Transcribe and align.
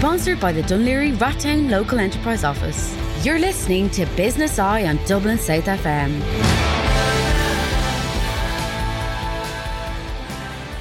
Sponsored 0.00 0.40
by 0.40 0.50
the 0.50 0.62
Dun 0.62 0.86
Laoghaire 0.86 1.14
Rathdown 1.18 1.68
Local 1.68 1.98
Enterprise 1.98 2.42
Office. 2.42 2.96
You're 3.22 3.38
listening 3.38 3.90
to 3.90 4.06
Business 4.16 4.58
Eye 4.58 4.86
on 4.86 4.98
Dublin 5.04 5.36
South 5.36 5.66
FM. 5.66 6.22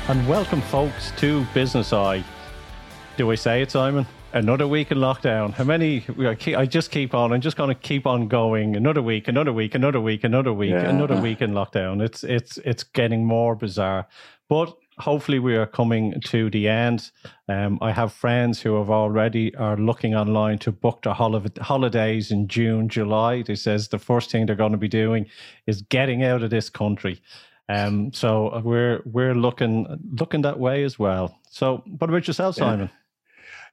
And 0.07 0.25
welcome, 0.25 0.61
folks, 0.61 1.11
to 1.17 1.45
Business 1.53 1.91
Eye. 1.91 2.23
Do 3.17 3.29
I 3.29 3.35
say 3.35 3.61
it, 3.61 3.71
Simon? 3.71 4.07
Another 4.31 4.69
week 4.69 4.89
in 4.89 4.99
lockdown. 4.99 5.51
How 5.51 5.65
many? 5.65 6.05
I 6.55 6.65
just 6.65 6.89
keep 6.89 7.13
on. 7.13 7.33
I'm 7.33 7.41
just 7.41 7.57
going 7.57 7.67
to 7.67 7.75
keep 7.75 8.07
on 8.07 8.29
going. 8.29 8.77
Another 8.77 9.01
week, 9.01 9.27
another 9.27 9.51
week, 9.51 9.75
another 9.75 9.99
week, 9.99 10.23
another 10.23 10.53
week, 10.53 10.71
yeah. 10.71 10.89
another 10.89 11.19
week 11.19 11.41
in 11.41 11.51
lockdown. 11.51 12.01
It's 12.01 12.23
it's 12.23 12.57
it's 12.59 12.83
getting 12.83 13.25
more 13.25 13.53
bizarre. 13.53 14.07
But 14.47 14.77
hopefully 14.99 15.39
we 15.39 15.55
are 15.55 15.65
coming 15.65 16.19
to 16.25 16.49
the 16.49 16.67
end. 16.67 17.11
Um, 17.47 17.79
I 17.81 17.91
have 17.91 18.13
friends 18.13 18.61
who 18.61 18.75
have 18.77 18.89
already 18.89 19.55
are 19.55 19.77
looking 19.77 20.15
online 20.15 20.57
to 20.59 20.71
book 20.71 21.03
their 21.03 21.13
holidays 21.13 22.31
in 22.31 22.47
June, 22.47 22.89
July. 22.89 23.41
They 23.41 23.55
says 23.55 23.87
the 23.87 23.99
first 23.99 24.31
thing 24.31 24.45
they're 24.45 24.55
going 24.55 24.73
to 24.73 24.77
be 24.77 24.87
doing 24.87 25.25
is 25.65 25.81
getting 25.81 26.23
out 26.23 26.43
of 26.43 26.49
this 26.49 26.69
country. 26.69 27.21
Um, 27.69 28.11
so 28.13 28.61
we're 28.63 29.01
we're 29.05 29.35
looking 29.35 29.85
looking 30.19 30.41
that 30.41 30.59
way 30.59 30.83
as 30.83 30.97
well. 30.97 31.37
So, 31.51 31.83
what 31.99 32.09
about 32.09 32.27
yourself, 32.27 32.55
Simon? 32.55 32.89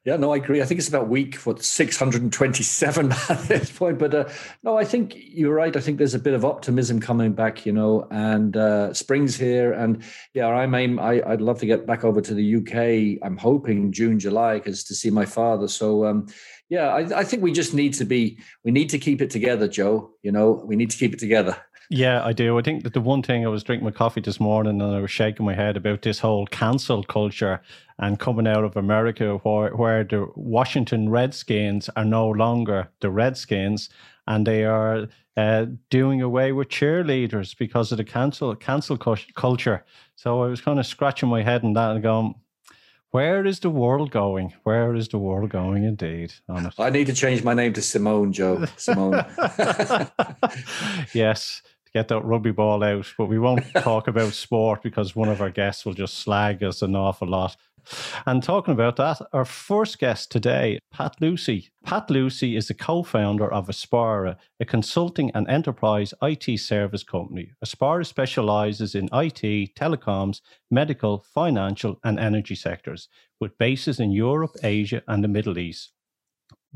Yeah. 0.06 0.16
No, 0.16 0.32
I 0.32 0.36
agree. 0.36 0.62
I 0.62 0.64
think 0.64 0.78
it's 0.78 0.88
about 0.88 1.08
week 1.08 1.34
what 1.38 1.64
627 1.64 3.12
at 3.28 3.42
this 3.48 3.72
point. 3.72 3.98
But 3.98 4.14
uh, 4.14 4.28
no, 4.62 4.78
I 4.78 4.84
think 4.84 5.14
you're 5.16 5.52
right. 5.52 5.76
I 5.76 5.80
think 5.80 5.98
there's 5.98 6.14
a 6.14 6.20
bit 6.20 6.32
of 6.32 6.44
optimism 6.44 7.00
coming 7.00 7.32
back, 7.32 7.66
you 7.66 7.72
know, 7.72 8.06
and 8.12 8.56
uh, 8.56 8.94
spring's 8.94 9.36
here. 9.36 9.72
And 9.72 10.04
yeah, 10.32 10.46
I'm 10.46 10.76
aim. 10.76 11.00
I, 11.00 11.20
would 11.26 11.40
love 11.40 11.58
to 11.58 11.66
get 11.66 11.86
back 11.86 12.04
over 12.04 12.20
to 12.20 12.34
the 12.34 12.56
UK. 12.56 13.20
I'm 13.26 13.36
hoping 13.36 13.90
June, 13.90 14.20
July, 14.20 14.58
because 14.58 14.84
to 14.84 14.94
see 14.94 15.10
my 15.10 15.24
father. 15.26 15.66
So 15.66 16.06
um, 16.06 16.28
yeah, 16.68 16.86
I, 16.88 17.18
I 17.18 17.24
think 17.24 17.42
we 17.42 17.50
just 17.52 17.74
need 17.74 17.94
to 17.94 18.04
be. 18.04 18.38
We 18.62 18.70
need 18.70 18.90
to 18.90 18.98
keep 18.98 19.20
it 19.20 19.30
together, 19.30 19.66
Joe. 19.66 20.12
You 20.22 20.30
know, 20.30 20.62
we 20.64 20.76
need 20.76 20.90
to 20.90 20.96
keep 20.96 21.14
it 21.14 21.18
together. 21.18 21.56
Yeah, 21.88 22.24
I 22.24 22.32
do. 22.32 22.58
I 22.58 22.62
think 22.62 22.82
that 22.82 22.94
the 22.94 23.00
one 23.00 23.22
thing 23.22 23.44
I 23.44 23.48
was 23.48 23.62
drinking 23.62 23.84
my 23.84 23.92
coffee 23.92 24.20
this 24.20 24.40
morning 24.40 24.80
and 24.80 24.94
I 24.94 25.00
was 25.00 25.10
shaking 25.10 25.46
my 25.46 25.54
head 25.54 25.76
about 25.76 26.02
this 26.02 26.18
whole 26.18 26.46
cancel 26.46 27.04
culture 27.04 27.60
and 27.98 28.18
coming 28.18 28.46
out 28.46 28.64
of 28.64 28.76
America 28.76 29.36
where, 29.42 29.74
where 29.74 30.02
the 30.02 30.26
Washington 30.34 31.08
Redskins 31.08 31.88
are 31.96 32.04
no 32.04 32.28
longer 32.28 32.88
the 33.00 33.10
Redskins 33.10 33.88
and 34.26 34.46
they 34.46 34.64
are 34.64 35.06
uh, 35.36 35.66
doing 35.90 36.22
away 36.22 36.50
with 36.50 36.68
cheerleaders 36.68 37.56
because 37.56 37.92
of 37.92 37.98
the 37.98 38.04
cancel 38.04 38.54
cancel 38.56 38.98
culture. 38.98 39.84
So 40.16 40.42
I 40.42 40.48
was 40.48 40.60
kind 40.60 40.80
of 40.80 40.86
scratching 40.86 41.28
my 41.28 41.42
head 41.42 41.62
on 41.62 41.74
that 41.74 41.92
and 41.92 42.02
going, 42.02 42.34
where 43.10 43.46
is 43.46 43.60
the 43.60 43.70
world 43.70 44.10
going? 44.10 44.52
Where 44.64 44.94
is 44.94 45.08
the 45.08 45.18
world 45.18 45.50
going 45.50 45.84
indeed? 45.84 46.34
Honestly. 46.48 46.84
I 46.84 46.90
need 46.90 47.06
to 47.06 47.14
change 47.14 47.44
my 47.44 47.54
name 47.54 47.72
to 47.74 47.82
Simone, 47.82 48.32
Joe. 48.32 48.64
Simone. 48.76 49.12
yes 51.12 51.62
get 51.96 52.08
that 52.08 52.26
rugby 52.26 52.50
ball 52.50 52.84
out. 52.84 53.10
But 53.16 53.26
we 53.26 53.38
won't 53.38 53.64
talk 53.76 54.06
about 54.06 54.34
sport 54.34 54.82
because 54.82 55.16
one 55.16 55.30
of 55.30 55.40
our 55.40 55.50
guests 55.50 55.86
will 55.86 55.94
just 55.94 56.18
slag 56.18 56.62
us 56.62 56.82
an 56.82 56.94
awful 56.94 57.26
lot. 57.26 57.56
And 58.26 58.42
talking 58.42 58.74
about 58.74 58.96
that, 58.96 59.18
our 59.32 59.44
first 59.44 59.98
guest 59.98 60.30
today, 60.30 60.80
Pat 60.92 61.14
Lucy. 61.20 61.70
Pat 61.84 62.10
Lucy 62.10 62.56
is 62.56 62.68
the 62.68 62.74
co 62.74 63.02
founder 63.02 63.50
of 63.50 63.68
Aspira, 63.68 64.36
a 64.60 64.64
consulting 64.64 65.30
and 65.34 65.48
enterprise 65.48 66.12
IT 66.20 66.58
service 66.58 67.04
company. 67.04 67.52
Aspira 67.64 68.04
specializes 68.04 68.94
in 68.94 69.08
IT, 69.12 69.74
telecoms, 69.74 70.40
medical, 70.70 71.24
financial, 71.32 71.98
and 72.04 72.18
energy 72.18 72.56
sectors, 72.56 73.08
with 73.40 73.56
bases 73.56 74.00
in 74.00 74.10
Europe, 74.10 74.56
Asia, 74.62 75.02
and 75.08 75.24
the 75.24 75.28
Middle 75.28 75.56
East. 75.56 75.92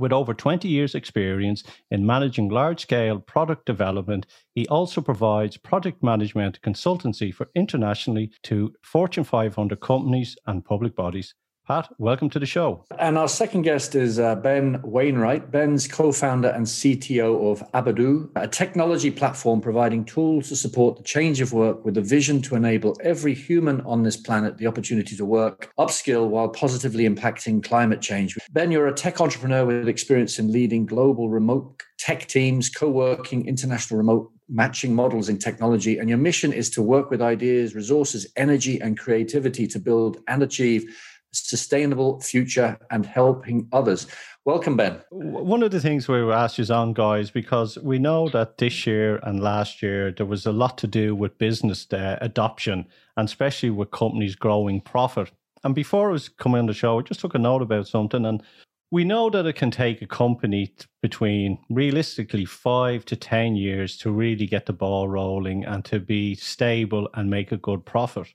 With 0.00 0.14
over 0.14 0.32
20 0.32 0.66
years' 0.66 0.94
experience 0.94 1.62
in 1.90 2.06
managing 2.06 2.48
large 2.48 2.80
scale 2.80 3.18
product 3.18 3.66
development, 3.66 4.26
he 4.54 4.66
also 4.68 5.02
provides 5.02 5.58
product 5.58 6.02
management 6.02 6.58
consultancy 6.62 7.34
for 7.34 7.50
internationally 7.54 8.30
to 8.44 8.72
Fortune 8.82 9.24
500 9.24 9.78
companies 9.80 10.38
and 10.46 10.64
public 10.64 10.96
bodies. 10.96 11.34
Pat, 11.70 11.88
welcome 11.98 12.28
to 12.30 12.40
the 12.40 12.46
show. 12.46 12.84
And 12.98 13.16
our 13.16 13.28
second 13.28 13.62
guest 13.62 13.94
is 13.94 14.18
uh, 14.18 14.34
Ben 14.34 14.80
Wainwright. 14.82 15.52
Ben's 15.52 15.86
co 15.86 16.10
founder 16.10 16.48
and 16.48 16.66
CTO 16.66 17.52
of 17.52 17.62
Abodoo, 17.74 18.28
a 18.34 18.48
technology 18.48 19.08
platform 19.08 19.60
providing 19.60 20.04
tools 20.04 20.48
to 20.48 20.56
support 20.56 20.96
the 20.96 21.04
change 21.04 21.40
of 21.40 21.52
work 21.52 21.84
with 21.84 21.96
a 21.96 22.00
vision 22.00 22.42
to 22.42 22.56
enable 22.56 22.96
every 23.04 23.34
human 23.34 23.82
on 23.82 24.02
this 24.02 24.16
planet 24.16 24.58
the 24.58 24.66
opportunity 24.66 25.14
to 25.14 25.24
work, 25.24 25.72
upskill 25.78 26.26
while 26.26 26.48
positively 26.48 27.08
impacting 27.08 27.62
climate 27.62 28.00
change. 28.00 28.36
Ben, 28.50 28.72
you're 28.72 28.88
a 28.88 28.92
tech 28.92 29.20
entrepreneur 29.20 29.64
with 29.64 29.86
experience 29.86 30.40
in 30.40 30.50
leading 30.50 30.86
global 30.86 31.30
remote 31.30 31.84
tech 32.00 32.26
teams, 32.26 32.68
co 32.68 32.90
working, 32.90 33.46
international 33.46 33.98
remote 33.98 34.32
matching 34.48 34.92
models 34.92 35.28
in 35.28 35.38
technology. 35.38 35.98
And 35.98 36.08
your 36.08 36.18
mission 36.18 36.52
is 36.52 36.68
to 36.70 36.82
work 36.82 37.10
with 37.10 37.22
ideas, 37.22 37.76
resources, 37.76 38.26
energy, 38.36 38.80
and 38.80 38.98
creativity 38.98 39.68
to 39.68 39.78
build 39.78 40.18
and 40.26 40.42
achieve 40.42 40.92
sustainable 41.32 42.20
future 42.20 42.78
and 42.90 43.06
helping 43.06 43.68
others. 43.72 44.06
Welcome, 44.44 44.76
Ben. 44.76 45.00
One 45.10 45.62
of 45.62 45.70
the 45.70 45.80
things 45.80 46.08
we 46.08 46.22
were 46.22 46.32
asked 46.32 46.58
you 46.58 46.74
on, 46.74 46.92
guys, 46.92 47.30
because 47.30 47.78
we 47.78 47.98
know 47.98 48.28
that 48.30 48.58
this 48.58 48.86
year 48.86 49.20
and 49.22 49.40
last 49.40 49.82
year 49.82 50.12
there 50.12 50.26
was 50.26 50.46
a 50.46 50.52
lot 50.52 50.78
to 50.78 50.86
do 50.86 51.14
with 51.14 51.38
business 51.38 51.86
uh, 51.92 52.18
adoption, 52.20 52.86
and 53.16 53.28
especially 53.28 53.70
with 53.70 53.90
companies 53.90 54.34
growing 54.34 54.80
profit. 54.80 55.30
And 55.62 55.74
before 55.74 56.08
I 56.08 56.12
was 56.12 56.28
coming 56.28 56.60
on 56.60 56.66
the 56.66 56.72
show, 56.72 56.98
I 56.98 57.02
just 57.02 57.20
took 57.20 57.34
a 57.34 57.38
note 57.38 57.62
about 57.62 57.86
something, 57.86 58.24
and 58.24 58.42
we 58.90 59.04
know 59.04 59.30
that 59.30 59.46
it 59.46 59.54
can 59.54 59.70
take 59.70 60.02
a 60.02 60.06
company 60.06 60.74
between 61.00 61.58
realistically 61.68 62.44
five 62.44 63.04
to 63.04 63.16
10 63.16 63.54
years 63.54 63.96
to 63.98 64.10
really 64.10 64.46
get 64.46 64.66
the 64.66 64.72
ball 64.72 65.08
rolling 65.08 65.64
and 65.64 65.84
to 65.84 66.00
be 66.00 66.34
stable 66.34 67.08
and 67.14 67.30
make 67.30 67.52
a 67.52 67.56
good 67.56 67.84
profit. 67.84 68.34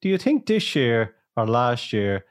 Do 0.00 0.08
you 0.08 0.18
think 0.18 0.46
this 0.46 0.76
year 0.76 1.16
or 1.38 1.46
last 1.46 1.92
year 1.92 2.24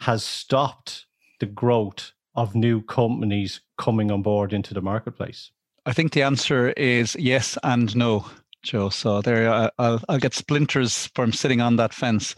has 0.00 0.22
stopped 0.22 1.06
the 1.40 1.46
growth 1.46 2.12
of 2.34 2.54
new 2.54 2.80
companies 2.82 3.60
coming 3.76 4.10
on 4.10 4.22
board 4.22 4.52
into 4.52 4.72
the 4.72 4.80
marketplace? 4.80 5.50
I 5.84 5.92
think 5.92 6.12
the 6.12 6.22
answer 6.22 6.70
is 6.70 7.16
yes 7.18 7.58
and 7.64 7.94
no, 7.96 8.24
Joe. 8.62 8.88
So 8.88 9.20
there, 9.20 9.52
uh, 9.52 9.70
I'll, 9.78 10.00
I'll 10.08 10.18
get 10.18 10.34
splinters 10.34 11.08
from 11.14 11.32
sitting 11.32 11.60
on 11.60 11.76
that 11.76 11.92
fence. 11.92 12.36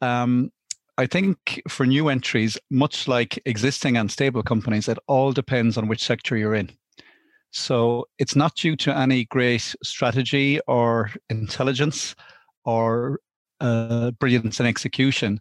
Um, 0.00 0.50
I 0.96 1.06
think 1.06 1.62
for 1.68 1.86
new 1.86 2.08
entries, 2.08 2.58
much 2.70 3.06
like 3.06 3.40
existing 3.44 3.96
and 3.96 4.10
stable 4.10 4.42
companies, 4.42 4.88
it 4.88 4.98
all 5.06 5.32
depends 5.32 5.76
on 5.76 5.88
which 5.88 6.02
sector 6.02 6.36
you're 6.36 6.54
in. 6.54 6.70
So 7.50 8.08
it's 8.18 8.34
not 8.34 8.56
due 8.56 8.76
to 8.76 8.96
any 8.96 9.26
great 9.26 9.74
strategy 9.82 10.60
or 10.66 11.10
intelligence 11.28 12.14
or 12.64 13.20
uh, 13.62 14.10
brilliance 14.12 14.60
and 14.60 14.68
execution. 14.68 15.40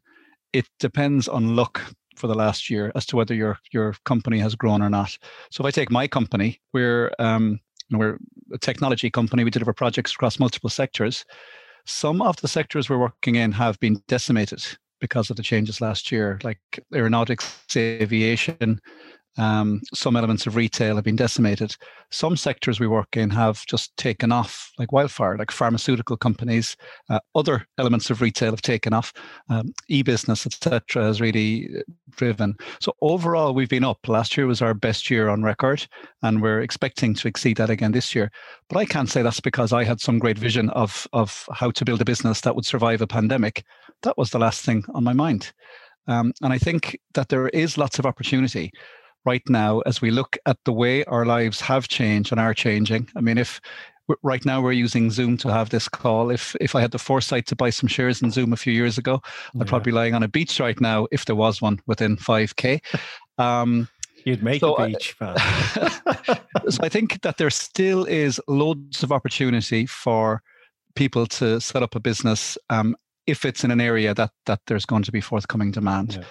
It 0.54 0.68
depends 0.80 1.28
on 1.28 1.56
luck 1.56 1.82
for 2.16 2.28
the 2.28 2.36
last 2.36 2.70
year 2.70 2.92
as 2.96 3.06
to 3.08 3.16
whether 3.16 3.34
your 3.34 3.58
your 3.72 3.96
company 4.06 4.40
has 4.40 4.56
grown 4.56 4.82
or 4.82 4.90
not. 4.90 5.18
So 5.52 5.64
if 5.64 5.66
I 5.66 5.72
take 5.72 5.92
my 5.92 6.08
company, 6.08 6.62
we're 6.74 7.12
um, 7.20 7.59
we're 7.90 8.18
a 8.54 8.58
technology 8.58 9.09
company. 9.09 9.44
We 9.44 9.52
deliver 9.52 9.74
projects 9.74 10.14
across 10.14 10.40
multiple 10.40 10.70
sectors. 10.70 11.26
Some 11.86 12.22
of 12.22 12.38
the 12.38 12.48
sectors 12.48 12.90
we're 12.90 13.00
working 13.00 13.36
in 13.36 13.52
have 13.54 13.80
been 13.80 14.02
decimated 14.08 14.64
because 15.00 15.32
of 15.32 15.36
the 15.36 15.44
changes 15.44 15.82
last 15.82 16.12
year, 16.12 16.40
like 16.44 16.59
aeronautics, 16.94 17.66
aviation, 17.76 18.80
um, 19.38 19.81
some 19.94 20.16
elements 20.16 20.46
of 20.46 20.56
retail 20.56 20.96
have 20.96 21.06
been 21.06 21.16
decimated. 21.16 21.75
Some 22.09 22.36
sectors 22.36 22.80
we 22.80 22.88
work 22.88 23.16
in 23.16 23.30
have 23.30 23.66
just 23.66 23.96
taken 23.96 24.31
off 24.31 24.72
like 24.78 24.92
wildfire, 24.92 25.38
like 25.38 25.52
pharmaceutical 25.52 26.18
companies. 26.18 26.75
Uh, 27.09 27.19
other 27.34 27.66
elements 27.78 28.09
of 28.09 28.22
retail 28.22 28.52
have 28.52 28.62
taken 28.62 28.94
off. 28.94 29.14
Um, 29.50 29.74
e-business, 29.88 30.46
etc., 30.46 31.03
has 31.03 31.22
really 31.22 31.70
uh, 31.78 31.81
driven. 32.12 32.56
So 32.81 32.94
overall, 33.02 33.53
we've 33.53 33.70
been 33.70 33.86
up. 33.86 34.00
Last 34.08 34.35
year 34.35 34.47
was 34.47 34.61
our 34.61 34.73
best 34.73 35.09
year 35.09 35.29
on 35.29 35.44
record, 35.44 35.88
and 36.22 36.41
we're 36.41 36.61
expecting 36.61 37.14
to 37.16 37.28
exceed 37.28 37.58
that 37.58 37.70
again 37.70 37.94
this 37.94 38.14
year. 38.14 38.32
But 38.70 38.79
I 38.79 38.85
can't 38.85 39.09
say 39.09 39.22
that's 39.22 39.40
because 39.40 39.72
I 39.72 39.85
had 39.85 40.02
some 40.02 40.20
great 40.20 40.38
vision 40.38 40.70
of 40.72 41.08
of 41.14 41.46
how 41.53 41.72
to 41.72 41.85
build 41.85 42.02
a 42.02 42.05
business 42.05 42.41
that 42.41 42.55
would 42.55 42.66
survive 42.66 43.02
a 43.02 43.08
pandemic. 43.08 43.64
That 44.03 44.17
was 44.17 44.32
the 44.32 44.40
last 44.40 44.66
thing 44.66 44.84
on 44.94 45.05
my 45.05 45.14
mind. 45.14 45.53
Um, 46.08 46.34
and 46.41 46.52
I 46.52 46.58
think 46.58 47.00
that 47.14 47.29
there 47.29 47.47
is 47.50 47.78
lots 47.78 48.00
of 48.00 48.05
opportunity 48.05 48.72
right 49.26 49.44
now 49.47 49.79
as 49.82 50.02
we 50.02 50.12
look 50.12 50.38
at 50.46 50.58
the 50.66 50.73
way 50.73 51.03
our 51.06 51.26
lives 51.26 51.62
have 51.62 51.88
changed 51.88 52.32
and 52.32 52.40
are 52.40 52.53
changing. 52.53 53.08
I 53.16 53.22
mean, 53.22 53.38
if 53.38 53.62
right 54.23 54.44
now 54.46 54.62
we're 54.62 54.72
using 54.72 55.12
Zoom 55.12 55.38
to 55.38 55.52
have 55.52 55.70
this 55.70 55.88
call, 55.88 56.29
if 56.29 56.56
if 56.59 56.76
I 56.76 56.82
had 56.82 56.91
the 56.91 57.00
foresight 57.00 57.46
to 57.47 57.56
buy 57.56 57.70
some 57.70 57.88
shares 57.88 58.22
in 58.22 58.32
Zoom 58.32 58.53
a 58.53 58.58
few 58.58 58.73
years 58.73 58.97
ago, 58.97 59.22
I'd 59.59 59.68
probably 59.68 59.91
be 59.91 59.96
lying 59.96 60.14
on 60.14 60.23
a 60.23 60.28
beach 60.28 60.59
right 60.59 60.79
now 60.79 61.08
if 61.12 61.26
there 61.26 61.35
was 61.35 61.62
one 61.62 61.79
within 61.88 62.18
5K. 62.18 62.82
Um, 63.38 63.88
You'd 64.26 64.44
make 64.44 64.59
so, 64.59 64.76
a 64.76 64.88
beach. 64.88 65.16
so 65.20 66.79
I 66.82 66.90
think 66.90 67.22
that 67.22 67.38
there 67.38 67.50
still 67.50 68.06
is 68.06 68.40
loads 68.47 69.03
of 69.03 69.12
opportunity 69.12 69.85
for 69.85 70.44
people 70.96 71.26
to 71.26 71.59
set 71.59 71.82
up 71.82 71.96
a 71.96 72.00
business 72.00 72.58
um, 72.70 72.96
if 73.26 73.46
it's 73.46 73.64
in 73.64 73.72
an 73.72 73.82
area 73.82 74.14
that 74.14 74.32
that 74.46 74.59
there's 74.67 74.85
going 74.85 75.03
to 75.03 75.12
be 75.12 75.22
forthcoming 75.22 75.72
demand. 75.72 76.16
Yeah. 76.16 76.24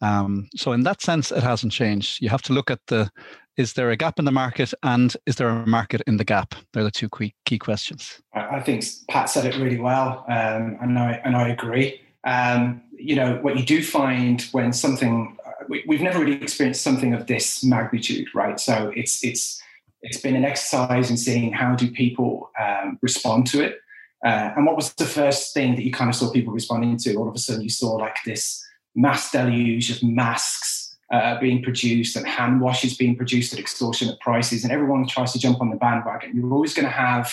Um, 0.00 0.48
so 0.54 0.72
in 0.72 0.82
that 0.82 1.00
sense, 1.00 1.32
it 1.32 1.42
hasn't 1.42 1.72
changed. 1.72 2.20
You 2.20 2.28
have 2.28 2.42
to 2.42 2.52
look 2.52 2.70
at 2.70 2.80
the 2.86 3.10
is 3.56 3.72
there 3.72 3.90
a 3.90 3.96
gap 3.96 4.18
in 4.18 4.26
the 4.26 4.32
market 4.32 4.74
and 4.82 5.16
is 5.24 5.36
there 5.36 5.48
a 5.48 5.66
market 5.66 6.02
in 6.06 6.18
the 6.18 6.24
gap? 6.24 6.54
They're 6.72 6.84
the 6.84 6.90
two 6.90 7.08
key, 7.08 7.34
key 7.46 7.58
questions. 7.58 8.20
I 8.34 8.60
think 8.60 8.84
Pat 9.08 9.30
said 9.30 9.46
it 9.46 9.58
really 9.58 9.78
well, 9.78 10.24
um, 10.28 10.76
and 10.80 10.98
I 10.98 11.20
and 11.24 11.36
I 11.36 11.48
agree. 11.48 12.00
Um, 12.24 12.82
you 12.92 13.16
know 13.16 13.36
what 13.36 13.56
you 13.56 13.64
do 13.64 13.82
find 13.82 14.42
when 14.52 14.72
something 14.72 15.36
uh, 15.46 15.64
we, 15.68 15.84
we've 15.86 16.02
never 16.02 16.18
really 16.18 16.42
experienced 16.42 16.82
something 16.82 17.14
of 17.14 17.26
this 17.26 17.64
magnitude, 17.64 18.28
right? 18.34 18.60
So 18.60 18.92
it's 18.94 19.24
it's 19.24 19.62
it's 20.02 20.20
been 20.20 20.36
an 20.36 20.44
exercise 20.44 21.10
in 21.10 21.16
seeing 21.16 21.52
how 21.52 21.74
do 21.74 21.90
people 21.90 22.50
um, 22.60 22.98
respond 23.00 23.46
to 23.48 23.64
it. 23.64 23.80
Uh, 24.24 24.52
and 24.56 24.66
what 24.66 24.76
was 24.76 24.92
the 24.94 25.04
first 25.04 25.54
thing 25.54 25.76
that 25.76 25.84
you 25.84 25.92
kind 25.92 26.10
of 26.10 26.16
saw 26.16 26.30
people 26.30 26.52
responding 26.52 26.96
to? 26.96 27.14
All 27.16 27.28
of 27.28 27.34
a 27.34 27.38
sudden, 27.38 27.62
you 27.62 27.70
saw 27.70 27.92
like 27.94 28.16
this 28.24 28.65
mass 28.96 29.30
deluge 29.30 29.90
of 29.90 30.02
masks 30.02 30.96
uh, 31.12 31.38
being 31.38 31.62
produced 31.62 32.16
and 32.16 32.26
hand 32.26 32.60
washes 32.60 32.96
being 32.96 33.14
produced 33.14 33.52
at 33.52 33.60
extortionate 33.60 34.18
prices, 34.20 34.64
and 34.64 34.72
everyone 34.72 35.06
tries 35.06 35.32
to 35.32 35.38
jump 35.38 35.60
on 35.60 35.70
the 35.70 35.76
bandwagon. 35.76 36.34
You're 36.34 36.52
always 36.52 36.74
going 36.74 36.86
to 36.86 36.92
have 36.92 37.32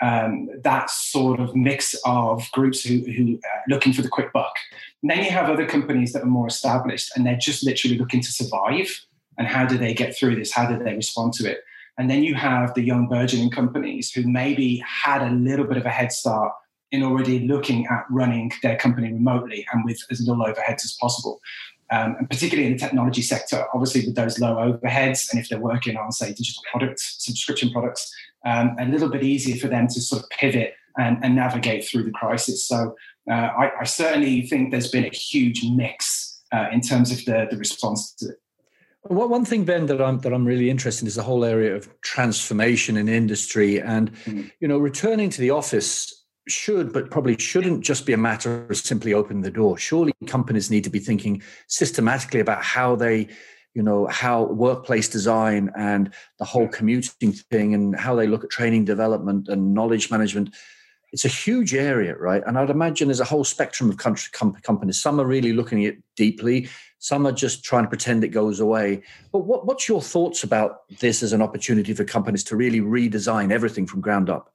um, 0.00 0.48
that 0.62 0.90
sort 0.90 1.40
of 1.40 1.56
mix 1.56 1.96
of 2.04 2.48
groups 2.52 2.84
who, 2.84 2.98
who 3.00 3.40
are 3.44 3.62
looking 3.68 3.92
for 3.92 4.02
the 4.02 4.08
quick 4.08 4.32
buck. 4.32 4.54
And 5.02 5.10
then 5.10 5.24
you 5.24 5.30
have 5.30 5.50
other 5.50 5.66
companies 5.66 6.12
that 6.12 6.22
are 6.22 6.26
more 6.26 6.46
established 6.46 7.10
and 7.16 7.26
they're 7.26 7.36
just 7.36 7.64
literally 7.64 7.98
looking 7.98 8.20
to 8.20 8.30
survive. 8.30 9.04
And 9.38 9.48
how 9.48 9.66
do 9.66 9.78
they 9.78 9.94
get 9.94 10.16
through 10.16 10.36
this? 10.36 10.52
How 10.52 10.68
do 10.68 10.82
they 10.82 10.94
respond 10.94 11.32
to 11.34 11.50
it? 11.50 11.62
And 11.96 12.08
then 12.08 12.22
you 12.22 12.34
have 12.36 12.74
the 12.74 12.82
young 12.82 13.08
burgeoning 13.08 13.50
companies 13.50 14.12
who 14.12 14.22
maybe 14.22 14.82
had 14.86 15.22
a 15.22 15.34
little 15.34 15.66
bit 15.66 15.76
of 15.76 15.84
a 15.84 15.90
head 15.90 16.12
start 16.12 16.52
in 16.90 17.02
already 17.02 17.40
looking 17.40 17.86
at 17.86 18.04
running 18.10 18.50
their 18.62 18.76
company 18.76 19.12
remotely 19.12 19.66
and 19.72 19.84
with 19.84 20.00
as 20.10 20.20
little 20.20 20.44
overheads 20.44 20.84
as 20.84 20.96
possible. 21.00 21.40
Um, 21.90 22.16
and 22.18 22.28
particularly 22.28 22.66
in 22.66 22.74
the 22.74 22.78
technology 22.78 23.22
sector, 23.22 23.64
obviously 23.72 24.04
with 24.04 24.14
those 24.14 24.38
low 24.38 24.56
overheads, 24.56 25.30
and 25.30 25.40
if 25.40 25.48
they're 25.48 25.58
working 25.58 25.96
on, 25.96 26.12
say, 26.12 26.28
digital 26.32 26.62
products, 26.70 27.16
subscription 27.18 27.70
products, 27.70 28.14
um, 28.44 28.76
a 28.78 28.84
little 28.84 29.08
bit 29.08 29.22
easier 29.22 29.56
for 29.56 29.68
them 29.68 29.88
to 29.88 30.00
sort 30.00 30.22
of 30.22 30.28
pivot 30.30 30.74
and, 30.98 31.18
and 31.22 31.34
navigate 31.34 31.86
through 31.86 32.04
the 32.04 32.10
crisis. 32.10 32.66
So 32.66 32.94
uh, 33.30 33.32
I, 33.32 33.70
I, 33.80 33.84
certainly 33.84 34.42
think 34.42 34.70
there's 34.70 34.90
been 34.90 35.04
a 35.04 35.14
huge 35.14 35.64
mix 35.64 36.42
uh, 36.52 36.66
in 36.72 36.80
terms 36.80 37.10
of 37.10 37.24
the, 37.24 37.46
the 37.50 37.56
response 37.56 38.12
to 38.14 38.30
it. 38.30 38.40
Well, 39.04 39.28
one 39.28 39.44
thing, 39.44 39.64
Ben, 39.64 39.86
that 39.86 40.02
I'm 40.02 40.18
that 40.20 40.32
I'm 40.32 40.44
really 40.44 40.68
interested 40.68 41.04
in 41.04 41.08
is 41.08 41.14
the 41.14 41.22
whole 41.22 41.44
area 41.44 41.74
of 41.74 41.88
transformation 42.00 42.96
in 42.96 43.08
industry, 43.08 43.80
and 43.80 44.12
mm-hmm. 44.12 44.48
you 44.60 44.68
know, 44.68 44.78
returning 44.78 45.30
to 45.30 45.40
the 45.40 45.50
office 45.50 46.17
should, 46.50 46.92
but 46.92 47.10
probably 47.10 47.36
shouldn't 47.38 47.84
just 47.84 48.06
be 48.06 48.12
a 48.12 48.18
matter 48.18 48.66
of 48.66 48.76
simply 48.76 49.14
opening 49.14 49.42
the 49.42 49.50
door. 49.50 49.78
Surely, 49.78 50.12
companies 50.26 50.70
need 50.70 50.84
to 50.84 50.90
be 50.90 50.98
thinking 50.98 51.42
systematically 51.66 52.40
about 52.40 52.62
how 52.62 52.96
they, 52.96 53.28
you 53.74 53.82
know, 53.82 54.06
how 54.06 54.44
workplace 54.44 55.08
design 55.08 55.70
and 55.76 56.12
the 56.38 56.44
whole 56.44 56.68
commuting 56.68 57.32
thing, 57.32 57.74
and 57.74 57.98
how 57.98 58.14
they 58.14 58.26
look 58.26 58.44
at 58.44 58.50
training 58.50 58.84
development 58.84 59.48
and 59.48 59.74
knowledge 59.74 60.10
management 60.10 60.54
it's 61.12 61.24
a 61.24 61.28
huge 61.28 61.74
area, 61.74 62.16
right? 62.16 62.42
And 62.46 62.58
I'd 62.58 62.70
imagine 62.70 63.08
there's 63.08 63.20
a 63.20 63.24
whole 63.24 63.44
spectrum 63.44 63.88
of 63.90 63.96
country 63.96 64.30
companies. 64.62 65.00
Some 65.00 65.20
are 65.20 65.26
really 65.26 65.52
looking 65.52 65.84
at 65.84 65.94
it 65.94 66.02
deeply. 66.16 66.68
Some 66.98 67.26
are 67.26 67.32
just 67.32 67.64
trying 67.64 67.84
to 67.84 67.88
pretend 67.88 68.24
it 68.24 68.28
goes 68.28 68.60
away. 68.60 69.02
But 69.32 69.40
what, 69.40 69.66
what's 69.66 69.88
your 69.88 70.02
thoughts 70.02 70.42
about 70.44 70.88
this 70.98 71.22
as 71.22 71.32
an 71.32 71.40
opportunity 71.40 71.94
for 71.94 72.04
companies 72.04 72.44
to 72.44 72.56
really 72.56 72.80
redesign 72.80 73.52
everything 73.52 73.86
from 73.86 74.00
ground 74.00 74.28
up? 74.28 74.52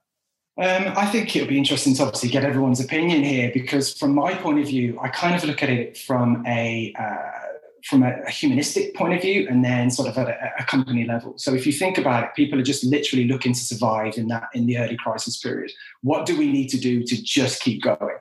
Um, 0.55 0.93
I 0.95 1.07
think 1.07 1.35
it'll 1.35 1.47
be 1.47 1.57
interesting 1.57 1.95
to 1.95 2.03
obviously 2.03 2.29
get 2.29 2.43
everyone's 2.43 2.79
opinion 2.79 3.23
here 3.23 3.49
because, 3.51 3.91
from 3.97 4.13
my 4.13 4.35
point 4.35 4.59
of 4.59 4.67
view, 4.67 4.99
I 5.01 5.09
kind 5.09 5.35
of 5.35 5.43
look 5.45 5.63
at 5.63 5.69
it 5.69 5.97
from 5.97 6.43
a 6.45 6.93
uh, 6.97 7.43
from 7.85 8.03
a, 8.03 8.29
humanistic 8.29 8.95
point 8.95 9.13
of 9.13 9.21
view 9.21 9.47
and 9.49 9.63
then 9.63 9.91
sort 9.91 10.07
of 10.07 10.17
at 10.17 10.29
a, 10.29 10.51
a, 10.59 10.63
company 10.63 11.05
level. 11.05 11.33
So 11.37 11.53
if 11.53 11.67
you 11.67 11.73
think 11.73 11.97
about 11.97 12.23
it, 12.23 12.29
people 12.33 12.57
are 12.57 12.63
just 12.63 12.83
literally 12.85 13.27
looking 13.27 13.51
to 13.53 13.59
survive 13.59 14.17
in 14.17 14.27
that 14.29 14.43
in 14.53 14.67
the 14.67 14.77
early 14.77 14.95
crisis 14.95 15.37
period. 15.37 15.71
What 16.01 16.25
do 16.25 16.37
we 16.37 16.51
need 16.51 16.69
to 16.69 16.79
do 16.79 17.03
to 17.03 17.23
just 17.23 17.61
keep 17.61 17.81
going? 17.81 18.17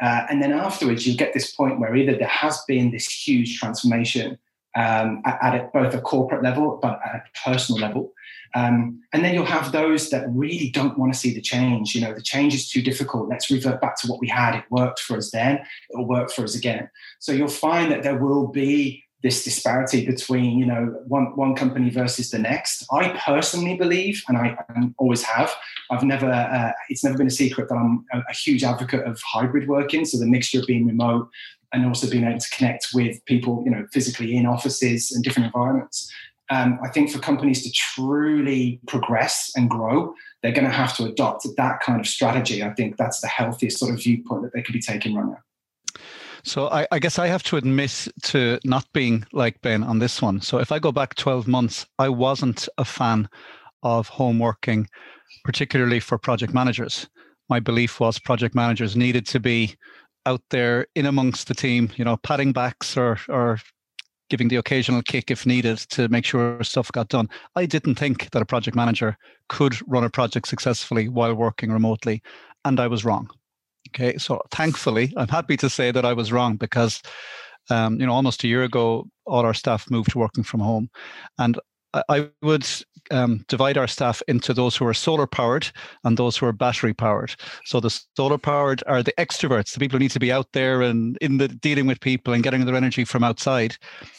Uh, 0.00 0.26
and 0.30 0.40
then 0.40 0.52
afterwards, 0.52 1.06
you 1.06 1.16
get 1.16 1.32
this 1.32 1.52
point 1.52 1.80
where 1.80 1.96
either 1.96 2.16
there 2.16 2.28
has 2.28 2.62
been 2.68 2.92
this 2.92 3.06
huge 3.06 3.58
transformation 3.58 4.38
um, 4.76 5.20
at, 5.24 5.54
at 5.54 5.72
both 5.72 5.94
a 5.94 6.00
corporate 6.00 6.42
level, 6.42 6.78
but 6.80 7.00
at 7.04 7.24
a 7.26 7.50
personal 7.50 7.80
level. 7.80 8.12
Um, 8.54 9.00
and 9.12 9.24
then 9.24 9.34
you'll 9.34 9.44
have 9.44 9.72
those 9.72 10.10
that 10.10 10.26
really 10.30 10.70
don't 10.70 10.98
want 10.98 11.12
to 11.12 11.18
see 11.18 11.34
the 11.34 11.40
change. 11.40 11.94
You 11.94 12.02
know, 12.02 12.14
the 12.14 12.22
change 12.22 12.54
is 12.54 12.68
too 12.68 12.82
difficult. 12.82 13.28
Let's 13.28 13.50
revert 13.50 13.80
back 13.80 13.98
to 14.00 14.06
what 14.08 14.20
we 14.20 14.28
had. 14.28 14.56
It 14.56 14.64
worked 14.70 15.00
for 15.00 15.16
us 15.16 15.30
then. 15.30 15.60
It'll 15.90 16.08
work 16.08 16.30
for 16.30 16.44
us 16.44 16.54
again. 16.54 16.88
So 17.18 17.32
you'll 17.32 17.48
find 17.48 17.90
that 17.90 18.02
there 18.02 18.18
will 18.18 18.48
be 18.48 19.04
this 19.22 19.44
disparity 19.44 20.04
between 20.04 20.58
you 20.58 20.66
know 20.66 21.00
one 21.06 21.36
one 21.36 21.54
company 21.54 21.90
versus 21.90 22.30
the 22.30 22.38
next. 22.38 22.84
I 22.92 23.10
personally 23.24 23.76
believe, 23.76 24.22
and 24.28 24.36
I, 24.36 24.56
always 24.98 25.22
have. 25.22 25.54
I've 25.90 26.02
never. 26.02 26.30
Uh, 26.30 26.72
it's 26.88 27.04
never 27.04 27.16
been 27.16 27.28
a 27.28 27.30
secret 27.30 27.68
that 27.68 27.76
I'm 27.76 28.04
a, 28.12 28.18
a 28.18 28.34
huge 28.34 28.64
advocate 28.64 29.06
of 29.06 29.20
hybrid 29.22 29.68
working. 29.68 30.04
So 30.04 30.18
the 30.18 30.26
mixture 30.26 30.60
of 30.60 30.66
being 30.66 30.86
remote 30.86 31.28
and 31.72 31.86
also 31.86 32.10
being 32.10 32.24
able 32.24 32.38
to 32.38 32.50
connect 32.50 32.88
with 32.92 33.24
people, 33.24 33.62
you 33.64 33.70
know, 33.70 33.86
physically 33.92 34.36
in 34.36 34.44
offices 34.44 35.12
and 35.12 35.24
different 35.24 35.46
environments. 35.46 36.12
Um, 36.52 36.78
I 36.84 36.88
think 36.88 37.10
for 37.10 37.18
companies 37.18 37.62
to 37.62 37.70
truly 37.72 38.78
progress 38.86 39.50
and 39.56 39.70
grow, 39.70 40.14
they're 40.42 40.52
going 40.52 40.66
to 40.66 40.70
have 40.70 40.94
to 40.98 41.06
adopt 41.06 41.46
that 41.56 41.80
kind 41.80 41.98
of 41.98 42.06
strategy. 42.06 42.62
I 42.62 42.74
think 42.74 42.98
that's 42.98 43.22
the 43.22 43.26
healthiest 43.26 43.78
sort 43.78 43.94
of 43.94 44.02
viewpoint 44.02 44.42
that 44.42 44.52
they 44.52 44.60
could 44.60 44.74
be 44.74 44.80
taking 44.80 45.14
right 45.14 45.28
now. 45.28 46.02
So 46.44 46.68
I, 46.68 46.86
I, 46.92 46.98
guess 46.98 47.18
I 47.18 47.26
have 47.28 47.42
to 47.44 47.56
admit 47.56 48.06
to 48.24 48.58
not 48.64 48.84
being 48.92 49.24
like 49.32 49.62
Ben 49.62 49.82
on 49.82 49.98
this 49.98 50.20
one. 50.20 50.42
So 50.42 50.58
if 50.58 50.72
I 50.72 50.78
go 50.78 50.92
back 50.92 51.14
12 51.14 51.48
months, 51.48 51.86
I 51.98 52.10
wasn't 52.10 52.68
a 52.76 52.84
fan 52.84 53.30
of 53.82 54.08
home 54.08 54.38
working, 54.38 54.88
particularly 55.44 56.00
for 56.00 56.18
project 56.18 56.52
managers. 56.52 57.08
My 57.48 57.60
belief 57.60 57.98
was 57.98 58.18
project 58.18 58.54
managers 58.54 58.94
needed 58.94 59.26
to 59.28 59.40
be 59.40 59.74
out 60.26 60.42
there 60.50 60.86
in 60.94 61.06
amongst 61.06 61.48
the 61.48 61.54
team, 61.54 61.90
you 61.96 62.04
know, 62.04 62.18
patting 62.18 62.52
backs 62.52 62.96
or 62.96 63.18
or 63.28 63.58
giving 64.32 64.48
the 64.48 64.56
occasional 64.56 65.02
kick 65.02 65.30
if 65.30 65.44
needed 65.44 65.76
to 65.76 66.08
make 66.08 66.24
sure 66.24 66.64
stuff 66.64 66.90
got 66.90 67.08
done. 67.08 67.28
I 67.54 67.66
didn't 67.66 67.96
think 67.96 68.30
that 68.30 68.40
a 68.40 68.46
project 68.46 68.74
manager 68.74 69.18
could 69.50 69.76
run 69.86 70.04
a 70.04 70.08
project 70.08 70.48
successfully 70.48 71.10
while 71.10 71.34
working 71.34 71.70
remotely, 71.70 72.22
and 72.64 72.80
I 72.80 72.86
was 72.86 73.04
wrong. 73.04 73.28
Okay, 73.90 74.16
so 74.16 74.40
thankfully, 74.50 75.12
I'm 75.18 75.28
happy 75.28 75.58
to 75.58 75.68
say 75.68 75.90
that 75.90 76.06
I 76.06 76.14
was 76.14 76.32
wrong 76.32 76.56
because, 76.56 77.02
um, 77.68 78.00
you 78.00 78.06
know, 78.06 78.14
almost 78.14 78.42
a 78.42 78.48
year 78.48 78.62
ago, 78.62 79.06
all 79.26 79.44
our 79.44 79.52
staff 79.52 79.90
moved 79.90 80.12
to 80.12 80.18
working 80.18 80.44
from 80.44 80.60
home, 80.60 80.88
and 81.36 81.60
I 82.08 82.28
would 82.42 82.66
um, 83.10 83.44
divide 83.48 83.76
our 83.76 83.86
staff 83.86 84.22
into 84.28 84.54
those 84.54 84.76
who 84.76 84.86
are 84.86 84.94
solar 84.94 85.26
powered 85.26 85.70
and 86.04 86.16
those 86.16 86.36
who 86.36 86.46
are 86.46 86.52
battery 86.52 86.94
powered. 86.94 87.34
So 87.66 87.80
the 87.80 87.90
solar 88.16 88.38
powered 88.38 88.82
are 88.86 89.02
the 89.02 89.12
extroverts, 89.18 89.72
the 89.72 89.80
people 89.80 89.98
who 89.98 90.04
need 90.04 90.10
to 90.12 90.20
be 90.20 90.32
out 90.32 90.52
there 90.52 90.82
and 90.82 91.18
in 91.20 91.38
the 91.38 91.48
dealing 91.48 91.86
with 91.86 92.00
people 92.00 92.32
and 92.32 92.42
getting 92.42 92.64
their 92.64 92.76
energy 92.76 93.04
from 93.04 93.24
outside. 93.24 93.76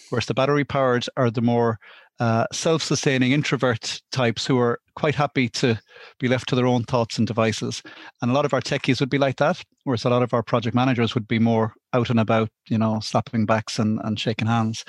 Whereas 0.10 0.28
the 0.28 0.34
battery 0.34 0.64
powered 0.64 1.06
are 1.18 1.32
the 1.32 1.42
more 1.42 1.80
uh, 2.20 2.46
self-sustaining 2.52 3.32
introvert 3.32 4.02
types 4.12 4.46
who 4.46 4.60
are 4.60 4.80
quite 4.96 5.16
happy 5.16 5.50
to 5.50 5.80
be 6.20 6.28
left 6.28 6.48
to 6.50 6.56
their 6.56 6.68
own 6.68 6.84
thoughts 6.84 7.18
and 7.18 7.28
devices. 7.28 7.82
And 8.22 8.30
a 8.30 8.34
lot 8.34 8.46
of 8.46 8.54
our 8.54 8.62
techies 8.62 9.00
would 9.00 9.10
be 9.10 9.18
like 9.18 9.38
that, 9.38 9.62
whereas 9.84 10.06
a 10.06 10.10
lot 10.10 10.24
of 10.24 10.34
our 10.34 10.44
project 10.44 10.76
managers 10.76 11.16
would 11.16 11.28
be 11.28 11.40
more 11.40 11.74
out 11.94 12.10
and 12.10 12.20
about, 12.20 12.50
you 12.70 12.78
know, 12.78 13.00
slapping 13.00 13.46
backs 13.46 13.80
and, 13.80 14.00
and 14.04 14.20
shaking 14.20 14.48
hands. 14.48 14.86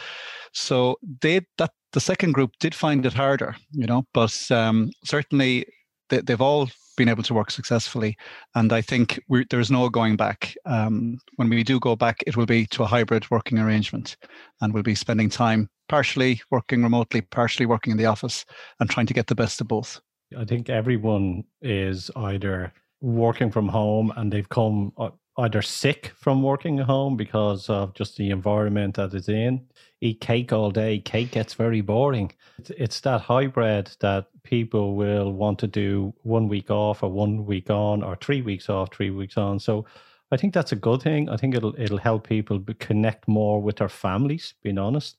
So 0.53 0.97
they 1.23 1.41
that 1.59 1.71
the 1.93 2.01
second 2.01 2.33
group 2.33 2.51
did 2.61 2.75
find 2.75 3.07
it 3.07 3.15
harder, 3.15 3.57
you 3.71 3.87
know, 3.87 4.05
but 4.13 4.37
um, 4.51 4.91
certainly 5.05 5.65
they, 6.11 6.21
they've 6.21 6.41
all 6.41 6.69
been 6.97 7.09
able 7.09 7.23
to 7.25 7.35
work 7.35 7.51
successfully. 7.51 8.17
And 8.55 8.73
I 8.73 8.81
think 8.81 9.21
there's 9.51 9.71
no 9.71 9.89
going 9.89 10.17
back. 10.17 10.55
Um, 10.67 11.19
when 11.37 11.49
we 11.49 11.63
do 11.65 11.81
go 11.81 11.97
back, 11.97 12.23
it 12.27 12.37
will 12.37 12.47
be 12.47 12.67
to 12.67 12.83
a 12.83 12.87
hybrid 12.87 13.31
working 13.31 13.59
arrangement, 13.59 14.17
and 14.61 14.73
we'll 14.73 14.83
be 14.83 14.95
spending 14.95 15.31
time 15.31 15.69
partially 15.89 16.41
working 16.51 16.83
remotely, 16.83 17.21
partially 17.21 17.67
working 17.67 17.91
in 17.93 17.99
the 17.99 18.07
office, 18.07 18.45
and 18.81 18.91
trying 18.91 19.07
to 19.07 19.15
get 19.15 19.27
the 19.27 19.35
best 19.35 19.61
of 19.61 19.69
both. 19.69 20.01
I 20.37 20.45
think 20.45 20.69
everyone 20.69 21.45
is 21.63 22.11
either 22.17 22.73
working 23.01 23.51
from 23.51 23.69
home 23.69 24.13
and 24.17 24.33
they've 24.33 24.49
come 24.49 24.93
uh, 24.97 25.11
either 25.39 25.63
sick 25.63 26.13
from 26.17 26.43
working 26.43 26.79
at 26.79 26.87
home 26.87 27.17
because 27.17 27.69
of 27.69 27.95
just 27.95 28.17
the 28.17 28.31
environment 28.31 28.95
that 28.95 29.13
it's 29.15 29.29
in. 29.29 29.67
Eat 30.01 30.21
cake 30.21 30.53
all 30.53 30.71
day. 30.71 31.01
Cake 31.01 31.33
gets 31.33 31.55
very 31.55 31.81
boring. 31.81 32.33
It's, 32.59 32.71
it's 32.71 33.01
that 33.01 33.21
hybrid 33.21 33.91
that 34.01 34.27
people 34.43 34.95
will 34.95 35.33
want 35.33 35.59
to 35.61 35.67
do 35.67 36.15
one 36.23 36.49
week 36.49 36.71
off 36.71 37.03
or 37.03 37.11
one 37.11 37.45
week 37.45 37.71
on 37.71 38.03
or 38.03 38.17
three 38.17 38.43
weeks 38.43 38.69
off, 38.69 38.93
three 38.93 39.11
weeks 39.11 39.37
on. 39.37 39.59
So 39.59 39.87
I 40.31 40.37
think 40.37 40.55
that's 40.55 40.73
a 40.73 40.77
good 40.77 41.03
thing. 41.03 41.29
I 41.29 41.37
think 41.37 41.55
it'll 41.55 41.79
it'll 41.79 41.99
help 41.99 42.27
people 42.27 42.61
connect 42.79 43.29
more 43.29 43.61
with 43.61 43.77
their 43.77 43.89
families. 43.89 44.55
Being 44.63 44.79
honest, 44.79 45.17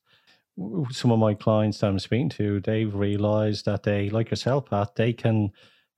some 0.90 1.10
of 1.10 1.18
my 1.18 1.34
clients 1.34 1.78
that 1.78 1.88
I'm 1.88 1.98
speaking 1.98 2.30
to, 2.30 2.60
they've 2.60 2.94
realised 2.94 3.66
that 3.66 3.82
they, 3.82 4.08
like 4.10 4.30
yourself, 4.30 4.70
Pat, 4.70 4.96
they 4.96 5.12
can 5.12 5.50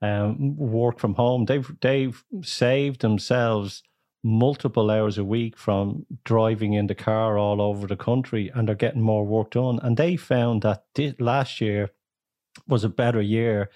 um, 0.02 0.56
work 0.56 0.98
from 0.98 1.14
home. 1.14 1.44
They've 1.44 1.70
they've 1.80 2.22
saved 2.42 3.00
themselves 3.00 3.82
multiple 4.24 4.90
hours 4.90 5.16
a 5.16 5.24
week 5.24 5.56
from 5.56 6.04
driving 6.24 6.74
in 6.74 6.86
the 6.88 6.94
car 6.94 7.38
all 7.38 7.62
over 7.62 7.86
the 7.86 7.96
country 7.96 8.50
and 8.54 8.66
they're 8.66 8.74
getting 8.74 9.00
more 9.00 9.24
work 9.24 9.52
done. 9.52 9.78
And 9.82 9.96
they 9.96 10.16
found 10.16 10.62
that 10.62 10.84
last 11.20 11.60
year 11.60 11.90
was 12.66 12.84
a 12.84 12.88
better 12.88 13.22
year 13.22 13.70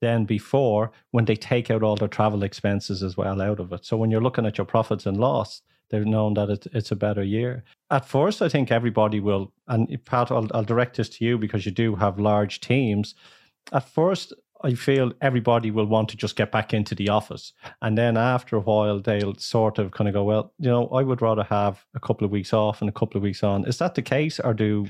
than 0.00 0.24
before 0.24 0.92
when 1.10 1.24
they 1.24 1.34
take 1.34 1.70
out 1.70 1.82
all 1.82 1.96
their 1.96 2.08
travel 2.08 2.44
expenses 2.44 3.02
as 3.02 3.16
well 3.16 3.42
out 3.42 3.58
of 3.58 3.72
it. 3.72 3.84
So 3.84 3.96
when 3.96 4.10
you're 4.10 4.22
looking 4.22 4.46
at 4.46 4.56
your 4.56 4.64
profits 4.64 5.06
and 5.06 5.16
loss, 5.16 5.62
they've 5.90 6.06
known 6.06 6.34
that 6.34 6.50
it, 6.50 6.66
it's 6.72 6.90
a 6.90 6.96
better 6.96 7.22
year. 7.22 7.64
At 7.90 8.04
first, 8.04 8.42
I 8.42 8.48
think 8.48 8.70
everybody 8.70 9.20
will, 9.20 9.52
and 9.66 9.86
Pat, 10.04 10.30
I'll, 10.30 10.48
I'll 10.52 10.64
direct 10.64 10.96
this 10.96 11.08
to 11.10 11.24
you 11.24 11.38
because 11.38 11.64
you 11.64 11.72
do 11.72 11.94
have 11.96 12.18
large 12.18 12.60
teams. 12.60 13.14
At 13.72 13.88
first, 13.88 14.32
I 14.62 14.74
feel 14.74 15.12
everybody 15.20 15.70
will 15.70 15.86
want 15.86 16.08
to 16.10 16.16
just 16.16 16.36
get 16.36 16.50
back 16.50 16.74
into 16.74 16.94
the 16.94 17.08
office. 17.08 17.52
And 17.80 17.96
then 17.96 18.16
after 18.16 18.56
a 18.56 18.60
while, 18.60 19.00
they'll 19.00 19.36
sort 19.36 19.78
of 19.78 19.92
kind 19.92 20.08
of 20.08 20.14
go, 20.14 20.24
well, 20.24 20.52
you 20.58 20.68
know, 20.68 20.88
I 20.88 21.02
would 21.02 21.22
rather 21.22 21.44
have 21.44 21.84
a 21.94 22.00
couple 22.00 22.24
of 22.24 22.30
weeks 22.30 22.52
off 22.52 22.80
and 22.80 22.88
a 22.88 22.92
couple 22.92 23.18
of 23.18 23.22
weeks 23.22 23.42
on. 23.42 23.66
Is 23.66 23.78
that 23.78 23.94
the 23.94 24.02
case? 24.02 24.40
Or 24.40 24.54
do 24.54 24.86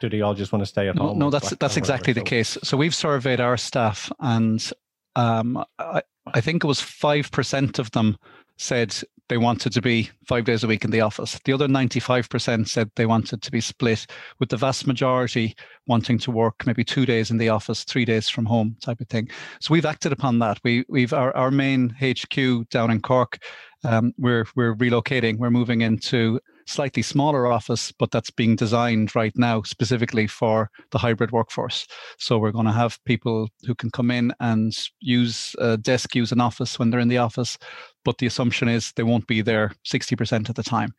do 0.00 0.08
they 0.08 0.20
all 0.20 0.34
just 0.34 0.52
want 0.52 0.62
to 0.62 0.66
stay 0.66 0.88
at 0.88 0.94
no, 0.94 1.08
home? 1.08 1.18
No, 1.18 1.30
that's 1.30 1.50
that's 1.56 1.76
exactly 1.76 2.12
the 2.12 2.22
case. 2.22 2.56
So 2.62 2.76
we've 2.76 2.94
surveyed 2.94 3.40
our 3.40 3.56
staff, 3.56 4.12
and 4.20 4.72
um, 5.16 5.64
I, 5.78 6.02
I 6.32 6.40
think 6.40 6.62
it 6.62 6.68
was 6.68 6.80
five 6.80 7.30
percent 7.32 7.80
of 7.80 7.90
them 7.90 8.16
said 8.56 8.96
they 9.28 9.38
wanted 9.38 9.72
to 9.72 9.82
be 9.82 10.10
five 10.26 10.44
days 10.44 10.64
a 10.64 10.66
week 10.66 10.84
in 10.84 10.90
the 10.90 11.00
office. 11.00 11.38
The 11.44 11.52
other 11.52 11.68
95% 11.68 12.68
said 12.68 12.90
they 12.94 13.06
wanted 13.06 13.42
to 13.42 13.50
be 13.50 13.60
split, 13.60 14.06
with 14.38 14.48
the 14.48 14.56
vast 14.56 14.86
majority 14.86 15.54
wanting 15.86 16.18
to 16.18 16.30
work 16.30 16.66
maybe 16.66 16.84
two 16.84 17.06
days 17.06 17.30
in 17.30 17.38
the 17.38 17.48
office, 17.48 17.84
three 17.84 18.04
days 18.04 18.28
from 18.28 18.46
home 18.46 18.76
type 18.80 19.00
of 19.00 19.08
thing. 19.08 19.28
So 19.60 19.72
we've 19.72 19.86
acted 19.86 20.12
upon 20.12 20.38
that. 20.40 20.58
We, 20.64 20.84
we've 20.88 21.12
our, 21.12 21.34
our 21.36 21.50
main 21.50 21.94
HQ 22.00 22.68
down 22.70 22.90
in 22.90 23.00
Cork. 23.00 23.38
Um, 23.84 24.12
we're 24.18 24.46
we're 24.56 24.74
relocating. 24.74 25.38
We're 25.38 25.50
moving 25.50 25.82
into 25.82 26.40
slightly 26.68 27.02
smaller 27.02 27.46
office, 27.46 27.92
but 27.92 28.10
that's 28.10 28.30
being 28.30 28.56
designed 28.56 29.14
right 29.16 29.32
now 29.36 29.62
specifically 29.62 30.26
for 30.26 30.70
the 30.90 30.98
hybrid 30.98 31.32
workforce. 31.32 31.86
So 32.18 32.38
we're 32.38 32.52
going 32.52 32.66
to 32.66 32.72
have 32.72 33.02
people 33.04 33.48
who 33.66 33.74
can 33.74 33.90
come 33.90 34.10
in 34.10 34.32
and 34.40 34.72
use 35.00 35.56
a 35.58 35.76
desk, 35.76 36.14
use 36.14 36.32
an 36.32 36.40
office 36.40 36.78
when 36.78 36.90
they're 36.90 37.00
in 37.00 37.08
the 37.08 37.18
office, 37.18 37.58
but 38.04 38.18
the 38.18 38.26
assumption 38.26 38.68
is 38.68 38.92
they 38.92 39.02
won't 39.02 39.26
be 39.26 39.40
there 39.40 39.72
60% 39.86 40.48
of 40.48 40.54
the 40.54 40.62
time. 40.62 40.94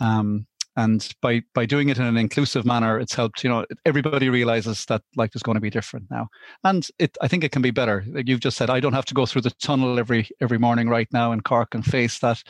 Um, 0.00 0.46
and 0.78 1.12
by 1.20 1.42
by 1.54 1.66
doing 1.66 1.88
it 1.88 1.98
in 1.98 2.04
an 2.04 2.16
inclusive 2.16 2.64
manner 2.64 3.00
it's 3.00 3.12
helped 3.12 3.42
you 3.42 3.50
know 3.50 3.66
everybody 3.84 4.28
realizes 4.30 4.84
that 4.86 5.02
life 5.16 5.34
is 5.34 5.42
going 5.42 5.56
to 5.56 5.60
be 5.60 5.70
different 5.70 6.06
now. 6.10 6.28
And 6.62 6.86
it 6.98 7.18
i 7.20 7.28
think 7.28 7.42
it 7.44 7.52
can 7.52 7.62
be 7.62 7.72
better. 7.72 8.04
You've 8.14 8.40
just 8.40 8.56
said 8.56 8.70
i 8.70 8.80
don't 8.80 8.92
have 8.92 9.04
to 9.06 9.14
go 9.14 9.26
through 9.26 9.42
the 9.42 9.50
tunnel 9.50 9.98
every 9.98 10.28
every 10.40 10.58
morning 10.58 10.88
right 10.88 11.08
now 11.12 11.32
in 11.32 11.40
cork 11.40 11.74
and 11.74 11.84
face 11.84 12.20
that. 12.20 12.42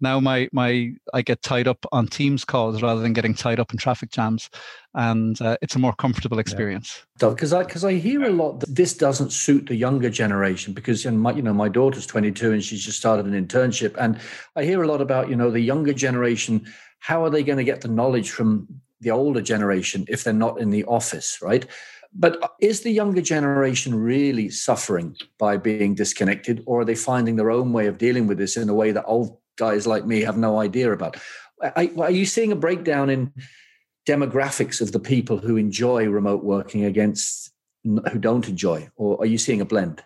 Now 0.00 0.18
my 0.18 0.48
my 0.52 0.92
i 1.14 1.22
get 1.22 1.42
tied 1.42 1.68
up 1.68 1.86
on 1.92 2.08
teams 2.08 2.44
calls 2.44 2.82
rather 2.82 3.00
than 3.00 3.12
getting 3.12 3.34
tied 3.34 3.60
up 3.60 3.72
in 3.72 3.78
traffic 3.78 4.10
jams. 4.10 4.50
And 4.94 5.40
uh, 5.40 5.56
it's 5.62 5.76
a 5.76 5.78
more 5.78 5.94
comfortable 5.94 6.40
experience. 6.40 7.04
Because 7.20 7.52
i 7.52 7.62
because 7.62 7.84
i 7.84 7.94
hear 7.94 8.24
a 8.24 8.30
lot 8.30 8.58
that 8.60 8.74
this 8.74 8.94
doesn't 8.94 9.30
suit 9.30 9.66
the 9.66 9.76
younger 9.76 10.10
generation 10.10 10.72
because 10.72 11.06
and 11.06 11.20
my 11.20 11.32
you 11.32 11.42
know 11.42 11.54
my 11.54 11.68
daughter's 11.68 12.06
22 12.06 12.52
and 12.52 12.64
she's 12.64 12.84
just 12.84 12.98
started 12.98 13.26
an 13.26 13.46
internship. 13.46 13.94
And 13.98 14.18
i 14.56 14.64
hear 14.64 14.82
a 14.82 14.88
lot 14.88 15.00
about 15.00 15.28
you 15.28 15.36
know 15.36 15.52
the 15.52 15.60
younger 15.60 15.92
generation 15.92 16.66
how 16.98 17.24
are 17.24 17.30
they 17.30 17.42
going 17.42 17.58
to 17.58 17.64
get 17.64 17.80
the 17.80 17.88
knowledge 17.88 18.30
from 18.30 18.66
the 19.00 19.10
older 19.10 19.40
generation 19.40 20.04
if 20.08 20.24
they're 20.24 20.32
not 20.32 20.60
in 20.60 20.70
the 20.70 20.84
office, 20.84 21.38
right? 21.40 21.66
But 22.12 22.54
is 22.60 22.80
the 22.80 22.90
younger 22.90 23.20
generation 23.20 23.94
really 23.94 24.48
suffering 24.48 25.16
by 25.38 25.56
being 25.58 25.94
disconnected, 25.94 26.62
or 26.66 26.80
are 26.80 26.84
they 26.84 26.94
finding 26.94 27.36
their 27.36 27.50
own 27.50 27.72
way 27.72 27.86
of 27.86 27.98
dealing 27.98 28.26
with 28.26 28.38
this 28.38 28.56
in 28.56 28.68
a 28.68 28.74
way 28.74 28.92
that 28.92 29.04
old 29.04 29.38
guys 29.56 29.86
like 29.86 30.06
me 30.06 30.22
have 30.22 30.38
no 30.38 30.58
idea 30.58 30.92
about? 30.92 31.16
Are 31.76 32.10
you 32.10 32.24
seeing 32.24 32.50
a 32.50 32.56
breakdown 32.56 33.10
in 33.10 33.32
demographics 34.08 34.80
of 34.80 34.92
the 34.92 35.00
people 35.00 35.38
who 35.38 35.56
enjoy 35.56 36.08
remote 36.08 36.42
working 36.42 36.84
against 36.84 37.52
who 37.84 38.18
don't 38.18 38.48
enjoy, 38.48 38.88
or 38.96 39.20
are 39.20 39.26
you 39.26 39.38
seeing 39.38 39.60
a 39.60 39.64
blend? 39.64 40.02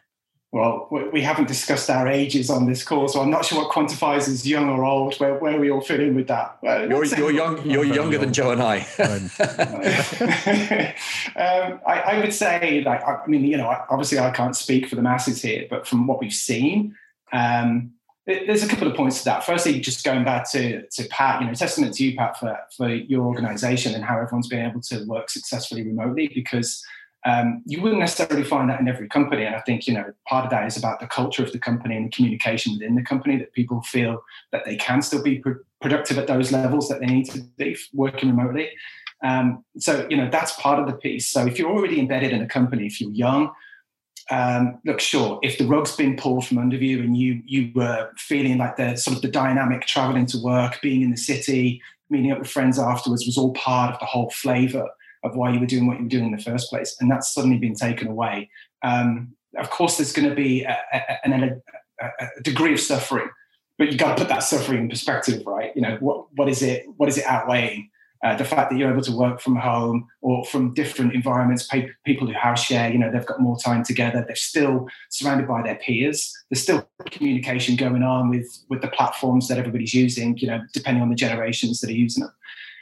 Well, 0.52 0.86
we 0.90 1.22
haven't 1.22 1.48
discussed 1.48 1.88
our 1.88 2.06
ages 2.06 2.50
on 2.50 2.66
this 2.66 2.84
call, 2.84 3.08
so 3.08 3.22
I'm 3.22 3.30
not 3.30 3.46
sure 3.46 3.64
what 3.64 3.72
quantifies 3.72 4.28
as 4.28 4.46
young 4.46 4.68
or 4.68 4.84
old. 4.84 5.14
Where, 5.14 5.38
where 5.38 5.58
we 5.58 5.70
all 5.70 5.80
fit 5.80 6.00
in 6.00 6.14
with 6.14 6.28
that? 6.28 6.58
you're, 6.62 7.06
you're 7.06 7.30
young. 7.30 7.66
You're 7.68 7.86
younger 7.86 8.18
than 8.18 8.34
Joe 8.34 8.50
and 8.50 8.62
I. 8.62 8.80
um, 11.36 11.80
I, 11.86 12.00
I, 12.00 12.20
would 12.20 12.34
say, 12.34 12.82
like, 12.84 13.02
I 13.02 13.26
mean, 13.26 13.44
you 13.44 13.56
know, 13.56 13.74
obviously, 13.88 14.18
I 14.18 14.30
can't 14.30 14.54
speak 14.54 14.88
for 14.88 14.96
the 14.96 15.00
masses 15.00 15.40
here, 15.40 15.66
but 15.70 15.86
from 15.86 16.06
what 16.06 16.20
we've 16.20 16.34
seen, 16.34 16.96
um, 17.32 17.92
there's 18.26 18.62
a 18.62 18.68
couple 18.68 18.86
of 18.86 18.94
points 18.94 19.20
to 19.20 19.24
that. 19.24 19.44
Firstly, 19.44 19.80
just 19.80 20.04
going 20.04 20.22
back 20.22 20.50
to, 20.52 20.86
to 20.86 21.04
Pat, 21.08 21.40
you 21.40 21.46
know, 21.46 21.54
testament 21.54 21.94
to 21.94 22.04
you, 22.04 22.14
Pat, 22.14 22.38
for, 22.38 22.58
for 22.76 22.90
your 22.90 23.24
organization 23.24 23.94
and 23.94 24.04
how 24.04 24.20
everyone's 24.20 24.48
been 24.48 24.66
able 24.66 24.82
to 24.82 25.02
work 25.06 25.30
successfully 25.30 25.82
remotely 25.82 26.30
because 26.34 26.84
um, 27.24 27.62
you 27.66 27.80
wouldn't 27.80 28.00
necessarily 28.00 28.42
find 28.42 28.68
that 28.68 28.80
in 28.80 28.88
every 28.88 29.08
company. 29.08 29.44
And 29.44 29.54
I 29.54 29.60
think, 29.60 29.86
you 29.86 29.94
know, 29.94 30.12
part 30.28 30.44
of 30.44 30.50
that 30.50 30.66
is 30.66 30.76
about 30.76 30.98
the 30.98 31.06
culture 31.06 31.44
of 31.44 31.52
the 31.52 31.58
company 31.58 31.96
and 31.96 32.06
the 32.06 32.10
communication 32.10 32.72
within 32.72 32.96
the 32.96 33.02
company 33.02 33.36
that 33.38 33.52
people 33.52 33.80
feel 33.82 34.24
that 34.50 34.64
they 34.64 34.76
can 34.76 35.02
still 35.02 35.22
be 35.22 35.38
pr- 35.38 35.62
productive 35.80 36.18
at 36.18 36.26
those 36.26 36.50
levels 36.50 36.88
that 36.88 37.00
they 37.00 37.06
need 37.06 37.30
to 37.30 37.40
be 37.56 37.76
working 37.92 38.28
remotely. 38.28 38.70
Um, 39.22 39.64
so, 39.78 40.06
you 40.10 40.16
know, 40.16 40.28
that's 40.30 40.52
part 40.60 40.80
of 40.80 40.86
the 40.86 40.94
piece. 40.94 41.28
So 41.28 41.46
if 41.46 41.58
you're 41.58 41.70
already 41.70 42.00
embedded 42.00 42.32
in 42.32 42.42
a 42.42 42.48
company, 42.48 42.86
if 42.86 43.00
you're 43.00 43.12
young, 43.12 43.52
um, 44.30 44.80
look, 44.84 44.98
sure, 44.98 45.38
if 45.42 45.58
the 45.58 45.66
rug's 45.66 45.94
been 45.94 46.16
pulled 46.16 46.46
from 46.46 46.58
under 46.58 46.76
you 46.76 47.00
and 47.00 47.16
you 47.16 47.42
you 47.44 47.70
were 47.74 48.10
feeling 48.16 48.58
like 48.58 48.76
the 48.76 48.96
sort 48.96 49.16
of 49.16 49.22
the 49.22 49.28
dynamic 49.28 49.82
traveling 49.82 50.26
to 50.26 50.38
work, 50.38 50.80
being 50.80 51.02
in 51.02 51.10
the 51.10 51.16
city, 51.16 51.82
meeting 52.08 52.32
up 52.32 52.38
with 52.38 52.48
friends 52.48 52.78
afterwards 52.78 53.26
was 53.26 53.36
all 53.36 53.52
part 53.52 53.94
of 53.94 54.00
the 54.00 54.06
whole 54.06 54.30
flavor 54.30 54.88
of 55.22 55.36
why 55.36 55.52
you 55.52 55.60
were 55.60 55.66
doing 55.66 55.86
what 55.86 55.98
you 55.98 56.04
were 56.04 56.08
doing 56.08 56.26
in 56.26 56.32
the 56.32 56.42
first 56.42 56.70
place, 56.70 56.96
and 57.00 57.10
that's 57.10 57.32
suddenly 57.32 57.58
been 57.58 57.74
taken 57.74 58.08
away. 58.08 58.50
Um, 58.82 59.34
of 59.56 59.70
course, 59.70 59.96
there's 59.96 60.12
going 60.12 60.28
to 60.28 60.34
be 60.34 60.64
a, 60.64 60.78
a, 60.92 61.30
a, 61.30 61.60
a 62.38 62.42
degree 62.42 62.72
of 62.72 62.80
suffering, 62.80 63.28
but 63.78 63.92
you 63.92 63.98
got 63.98 64.16
to 64.16 64.22
put 64.22 64.28
that 64.28 64.40
suffering 64.42 64.80
in 64.80 64.88
perspective, 64.88 65.42
right? 65.46 65.72
You 65.76 65.82
know, 65.82 65.96
what 66.00 66.32
what 66.34 66.48
is 66.48 66.62
it? 66.62 66.86
What 66.96 67.08
is 67.08 67.18
it 67.18 67.24
outweighing? 67.24 67.90
Uh, 68.24 68.36
the 68.36 68.44
fact 68.44 68.70
that 68.70 68.78
you're 68.78 68.92
able 68.92 69.02
to 69.02 69.16
work 69.16 69.40
from 69.40 69.56
home 69.56 70.06
or 70.20 70.44
from 70.44 70.72
different 70.74 71.12
environments, 71.12 71.68
people 72.04 72.24
who 72.24 72.32
house 72.32 72.62
share, 72.62 72.88
you 72.88 72.96
know, 72.96 73.10
they've 73.10 73.26
got 73.26 73.40
more 73.40 73.58
time 73.58 73.82
together. 73.82 74.22
They're 74.24 74.36
still 74.36 74.88
surrounded 75.10 75.48
by 75.48 75.60
their 75.62 75.74
peers. 75.74 76.32
There's 76.48 76.62
still 76.62 76.88
communication 77.10 77.74
going 77.74 78.04
on 78.04 78.30
with 78.30 78.46
with 78.68 78.80
the 78.80 78.88
platforms 78.88 79.48
that 79.48 79.58
everybody's 79.58 79.92
using, 79.92 80.38
you 80.38 80.46
know, 80.46 80.60
depending 80.72 81.02
on 81.02 81.08
the 81.08 81.16
generations 81.16 81.80
that 81.80 81.90
are 81.90 81.94
using 81.94 82.22
them. 82.22 82.32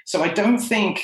So 0.04 0.22
I 0.22 0.28
don't 0.28 0.58
think 0.58 1.02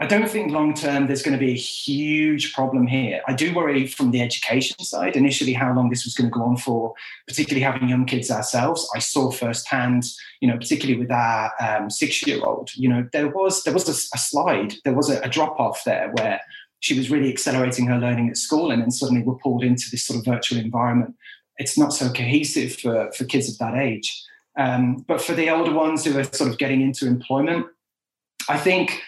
I 0.00 0.06
don't 0.06 0.28
think 0.28 0.50
long 0.50 0.74
term 0.74 1.06
there's 1.06 1.22
going 1.22 1.38
to 1.38 1.44
be 1.44 1.52
a 1.52 1.56
huge 1.56 2.52
problem 2.54 2.86
here. 2.86 3.20
I 3.28 3.34
do 3.34 3.54
worry 3.54 3.86
from 3.86 4.10
the 4.10 4.20
education 4.20 4.82
side 4.82 5.14
initially 5.16 5.52
how 5.52 5.72
long 5.72 5.90
this 5.90 6.04
was 6.04 6.14
going 6.14 6.30
to 6.30 6.36
go 6.36 6.44
on 6.44 6.56
for, 6.56 6.94
particularly 7.28 7.62
having 7.62 7.88
young 7.88 8.04
kids 8.04 8.30
ourselves. 8.30 8.88
I 8.96 8.98
saw 8.98 9.30
firsthand, 9.30 10.04
you 10.40 10.48
know, 10.48 10.56
particularly 10.56 10.98
with 10.98 11.12
our 11.12 11.52
um, 11.60 11.88
six 11.88 12.26
year 12.26 12.44
old, 12.44 12.70
you 12.74 12.88
know, 12.88 13.08
there 13.12 13.28
was 13.28 13.62
there 13.62 13.74
was 13.74 13.88
a, 13.88 14.16
a 14.16 14.18
slide, 14.18 14.74
there 14.84 14.94
was 14.94 15.08
a, 15.08 15.20
a 15.20 15.28
drop 15.28 15.60
off 15.60 15.84
there 15.84 16.10
where 16.14 16.40
she 16.80 16.98
was 16.98 17.10
really 17.10 17.30
accelerating 17.30 17.86
her 17.86 17.98
learning 17.98 18.28
at 18.28 18.36
school 18.36 18.72
and 18.72 18.82
then 18.82 18.90
suddenly 18.90 19.22
we're 19.22 19.36
pulled 19.36 19.62
into 19.62 19.84
this 19.90 20.04
sort 20.04 20.18
of 20.18 20.24
virtual 20.24 20.58
environment. 20.58 21.14
It's 21.58 21.78
not 21.78 21.92
so 21.92 22.10
cohesive 22.12 22.74
for, 22.74 23.12
for 23.12 23.24
kids 23.24 23.48
of 23.48 23.56
that 23.58 23.76
age. 23.76 24.20
Um, 24.58 25.04
but 25.06 25.22
for 25.22 25.32
the 25.32 25.48
older 25.48 25.72
ones 25.72 26.04
who 26.04 26.18
are 26.18 26.24
sort 26.24 26.50
of 26.50 26.58
getting 26.58 26.80
into 26.80 27.06
employment, 27.06 27.66
I 28.48 28.58
think 28.58 29.00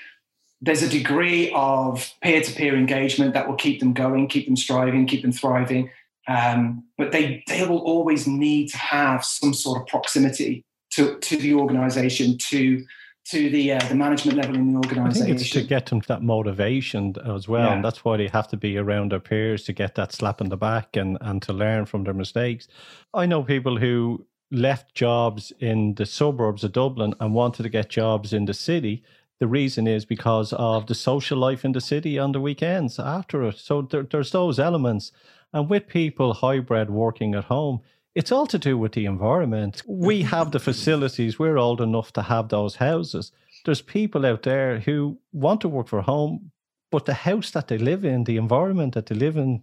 there's 0.65 0.83
a 0.83 0.89
degree 0.89 1.53
of 1.55 2.13
peer-to-peer 2.23 2.75
engagement 2.77 3.35
that 3.35 3.47
will 3.47 3.57
keep 3.57 3.81
them 3.81 3.93
going, 3.93 4.29
keep 4.29 4.47
them 4.47 4.57
striving, 4.57 5.07
keep 5.07 5.23
them 5.23 5.33
thriving. 5.33 5.91
Um, 6.27 6.85
but 6.97 7.13
they 7.13 7.45
they 7.49 7.67
will 7.67 7.81
always 7.81 8.27
need 8.27 8.71
to 8.71 8.79
have 8.79 9.25
some 9.25 9.53
sort 9.53 9.81
of 9.81 9.87
proximity 9.87 10.65
to, 10.93 11.19
to 11.19 11.37
the 11.37 11.55
organization, 11.55 12.39
to 12.49 12.85
to 13.31 13.51
the 13.51 13.73
uh, 13.73 13.89
the 13.89 13.95
management 13.95 14.39
level 14.39 14.55
in 14.55 14.73
the. 14.73 15.01
I 15.01 15.11
think 15.11 15.29
it's 15.29 15.51
to 15.51 15.63
get 15.63 15.87
them 15.87 16.01
that 16.09 16.23
motivation 16.23 17.15
as 17.27 17.47
well, 17.47 17.67
yeah. 17.67 17.75
and 17.75 17.85
that's 17.85 18.05
why 18.05 18.17
they 18.17 18.29
have 18.29 18.49
to 18.49 18.57
be 18.57 18.79
around 18.79 19.13
their 19.13 19.21
peers 19.21 19.65
to 19.65 19.75
get 19.75 19.97
that 19.97 20.13
slap 20.13 20.41
in 20.41 20.49
the 20.49 20.57
back 20.57 20.97
and 20.97 21.19
and 21.21 21.43
to 21.43 21.53
learn 21.53 21.85
from 21.85 22.05
their 22.05 22.15
mistakes. 22.15 22.69
I 23.13 23.27
know 23.27 23.43
people 23.43 23.79
who 23.79 24.27
left 24.51 24.95
jobs 24.95 25.53
in 25.59 25.95
the 25.97 26.07
suburbs 26.07 26.65
of 26.65 26.73
Dublin 26.73 27.15
and 27.21 27.35
wanted 27.35 27.65
to 27.65 27.69
get 27.69 27.91
jobs 27.91 28.33
in 28.33 28.45
the 28.45 28.55
city 28.55 29.03
the 29.41 29.47
reason 29.47 29.87
is 29.87 30.05
because 30.05 30.53
of 30.53 30.87
the 30.87 30.95
social 30.95 31.39
life 31.39 31.65
in 31.65 31.73
the 31.73 31.81
city 31.81 32.19
on 32.19 32.33
the 32.33 32.41
weekends 32.41 32.99
after 32.99 33.43
it. 33.45 33.59
So 33.59 33.83
there, 33.83 34.03
there's 34.03 34.31
those 34.31 34.59
elements. 34.59 35.13
And 35.53 35.69
with 35.69 35.89
people 35.89 36.35
hybrid 36.35 36.91
working 36.91 37.35
at 37.35 37.45
home, 37.45 37.81
it's 38.15 38.31
all 38.31 38.47
to 38.47 38.59
do 38.59 38.79
with 38.79 38.93
the 38.93 39.07
environment. 39.07 39.83
We 39.87 40.23
have 40.35 40.53
the 40.53 40.61
facilities, 40.61 41.39
we're 41.39 41.59
old 41.59 41.81
enough 41.81 42.13
to 42.13 42.23
have 42.23 42.49
those 42.49 42.77
houses. 42.77 43.33
There's 43.65 43.83
people 43.83 44.25
out 44.27 44.43
there 44.43 44.81
who 44.81 45.19
want 45.33 45.61
to 45.63 45.69
work 45.69 45.89
from 45.89 46.05
home, 46.05 46.51
but 46.93 47.07
the 47.07 47.15
house 47.15 47.51
that 47.53 47.69
they 47.69 47.79
live 47.79 48.05
in, 48.05 48.25
the 48.25 48.37
environment 48.37 48.95
that 48.95 49.07
they 49.07 49.15
live 49.15 49.37
in, 49.37 49.63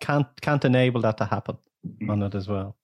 can't 0.00 0.28
can't 0.40 0.64
enable 0.64 1.00
that 1.00 1.18
to 1.18 1.24
happen 1.24 1.56
mm. 1.84 2.10
on 2.10 2.22
it 2.22 2.34
as 2.34 2.48
well. 2.48 2.76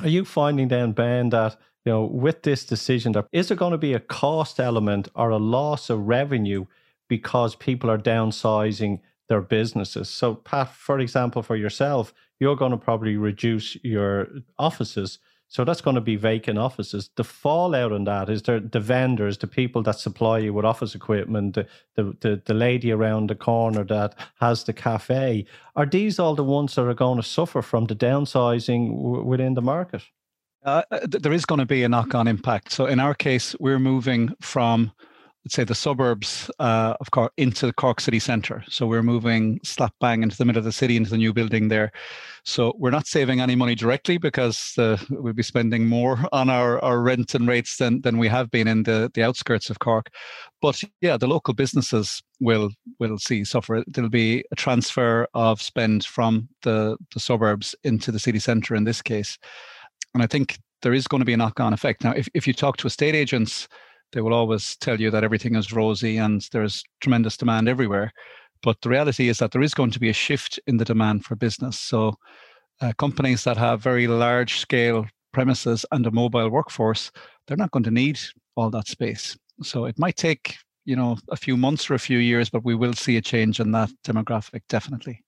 Are 0.00 0.08
you 0.08 0.24
finding 0.24 0.68
then, 0.68 0.92
Ben, 0.92 1.30
that 1.30 1.56
you 1.84 1.92
know 1.92 2.04
with 2.04 2.42
this 2.42 2.64
decision, 2.64 3.12
that 3.12 3.26
is 3.32 3.48
there 3.48 3.56
going 3.56 3.72
to 3.72 3.78
be 3.78 3.92
a 3.92 4.00
cost 4.00 4.58
element 4.58 5.08
or 5.14 5.30
a 5.30 5.36
loss 5.36 5.90
of 5.90 6.06
revenue 6.06 6.66
because 7.08 7.54
people 7.54 7.90
are 7.90 7.98
downsizing 7.98 9.00
their 9.28 9.40
businesses? 9.40 10.08
So, 10.08 10.34
Pat, 10.34 10.68
for 10.72 10.98
example, 10.98 11.42
for 11.42 11.56
yourself, 11.56 12.12
you're 12.40 12.56
going 12.56 12.72
to 12.72 12.76
probably 12.76 13.16
reduce 13.16 13.76
your 13.84 14.28
offices 14.58 15.18
so 15.48 15.64
that's 15.64 15.80
going 15.80 15.94
to 15.94 16.00
be 16.00 16.16
vacant 16.16 16.58
offices. 16.58 17.10
The 17.16 17.24
fallout 17.24 17.92
on 17.92 18.04
that 18.04 18.28
is 18.28 18.42
there 18.42 18.60
the 18.60 18.80
vendors, 18.80 19.38
the 19.38 19.46
people 19.46 19.82
that 19.82 19.98
supply 19.98 20.38
you 20.38 20.52
with 20.52 20.64
office 20.64 20.94
equipment, 20.94 21.54
the, 21.54 21.66
the, 21.94 22.16
the, 22.20 22.42
the 22.44 22.54
lady 22.54 22.90
around 22.90 23.30
the 23.30 23.34
corner 23.34 23.84
that 23.84 24.14
has 24.40 24.64
the 24.64 24.72
cafe. 24.72 25.46
Are 25.76 25.86
these 25.86 26.18
all 26.18 26.34
the 26.34 26.44
ones 26.44 26.74
that 26.74 26.86
are 26.86 26.94
going 26.94 27.16
to 27.16 27.22
suffer 27.22 27.62
from 27.62 27.86
the 27.86 27.94
downsizing 27.94 28.96
w- 28.96 29.22
within 29.22 29.54
the 29.54 29.62
market? 29.62 30.02
Uh, 30.64 30.82
uh 30.90 31.00
there 31.06 31.32
is 31.32 31.44
going 31.44 31.60
to 31.60 31.66
be 31.66 31.84
a 31.84 31.88
knock 31.88 32.14
on 32.14 32.26
impact. 32.26 32.72
So 32.72 32.86
in 32.86 32.98
our 32.98 33.14
case, 33.14 33.54
we're 33.60 33.78
moving 33.78 34.34
from 34.40 34.92
let's 35.44 35.54
say 35.54 35.64
the 35.64 35.74
suburbs 35.74 36.50
uh, 36.58 36.94
of 37.00 37.10
Cork 37.10 37.32
into 37.36 37.66
the 37.66 37.72
Cork 37.72 38.00
city 38.00 38.18
centre. 38.18 38.64
So 38.68 38.86
we're 38.86 39.02
moving 39.02 39.60
slap 39.62 39.92
bang 40.00 40.22
into 40.22 40.38
the 40.38 40.46
middle 40.46 40.60
of 40.60 40.64
the 40.64 40.72
city 40.72 40.96
into 40.96 41.10
the 41.10 41.18
new 41.18 41.34
building 41.34 41.68
there. 41.68 41.92
So 42.44 42.74
we're 42.78 42.90
not 42.90 43.06
saving 43.06 43.40
any 43.40 43.54
money 43.54 43.74
directly 43.74 44.16
because 44.16 44.72
uh, 44.78 44.96
we'll 45.10 45.34
be 45.34 45.42
spending 45.42 45.86
more 45.86 46.18
on 46.32 46.48
our, 46.48 46.82
our 46.82 47.00
rent 47.00 47.34
and 47.34 47.46
rates 47.46 47.76
than, 47.76 48.00
than 48.00 48.16
we 48.16 48.28
have 48.28 48.50
been 48.50 48.66
in 48.66 48.84
the, 48.84 49.10
the 49.12 49.22
outskirts 49.22 49.68
of 49.68 49.80
Cork. 49.80 50.08
But 50.62 50.82
yeah, 51.02 51.18
the 51.18 51.26
local 51.26 51.52
businesses 51.52 52.22
will 52.40 52.70
will 52.98 53.18
see 53.18 53.44
suffer. 53.44 53.84
There'll 53.86 54.08
be 54.08 54.44
a 54.50 54.56
transfer 54.56 55.28
of 55.34 55.60
spend 55.60 56.06
from 56.06 56.48
the, 56.62 56.96
the 57.12 57.20
suburbs 57.20 57.74
into 57.84 58.10
the 58.10 58.18
city 58.18 58.38
centre 58.38 58.74
in 58.74 58.84
this 58.84 59.02
case. 59.02 59.38
And 60.14 60.22
I 60.22 60.26
think 60.26 60.58
there 60.80 60.94
is 60.94 61.06
going 61.06 61.20
to 61.20 61.26
be 61.26 61.34
a 61.34 61.36
knock-on 61.36 61.74
effect. 61.74 62.04
Now, 62.04 62.12
if, 62.12 62.28
if 62.32 62.46
you 62.46 62.54
talk 62.54 62.78
to 62.78 62.86
estate 62.86 63.14
agents, 63.14 63.68
they 64.14 64.20
will 64.20 64.32
always 64.32 64.76
tell 64.76 65.00
you 65.00 65.10
that 65.10 65.24
everything 65.24 65.56
is 65.56 65.72
rosy 65.72 66.16
and 66.16 66.48
there's 66.52 66.84
tremendous 67.00 67.36
demand 67.36 67.68
everywhere. 67.68 68.12
But 68.62 68.80
the 68.80 68.88
reality 68.88 69.28
is 69.28 69.38
that 69.38 69.50
there 69.50 69.60
is 69.60 69.74
going 69.74 69.90
to 69.90 70.00
be 70.00 70.08
a 70.08 70.14
shift 70.14 70.58
in 70.66 70.78
the 70.78 70.84
demand 70.84 71.24
for 71.24 71.34
business. 71.34 71.78
So, 71.78 72.14
uh, 72.80 72.92
companies 72.96 73.44
that 73.44 73.56
have 73.56 73.82
very 73.82 74.06
large 74.06 74.58
scale 74.58 75.06
premises 75.32 75.84
and 75.92 76.06
a 76.06 76.10
mobile 76.10 76.48
workforce, 76.48 77.10
they're 77.46 77.56
not 77.56 77.72
going 77.72 77.84
to 77.84 77.90
need 77.90 78.18
all 78.56 78.70
that 78.70 78.88
space. 78.88 79.36
So, 79.62 79.84
it 79.84 79.98
might 79.98 80.16
take 80.16 80.56
you 80.86 80.96
know 80.96 81.18
a 81.28 81.36
few 81.36 81.56
months 81.56 81.90
or 81.90 81.94
a 81.94 81.98
few 81.98 82.18
years, 82.18 82.48
but 82.48 82.64
we 82.64 82.74
will 82.74 82.94
see 82.94 83.16
a 83.16 83.22
change 83.22 83.60
in 83.60 83.72
that 83.72 83.90
demographic 84.06 84.62
definitely. 84.68 85.22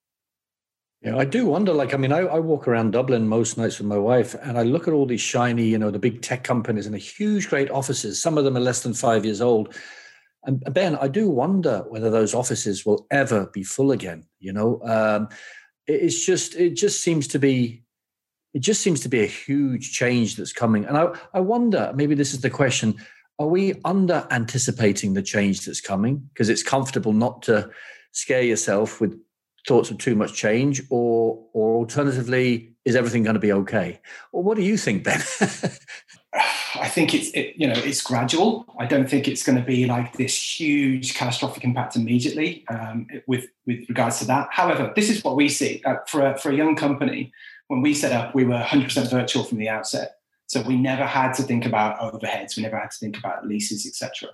Yeah, 1.06 1.18
I 1.18 1.24
do 1.24 1.46
wonder. 1.46 1.72
Like, 1.72 1.94
I 1.94 1.98
mean, 1.98 2.10
I, 2.10 2.22
I, 2.22 2.40
walk 2.40 2.66
around 2.66 2.90
Dublin 2.90 3.28
most 3.28 3.56
nights 3.56 3.78
with 3.78 3.86
my 3.86 3.96
wife, 3.96 4.34
and 4.42 4.58
I 4.58 4.64
look 4.64 4.88
at 4.88 4.92
all 4.92 5.06
these 5.06 5.20
shiny, 5.20 5.62
you 5.62 5.78
know, 5.78 5.92
the 5.92 6.00
big 6.00 6.20
tech 6.20 6.42
companies 6.42 6.84
and 6.84 6.96
the 6.96 6.98
huge, 6.98 7.48
great 7.48 7.70
offices. 7.70 8.20
Some 8.20 8.36
of 8.36 8.42
them 8.42 8.56
are 8.56 8.60
less 8.60 8.82
than 8.82 8.92
five 8.92 9.24
years 9.24 9.40
old. 9.40 9.72
And 10.42 10.60
Ben, 10.74 10.96
I 10.96 11.06
do 11.06 11.30
wonder 11.30 11.84
whether 11.88 12.10
those 12.10 12.34
offices 12.34 12.84
will 12.84 13.06
ever 13.12 13.46
be 13.46 13.62
full 13.62 13.92
again. 13.92 14.24
You 14.40 14.52
know, 14.52 14.80
um, 14.82 15.28
it, 15.86 16.02
it's 16.02 16.26
just, 16.26 16.56
it 16.56 16.70
just 16.70 17.00
seems 17.04 17.28
to 17.28 17.38
be, 17.38 17.84
it 18.52 18.58
just 18.58 18.80
seems 18.80 18.98
to 19.02 19.08
be 19.08 19.22
a 19.22 19.26
huge 19.26 19.92
change 19.92 20.34
that's 20.34 20.52
coming. 20.52 20.86
And 20.86 20.98
I, 20.98 21.14
I 21.32 21.38
wonder, 21.38 21.92
maybe 21.94 22.16
this 22.16 22.34
is 22.34 22.40
the 22.40 22.50
question: 22.50 22.96
Are 23.38 23.46
we 23.46 23.74
under 23.84 24.26
anticipating 24.32 25.14
the 25.14 25.22
change 25.22 25.66
that's 25.66 25.80
coming 25.80 26.28
because 26.34 26.48
it's 26.48 26.64
comfortable 26.64 27.12
not 27.12 27.42
to 27.42 27.70
scare 28.10 28.42
yourself 28.42 29.00
with 29.00 29.16
thoughts 29.66 29.90
of 29.90 29.98
too 29.98 30.14
much 30.14 30.34
change, 30.34 30.82
or 30.90 31.44
or 31.52 31.76
alternatively, 31.76 32.72
is 32.84 32.96
everything 32.96 33.22
going 33.22 33.34
to 33.34 33.40
be 33.40 33.52
okay? 33.52 34.00
Well, 34.32 34.42
what 34.42 34.56
do 34.56 34.62
you 34.62 34.76
think, 34.76 35.04
Ben? 35.04 35.20
I 36.78 36.88
think 36.88 37.14
it's 37.14 37.30
it, 37.30 37.54
you 37.56 37.66
know 37.66 37.74
it's 37.76 38.02
gradual. 38.02 38.66
I 38.78 38.86
don't 38.86 39.08
think 39.08 39.28
it's 39.28 39.42
going 39.42 39.58
to 39.58 39.64
be 39.64 39.86
like 39.86 40.16
this 40.16 40.60
huge 40.60 41.14
catastrophic 41.14 41.64
impact 41.64 41.96
immediately 41.96 42.64
um, 42.68 43.06
with 43.26 43.46
with 43.66 43.88
regards 43.88 44.18
to 44.20 44.24
that. 44.26 44.48
However, 44.50 44.92
this 44.94 45.10
is 45.10 45.24
what 45.24 45.36
we 45.36 45.48
see 45.48 45.82
uh, 45.84 45.96
for 46.06 46.26
a, 46.26 46.38
for 46.38 46.50
a 46.50 46.54
young 46.54 46.76
company. 46.76 47.32
When 47.68 47.82
we 47.82 47.94
set 47.94 48.12
up, 48.12 48.32
we 48.32 48.44
were 48.44 48.60
100% 48.60 49.10
virtual 49.10 49.42
from 49.42 49.58
the 49.58 49.68
outset, 49.68 50.18
so 50.46 50.62
we 50.62 50.76
never 50.76 51.04
had 51.04 51.32
to 51.34 51.42
think 51.42 51.66
about 51.66 51.98
overheads. 51.98 52.56
We 52.56 52.62
never 52.62 52.78
had 52.78 52.92
to 52.92 52.98
think 52.98 53.18
about 53.18 53.46
leases, 53.46 53.86
etc 53.86 54.28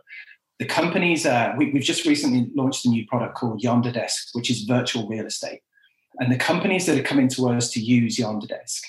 the 0.59 0.67
companies, 0.67 1.27
uh, 1.27 1.55
we, 1.57 1.73
have 1.73 1.83
just 1.83 2.07
recently 2.07 2.49
launched 2.55 2.85
a 2.85 2.89
new 2.89 3.07
product 3.07 3.35
called 3.35 3.63
Yonder 3.63 3.91
Desk, 3.91 4.29
which 4.33 4.51
is 4.51 4.63
virtual 4.63 5.09
real 5.09 5.27
estate. 5.27 5.61
And 6.21 6.31
the 6.31 6.37
companies 6.37 6.87
that 6.87 6.99
are 6.99 7.03
coming 7.03 7.29
to 7.29 7.49
us 7.49 7.71
to 7.73 7.81
use 7.81 8.19
Yonder 8.19 8.47
Desk 8.47 8.85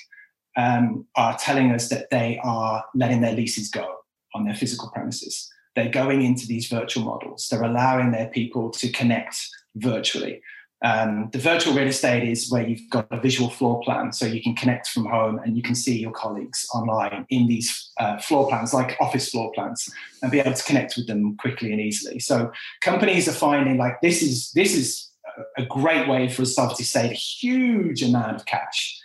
um, 0.56 1.06
are 1.16 1.36
telling 1.36 1.72
us 1.72 1.88
that 1.88 2.10
they 2.10 2.38
are 2.44 2.84
letting 2.94 3.20
their 3.22 3.32
leases 3.34 3.70
go 3.70 3.96
on 4.34 4.44
their 4.44 4.54
physical 4.54 4.90
premises. 4.90 5.50
They're 5.74 5.88
going 5.88 6.22
into 6.22 6.46
these 6.46 6.68
virtual 6.68 7.04
models. 7.04 7.48
They're 7.50 7.62
allowing 7.62 8.12
their 8.12 8.28
people 8.28 8.70
to 8.70 8.90
connect 8.90 9.36
virtually. 9.74 10.40
Um, 10.84 11.30
the 11.32 11.38
virtual 11.38 11.72
real 11.72 11.88
estate 11.88 12.28
is 12.28 12.50
where 12.50 12.68
you've 12.68 12.90
got 12.90 13.08
a 13.10 13.18
visual 13.18 13.48
floor 13.48 13.80
plan, 13.80 14.12
so 14.12 14.26
you 14.26 14.42
can 14.42 14.54
connect 14.54 14.88
from 14.88 15.06
home 15.06 15.40
and 15.42 15.56
you 15.56 15.62
can 15.62 15.74
see 15.74 15.98
your 15.98 16.12
colleagues 16.12 16.68
online 16.74 17.24
in 17.30 17.46
these 17.46 17.90
uh, 17.98 18.18
floor 18.18 18.46
plans, 18.50 18.74
like 18.74 18.94
office 19.00 19.30
floor 19.30 19.50
plans, 19.54 19.88
and 20.20 20.30
be 20.30 20.40
able 20.40 20.52
to 20.52 20.64
connect 20.64 20.94
with 20.98 21.06
them 21.06 21.38
quickly 21.38 21.72
and 21.72 21.80
easily. 21.80 22.18
So 22.18 22.52
companies 22.82 23.26
are 23.26 23.32
finding 23.32 23.78
like 23.78 24.02
this 24.02 24.22
is 24.22 24.52
this 24.52 24.76
is 24.76 25.10
a 25.56 25.64
great 25.64 26.06
way 26.06 26.28
for 26.28 26.42
us 26.42 26.54
to 26.54 26.84
save 26.84 27.12
a 27.12 27.14
huge 27.14 28.02
amount 28.02 28.36
of 28.36 28.44
cash, 28.44 29.00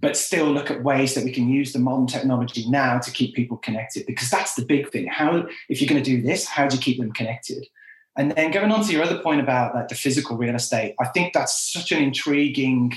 but 0.00 0.16
still 0.16 0.46
look 0.46 0.72
at 0.72 0.82
ways 0.82 1.14
that 1.14 1.22
we 1.22 1.30
can 1.30 1.48
use 1.48 1.72
the 1.72 1.78
modern 1.78 2.08
technology 2.08 2.68
now 2.68 2.98
to 2.98 3.12
keep 3.12 3.36
people 3.36 3.58
connected. 3.58 4.06
Because 4.06 4.28
that's 4.28 4.54
the 4.54 4.64
big 4.64 4.90
thing. 4.90 5.06
How 5.06 5.46
if 5.68 5.80
you're 5.80 5.88
going 5.88 6.02
to 6.02 6.10
do 6.10 6.20
this, 6.20 6.46
how 6.46 6.66
do 6.66 6.74
you 6.74 6.82
keep 6.82 6.98
them 6.98 7.12
connected? 7.12 7.64
And 8.16 8.32
then 8.32 8.50
going 8.50 8.70
on 8.70 8.84
to 8.84 8.92
your 8.92 9.02
other 9.02 9.18
point 9.18 9.40
about 9.40 9.74
like 9.74 9.88
the 9.88 9.94
physical 9.94 10.36
real 10.36 10.54
estate, 10.54 10.94
I 11.00 11.08
think 11.08 11.32
that's 11.32 11.72
such 11.72 11.92
an 11.92 12.02
intriguing 12.02 12.92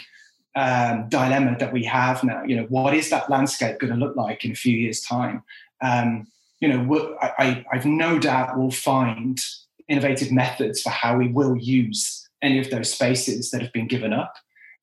um, 0.56 1.08
dilemma 1.10 1.58
that 1.60 1.71
we 1.71 1.84
have 1.86 2.23
now. 2.23 2.43
You 2.43 2.58
know, 2.58 2.65
what 2.69 2.93
is 2.93 3.10
that 3.10 3.30
landscape 3.30 3.80
going 3.80 3.93
to 3.93 3.99
look 3.99 4.15
like 4.15 4.43
in 4.43 4.51
a 4.51 4.56
few 4.56 4.75
years' 4.75 5.01
time? 5.01 5.43
Um, 5.82 6.28
you 6.60 6.67
know, 6.67 7.17
I, 7.21 7.65
I've 7.71 7.86
no 7.86 8.19
doubt 8.19 8.58
we'll 8.58 8.71
find 8.71 9.39
innovative 9.88 10.32
methods 10.32 10.82
for 10.82 10.89
how 10.89 11.17
we 11.17 11.28
will 11.28 11.56
use 11.56 12.28
any 12.41 12.60
of 12.60 12.69
those 12.69 12.91
spaces 12.91 13.51
that 13.51 13.62
have 13.62 13.73
been 13.73 13.88
given 13.88 14.13
up. 14.13 14.36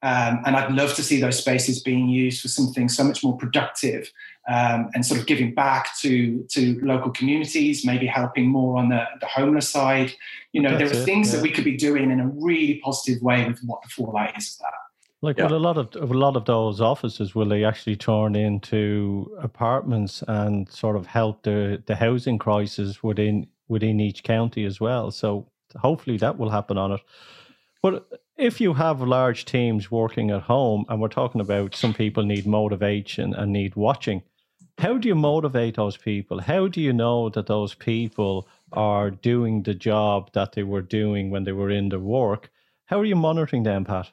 Um, 0.03 0.43
and 0.45 0.57
I'd 0.57 0.73
love 0.73 0.95
to 0.95 1.03
see 1.03 1.21
those 1.21 1.39
spaces 1.39 1.81
being 1.81 2.09
used 2.09 2.43
for 2.43 2.49
something 2.49 2.89
so 2.89 3.05
much 3.05 3.23
more 3.23 3.37
productive 3.37 4.11
um, 4.49 4.91
and 4.95 5.07
sort 5.07 5.21
of 5.21 5.27
giving 5.27 5.55
back 5.55 5.97
to 6.01 6.45
to 6.51 6.81
local 6.83 7.11
communities, 7.13 7.85
maybe 7.85 8.07
helping 8.07 8.49
more 8.49 8.79
on 8.79 8.89
the, 8.89 9.05
the 9.21 9.27
homeless 9.27 9.69
side. 9.69 10.13
You 10.53 10.63
know, 10.63 10.77
That's 10.77 10.91
there 10.91 11.01
are 11.01 11.03
it, 11.03 11.05
things 11.05 11.29
yeah. 11.29 11.37
that 11.37 11.43
we 11.43 11.51
could 11.51 11.65
be 11.65 11.77
doing 11.77 12.11
in 12.11 12.21
a 12.21 12.27
really 12.27 12.81
positive 12.85 13.23
way 13.23 13.47
with 13.47 13.61
what 13.65 13.83
the 13.83 13.89
fallout 13.89 14.37
is 14.37 14.57
of 14.57 14.65
that. 14.65 14.73
Like 15.25 15.39
yeah. 15.39 15.45
with 15.45 15.53
a 15.53 15.59
lot 15.59 15.79
of 15.79 15.95
a 15.95 16.15
lot 16.15 16.37
of 16.37 16.45
those 16.45 16.81
offices, 16.81 17.35
will 17.35 17.49
they 17.49 17.65
actually 17.65 17.97
turn 17.97 18.35
into 18.35 19.37
apartments 19.41 20.25
and 20.27 20.69
sort 20.69 20.97
of 20.97 21.07
help 21.07 21.45
the 21.45 21.81
the 21.87 21.95
housing 21.95 22.39
crisis 22.39 23.03
within 23.03 23.47
within 23.69 24.01
each 24.01 24.25
county 24.25 24.65
as 24.65 24.81
well? 24.81 25.13
So 25.13 25.47
hopefully 25.77 26.17
that 26.19 26.37
will 26.37 26.51
happen 26.51 26.77
on 26.77 26.93
it. 26.93 27.01
But 27.81 28.09
if 28.37 28.61
you 28.61 28.75
have 28.75 29.01
large 29.01 29.45
teams 29.45 29.91
working 29.91 30.31
at 30.31 30.43
home, 30.43 30.85
and 30.89 31.01
we're 31.01 31.09
talking 31.09 31.41
about 31.41 31.77
some 31.77 31.95
people 31.95 32.25
need 32.25 32.47
motivation 32.47 33.35
and 33.35 33.53
need 33.53 33.77
watching, 33.77 34.23
how 34.79 34.99
do 34.99 35.09
you 35.09 35.15
motivate 35.15 35.77
those 35.77 35.97
people? 35.97 36.41
How 36.41 36.67
do 36.69 36.81
you 36.81 36.93
know 36.93 37.29
that 37.31 37.47
those 37.47 37.75
people 37.75 38.49
are 38.73 39.11
doing 39.11 39.63
the 39.63 39.75
job 39.75 40.31
that 40.33 40.53
they 40.53 40.63
were 40.63 40.83
doing 40.83 41.31
when 41.31 41.45
they 41.45 41.53
were 41.53 41.71
in 41.71 41.89
the 41.89 42.01
work? 42.01 42.51
How 42.87 42.99
are 43.01 43.05
you 43.05 43.17
monitoring 43.17 43.63
them, 43.63 43.85
Pat? 43.85 44.11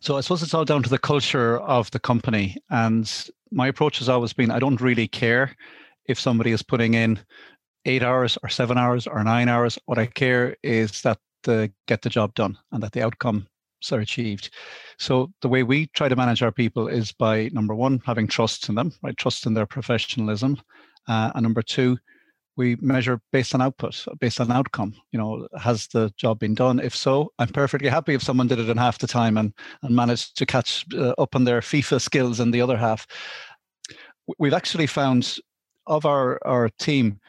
So 0.00 0.16
I 0.16 0.20
suppose 0.20 0.42
it's 0.42 0.54
all 0.54 0.64
down 0.64 0.82
to 0.82 0.90
the 0.90 0.98
culture 0.98 1.58
of 1.58 1.90
the 1.90 1.98
company. 1.98 2.56
And 2.70 3.10
my 3.50 3.68
approach 3.68 3.98
has 3.98 4.08
always 4.08 4.32
been 4.32 4.50
I 4.50 4.58
don't 4.58 4.80
really 4.80 5.08
care 5.08 5.54
if 6.06 6.18
somebody 6.18 6.52
is 6.52 6.62
putting 6.62 6.94
in 6.94 7.18
eight 7.84 8.02
hours 8.02 8.38
or 8.42 8.48
seven 8.48 8.78
hours 8.78 9.06
or 9.06 9.22
nine 9.24 9.48
hours. 9.48 9.78
What 9.86 9.98
I 9.98 10.06
care 10.06 10.56
is 10.62 11.02
that 11.02 11.18
they 11.44 11.70
get 11.86 12.02
the 12.02 12.10
job 12.10 12.34
done 12.34 12.58
and 12.72 12.82
that 12.82 12.92
the 12.92 13.02
outcome 13.02 13.46
are 13.92 14.00
achieved. 14.00 14.50
So 14.98 15.30
the 15.40 15.48
way 15.48 15.62
we 15.62 15.86
try 15.88 16.08
to 16.08 16.16
manage 16.16 16.42
our 16.42 16.52
people 16.52 16.88
is 16.88 17.12
by 17.12 17.50
number 17.52 17.74
one, 17.74 18.00
having 18.04 18.26
trust 18.26 18.68
in 18.68 18.74
them, 18.74 18.92
right? 19.02 19.16
Trust 19.16 19.46
in 19.46 19.54
their 19.54 19.66
professionalism. 19.66 20.60
Uh, 21.08 21.32
and 21.34 21.42
number 21.42 21.62
two, 21.62 21.98
we 22.56 22.76
measure 22.76 23.20
based 23.32 23.54
on 23.54 23.62
output, 23.62 24.04
based 24.20 24.40
on 24.40 24.52
outcome. 24.52 24.94
You 25.12 25.18
know, 25.18 25.48
has 25.58 25.86
the 25.88 26.12
job 26.16 26.38
been 26.40 26.54
done? 26.54 26.78
If 26.78 26.94
so, 26.94 27.32
I'm 27.38 27.48
perfectly 27.48 27.88
happy 27.88 28.14
if 28.14 28.22
someone 28.22 28.48
did 28.48 28.58
it 28.58 28.68
in 28.68 28.76
half 28.76 28.98
the 28.98 29.06
time 29.06 29.38
and, 29.38 29.54
and 29.82 29.96
managed 29.96 30.36
to 30.36 30.46
catch 30.46 30.84
uh, 30.94 31.14
up 31.16 31.34
on 31.34 31.44
their 31.44 31.60
FIFA 31.60 32.00
skills 32.00 32.40
in 32.40 32.50
the 32.50 32.60
other 32.60 32.76
half. 32.76 33.06
We've 34.38 34.52
actually 34.52 34.86
found 34.86 35.36
of 35.86 36.04
our, 36.04 36.38
our 36.44 36.68
team, 36.78 37.20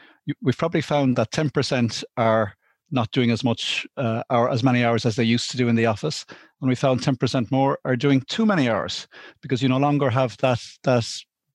we've 0.42 0.58
probably 0.58 0.82
found 0.82 1.16
that 1.16 1.32
10% 1.32 2.04
are 2.18 2.54
not 2.92 3.12
doing 3.12 3.32
as 3.32 3.44
much 3.44 3.86
uh, 3.98 4.24
or 4.30 4.50
as 4.50 4.64
many 4.64 4.84
hours 4.84 5.06
as 5.06 5.16
they 5.16 5.24
used 5.24 5.50
to 5.52 5.58
do 5.58 5.68
in 5.68 5.76
the 5.76 5.86
office, 5.86 6.26
and 6.62 6.70
we 6.70 6.76
found 6.76 7.02
10% 7.02 7.52
more 7.52 7.80
are 7.86 7.96
doing 7.96 8.22
too 8.22 8.46
many 8.46 8.70
hours 8.70 9.08
because 9.42 9.62
you 9.62 9.70
no 9.70 9.78
longer 9.78 10.10
have 10.10 10.38
that 10.38 10.62
that 10.84 11.08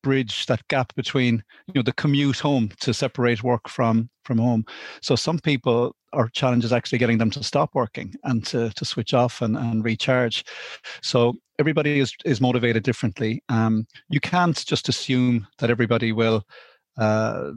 bridge 0.02 0.46
that 0.46 0.66
gap 0.68 0.94
between 0.94 1.42
you 1.66 1.74
know 1.74 1.82
the 1.82 1.92
commute 1.92 2.38
home 2.38 2.70
to 2.78 2.94
separate 2.94 3.42
work 3.42 3.68
from 3.68 4.08
from 4.24 4.38
home. 4.38 4.64
So 5.02 5.16
some 5.16 5.38
people 5.38 5.96
our 6.12 6.28
challenge 6.28 6.64
is 6.64 6.72
actually 6.72 6.98
getting 6.98 7.18
them 7.18 7.30
to 7.30 7.42
stop 7.42 7.70
working 7.74 8.14
and 8.24 8.44
to, 8.46 8.70
to 8.70 8.84
switch 8.84 9.12
off 9.12 9.42
and, 9.42 9.56
and 9.56 9.84
recharge. 9.84 10.44
So 11.02 11.34
everybody 11.58 12.00
is 12.00 12.14
is 12.24 12.40
motivated 12.40 12.82
differently. 12.82 13.42
Um, 13.48 13.86
you 14.08 14.20
can't 14.20 14.64
just 14.64 14.88
assume 14.88 15.46
that 15.58 15.70
everybody 15.70 16.12
will 16.12 16.44
uh, 16.98 17.50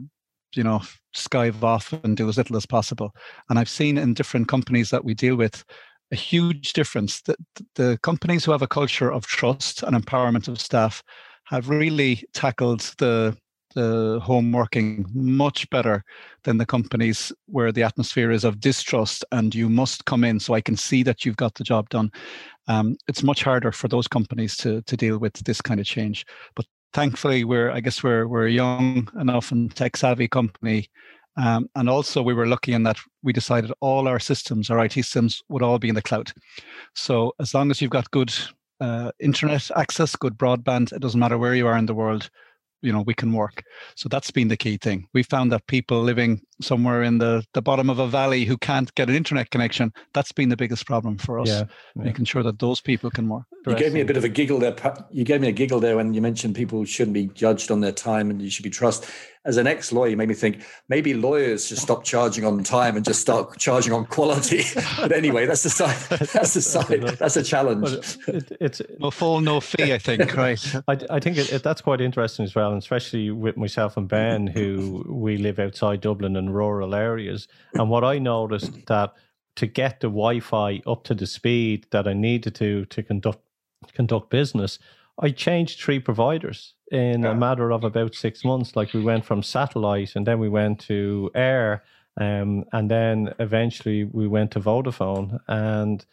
you 0.54 0.62
know 0.62 0.80
skive 1.14 1.62
off 1.62 1.92
and 2.04 2.16
do 2.16 2.28
as 2.28 2.36
little 2.36 2.56
as 2.56 2.66
possible 2.66 3.12
and 3.48 3.58
i've 3.58 3.68
seen 3.68 3.98
in 3.98 4.14
different 4.14 4.48
companies 4.48 4.90
that 4.90 5.04
we 5.04 5.14
deal 5.14 5.36
with 5.36 5.64
a 6.12 6.16
huge 6.16 6.72
difference 6.72 7.22
that 7.22 7.36
the 7.76 7.98
companies 8.02 8.44
who 8.44 8.52
have 8.52 8.62
a 8.62 8.68
culture 8.68 9.12
of 9.12 9.26
trust 9.26 9.82
and 9.82 9.96
empowerment 9.96 10.48
of 10.48 10.60
staff 10.60 11.02
have 11.44 11.68
really 11.68 12.24
tackled 12.32 12.80
the 12.98 13.36
the 13.74 14.18
home 14.22 14.52
working 14.52 15.06
much 15.14 15.68
better 15.70 16.04
than 16.42 16.58
the 16.58 16.66
companies 16.66 17.32
where 17.46 17.70
the 17.70 17.82
atmosphere 17.82 18.30
is 18.30 18.44
of 18.44 18.60
distrust 18.60 19.24
and 19.32 19.54
you 19.54 19.68
must 19.68 20.04
come 20.06 20.24
in 20.24 20.40
so 20.40 20.54
I 20.54 20.60
can 20.60 20.76
see 20.76 21.02
that 21.04 21.24
you've 21.24 21.36
got 21.36 21.54
the 21.54 21.64
job 21.64 21.88
done. 21.88 22.10
Um, 22.66 22.96
it's 23.06 23.22
much 23.22 23.42
harder 23.44 23.72
for 23.72 23.88
those 23.88 24.08
companies 24.08 24.56
to 24.58 24.82
to 24.82 24.96
deal 24.96 25.18
with 25.18 25.34
this 25.44 25.60
kind 25.60 25.80
of 25.80 25.86
change. 25.86 26.26
But 26.56 26.66
thankfully, 26.92 27.44
we're 27.44 27.70
I 27.70 27.80
guess 27.80 28.02
we're 28.02 28.26
we're 28.26 28.46
a 28.46 28.50
young 28.50 29.08
enough 29.18 29.52
and 29.52 29.74
tech 29.74 29.96
savvy 29.96 30.28
company. 30.28 30.88
Um, 31.36 31.70
and 31.76 31.88
also, 31.88 32.22
we 32.22 32.34
were 32.34 32.46
lucky 32.46 32.72
in 32.72 32.82
that 32.82 32.98
we 33.22 33.32
decided 33.32 33.72
all 33.80 34.08
our 34.08 34.18
systems, 34.18 34.68
our 34.68 34.84
IT 34.84 34.92
systems, 34.92 35.42
would 35.48 35.62
all 35.62 35.78
be 35.78 35.88
in 35.88 35.94
the 35.94 36.02
cloud. 36.02 36.32
So, 36.94 37.32
as 37.38 37.54
long 37.54 37.70
as 37.70 37.80
you've 37.80 37.90
got 37.90 38.10
good 38.10 38.32
uh, 38.80 39.12
internet 39.20 39.70
access, 39.76 40.16
good 40.16 40.36
broadband. 40.36 40.92
It 40.92 41.00
doesn't 41.00 41.20
matter 41.20 41.38
where 41.38 41.54
you 41.54 41.66
are 41.66 41.76
in 41.76 41.86
the 41.86 41.94
world, 41.94 42.30
you 42.82 42.92
know, 42.92 43.02
we 43.02 43.14
can 43.14 43.32
work. 43.32 43.62
So 43.94 44.08
that's 44.08 44.30
been 44.30 44.48
the 44.48 44.56
key 44.56 44.76
thing. 44.76 45.06
We 45.12 45.22
found 45.22 45.52
that 45.52 45.66
people 45.66 46.02
living 46.02 46.40
somewhere 46.60 47.02
in 47.02 47.18
the, 47.18 47.44
the 47.54 47.62
bottom 47.62 47.88
of 47.88 47.98
a 47.98 48.06
valley 48.06 48.44
who 48.44 48.56
can't 48.58 48.94
get 48.94 49.08
an 49.08 49.14
internet 49.14 49.50
connection, 49.50 49.92
that's 50.12 50.32
been 50.32 50.48
the 50.48 50.56
biggest 50.56 50.86
problem 50.86 51.18
for 51.18 51.38
us, 51.38 51.48
yeah, 51.48 51.64
yeah. 51.96 52.02
making 52.02 52.26
sure 52.26 52.42
that 52.42 52.58
those 52.58 52.80
people 52.80 53.10
can 53.10 53.28
work. 53.28 53.44
You 53.66 53.74
gave 53.74 53.92
me 53.92 54.00
a 54.00 54.04
bit 54.04 54.16
of 54.16 54.24
a 54.24 54.28
giggle 54.28 54.58
there. 54.58 54.74
You 55.10 55.24
gave 55.24 55.40
me 55.40 55.48
a 55.48 55.52
giggle 55.52 55.80
there 55.80 55.96
when 55.96 56.14
you 56.14 56.20
mentioned 56.20 56.54
people 56.54 56.84
shouldn't 56.84 57.14
be 57.14 57.26
judged 57.26 57.70
on 57.70 57.80
their 57.80 57.92
time 57.92 58.30
and 58.30 58.40
you 58.40 58.50
should 58.50 58.62
be 58.62 58.70
trusted 58.70 59.10
as 59.46 59.56
an 59.56 59.66
ex-lawyer, 59.66 60.10
you 60.10 60.16
made 60.16 60.28
me 60.28 60.34
think 60.34 60.62
maybe 60.88 61.14
lawyers 61.14 61.66
should 61.66 61.78
stop 61.78 62.04
charging 62.04 62.44
on 62.44 62.62
time 62.62 62.96
and 62.96 63.04
just 63.04 63.20
start 63.20 63.56
charging 63.56 63.92
on 63.92 64.04
quality. 64.04 64.62
but 65.00 65.12
anyway, 65.12 65.46
that's 65.46 65.62
the 65.62 65.70
side. 65.70 65.96
That's 66.32 66.54
the 66.54 66.60
side. 66.60 67.02
That's 67.18 67.36
a 67.36 67.42
challenge. 67.42 67.88
It, 68.28 68.56
it's 68.60 68.82
no 68.98 69.10
full, 69.10 69.40
no 69.40 69.60
fee. 69.60 69.92
I 69.92 69.98
think. 69.98 70.20
Right. 70.40 70.74
I, 70.88 70.98
I 71.10 71.20
think 71.20 71.36
it, 71.36 71.52
it, 71.52 71.62
that's 71.62 71.80
quite 71.80 72.00
interesting 72.00 72.44
as 72.44 72.54
well, 72.54 72.70
and 72.70 72.78
especially 72.78 73.30
with 73.30 73.56
myself 73.56 73.96
and 73.96 74.08
Ben, 74.08 74.46
who 74.46 75.04
we 75.06 75.36
live 75.36 75.58
outside 75.58 76.00
Dublin 76.00 76.36
in 76.36 76.50
rural 76.50 76.94
areas, 76.94 77.48
and 77.74 77.90
what 77.90 78.04
I 78.04 78.18
noticed 78.18 78.86
that 78.86 79.12
to 79.56 79.66
get 79.66 80.00
the 80.00 80.06
Wi-Fi 80.06 80.80
up 80.86 81.04
to 81.04 81.14
the 81.14 81.26
speed 81.26 81.86
that 81.90 82.06
I 82.06 82.12
needed 82.12 82.54
to 82.56 82.84
to 82.86 83.02
conduct 83.02 83.40
conduct 83.92 84.30
business, 84.30 84.78
I 85.18 85.30
changed 85.30 85.80
three 85.80 85.98
providers 85.98 86.74
in 86.90 87.22
yeah. 87.22 87.30
a 87.30 87.34
matter 87.34 87.70
of 87.70 87.84
about 87.84 88.14
six 88.14 88.44
months. 88.44 88.76
Like 88.76 88.92
we 88.92 89.02
went 89.02 89.24
from 89.24 89.42
satellite 89.42 90.16
and 90.16 90.26
then 90.26 90.38
we 90.38 90.48
went 90.48 90.80
to 90.80 91.30
air, 91.34 91.82
um, 92.20 92.64
and 92.72 92.90
then 92.90 93.34
eventually 93.38 94.04
we 94.04 94.26
went 94.26 94.50
to 94.52 94.60
Vodafone. 94.60 95.40
And 95.48 96.04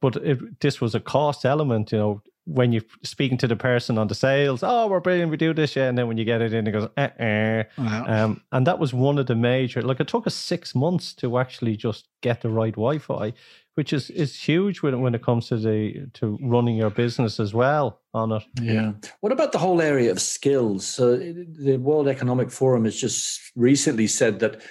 but 0.00 0.16
it, 0.16 0.60
this 0.60 0.80
was 0.80 0.94
a 0.94 1.00
cost 1.00 1.44
element, 1.44 1.92
you 1.92 1.98
know. 1.98 2.22
When 2.46 2.72
you're 2.72 2.82
speaking 3.02 3.38
to 3.38 3.46
the 3.46 3.56
person 3.56 3.96
on 3.96 4.08
the 4.08 4.14
sales, 4.14 4.62
oh, 4.62 4.86
we're 4.88 5.00
brilliant, 5.00 5.30
we 5.30 5.38
do 5.38 5.54
this, 5.54 5.74
yeah, 5.74 5.88
and 5.88 5.96
then 5.96 6.08
when 6.08 6.18
you 6.18 6.26
get 6.26 6.42
it 6.42 6.52
in, 6.52 6.66
it 6.66 6.72
goes, 6.72 6.90
eh, 6.98 7.08
eh. 7.18 7.62
Wow. 7.78 8.04
Um, 8.06 8.42
and 8.52 8.66
that 8.66 8.78
was 8.78 8.92
one 8.92 9.16
of 9.16 9.26
the 9.28 9.34
major. 9.34 9.80
Like 9.80 9.98
it 9.98 10.08
took 10.08 10.26
us 10.26 10.34
six 10.34 10.74
months 10.74 11.14
to 11.14 11.38
actually 11.38 11.74
just 11.74 12.06
get 12.20 12.42
the 12.42 12.50
right 12.50 12.74
Wi-Fi 12.74 13.32
which 13.74 13.92
is 13.92 14.10
is 14.10 14.40
huge 14.40 14.82
when 14.82 15.00
when 15.00 15.14
it 15.14 15.22
comes 15.22 15.48
to 15.48 15.56
the 15.56 16.06
to 16.14 16.38
running 16.42 16.76
your 16.76 16.90
business 16.90 17.40
as 17.40 17.52
well 17.52 18.00
on 18.12 18.32
it. 18.32 18.42
Yeah. 18.60 18.92
What 19.20 19.32
about 19.32 19.52
the 19.52 19.58
whole 19.58 19.80
area 19.80 20.10
of 20.10 20.20
skills? 20.20 20.86
So 20.86 21.16
the 21.16 21.78
World 21.78 22.08
Economic 22.08 22.50
Forum 22.50 22.84
has 22.84 22.96
just 22.96 23.40
recently 23.56 24.06
said 24.06 24.38
that 24.40 24.62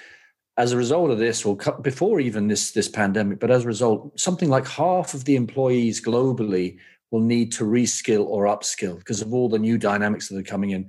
as 0.56 0.72
a 0.72 0.76
result 0.76 1.10
of 1.10 1.18
this, 1.18 1.44
or 1.44 1.56
before 1.82 2.20
even 2.20 2.48
this 2.48 2.72
this 2.72 2.88
pandemic, 2.88 3.40
but 3.40 3.50
as 3.50 3.64
a 3.64 3.68
result, 3.68 4.18
something 4.18 4.48
like 4.48 4.66
half 4.66 5.14
of 5.14 5.24
the 5.24 5.36
employees 5.36 6.00
globally 6.00 6.78
will 7.10 7.20
need 7.20 7.52
to 7.52 7.64
reskill 7.64 8.26
or 8.26 8.44
upskill 8.44 8.98
because 8.98 9.20
of 9.20 9.34
all 9.34 9.48
the 9.48 9.58
new 9.58 9.78
dynamics 9.78 10.28
that 10.28 10.38
are 10.38 10.42
coming 10.42 10.70
in. 10.70 10.88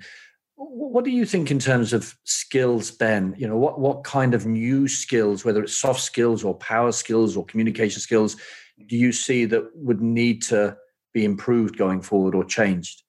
What 0.57 1.03
do 1.03 1.11
you 1.11 1.25
think 1.25 1.51
in 1.51 1.59
terms 1.59 1.91
of 1.91 2.15
skills, 2.23 2.89
Ben? 2.89 3.35
You 3.37 3.47
know, 3.47 3.57
what 3.57 3.79
what 3.79 4.03
kind 4.03 4.33
of 4.33 4.45
new 4.45 4.87
skills, 4.87 5.43
whether 5.43 5.61
it's 5.61 5.75
soft 5.75 6.01
skills 6.01 6.43
or 6.43 6.55
power 6.55 6.93
skills 6.93 7.35
or 7.35 7.45
communication 7.45 7.99
skills, 7.99 8.37
do 8.87 8.95
you 8.95 9.11
see 9.11 9.45
that 9.45 9.69
would 9.75 10.01
need 10.01 10.41
to 10.43 10.77
be 11.13 11.25
improved 11.25 11.77
going 11.77 12.01
forward 12.01 12.35
or 12.35 12.45
changed? 12.45 13.03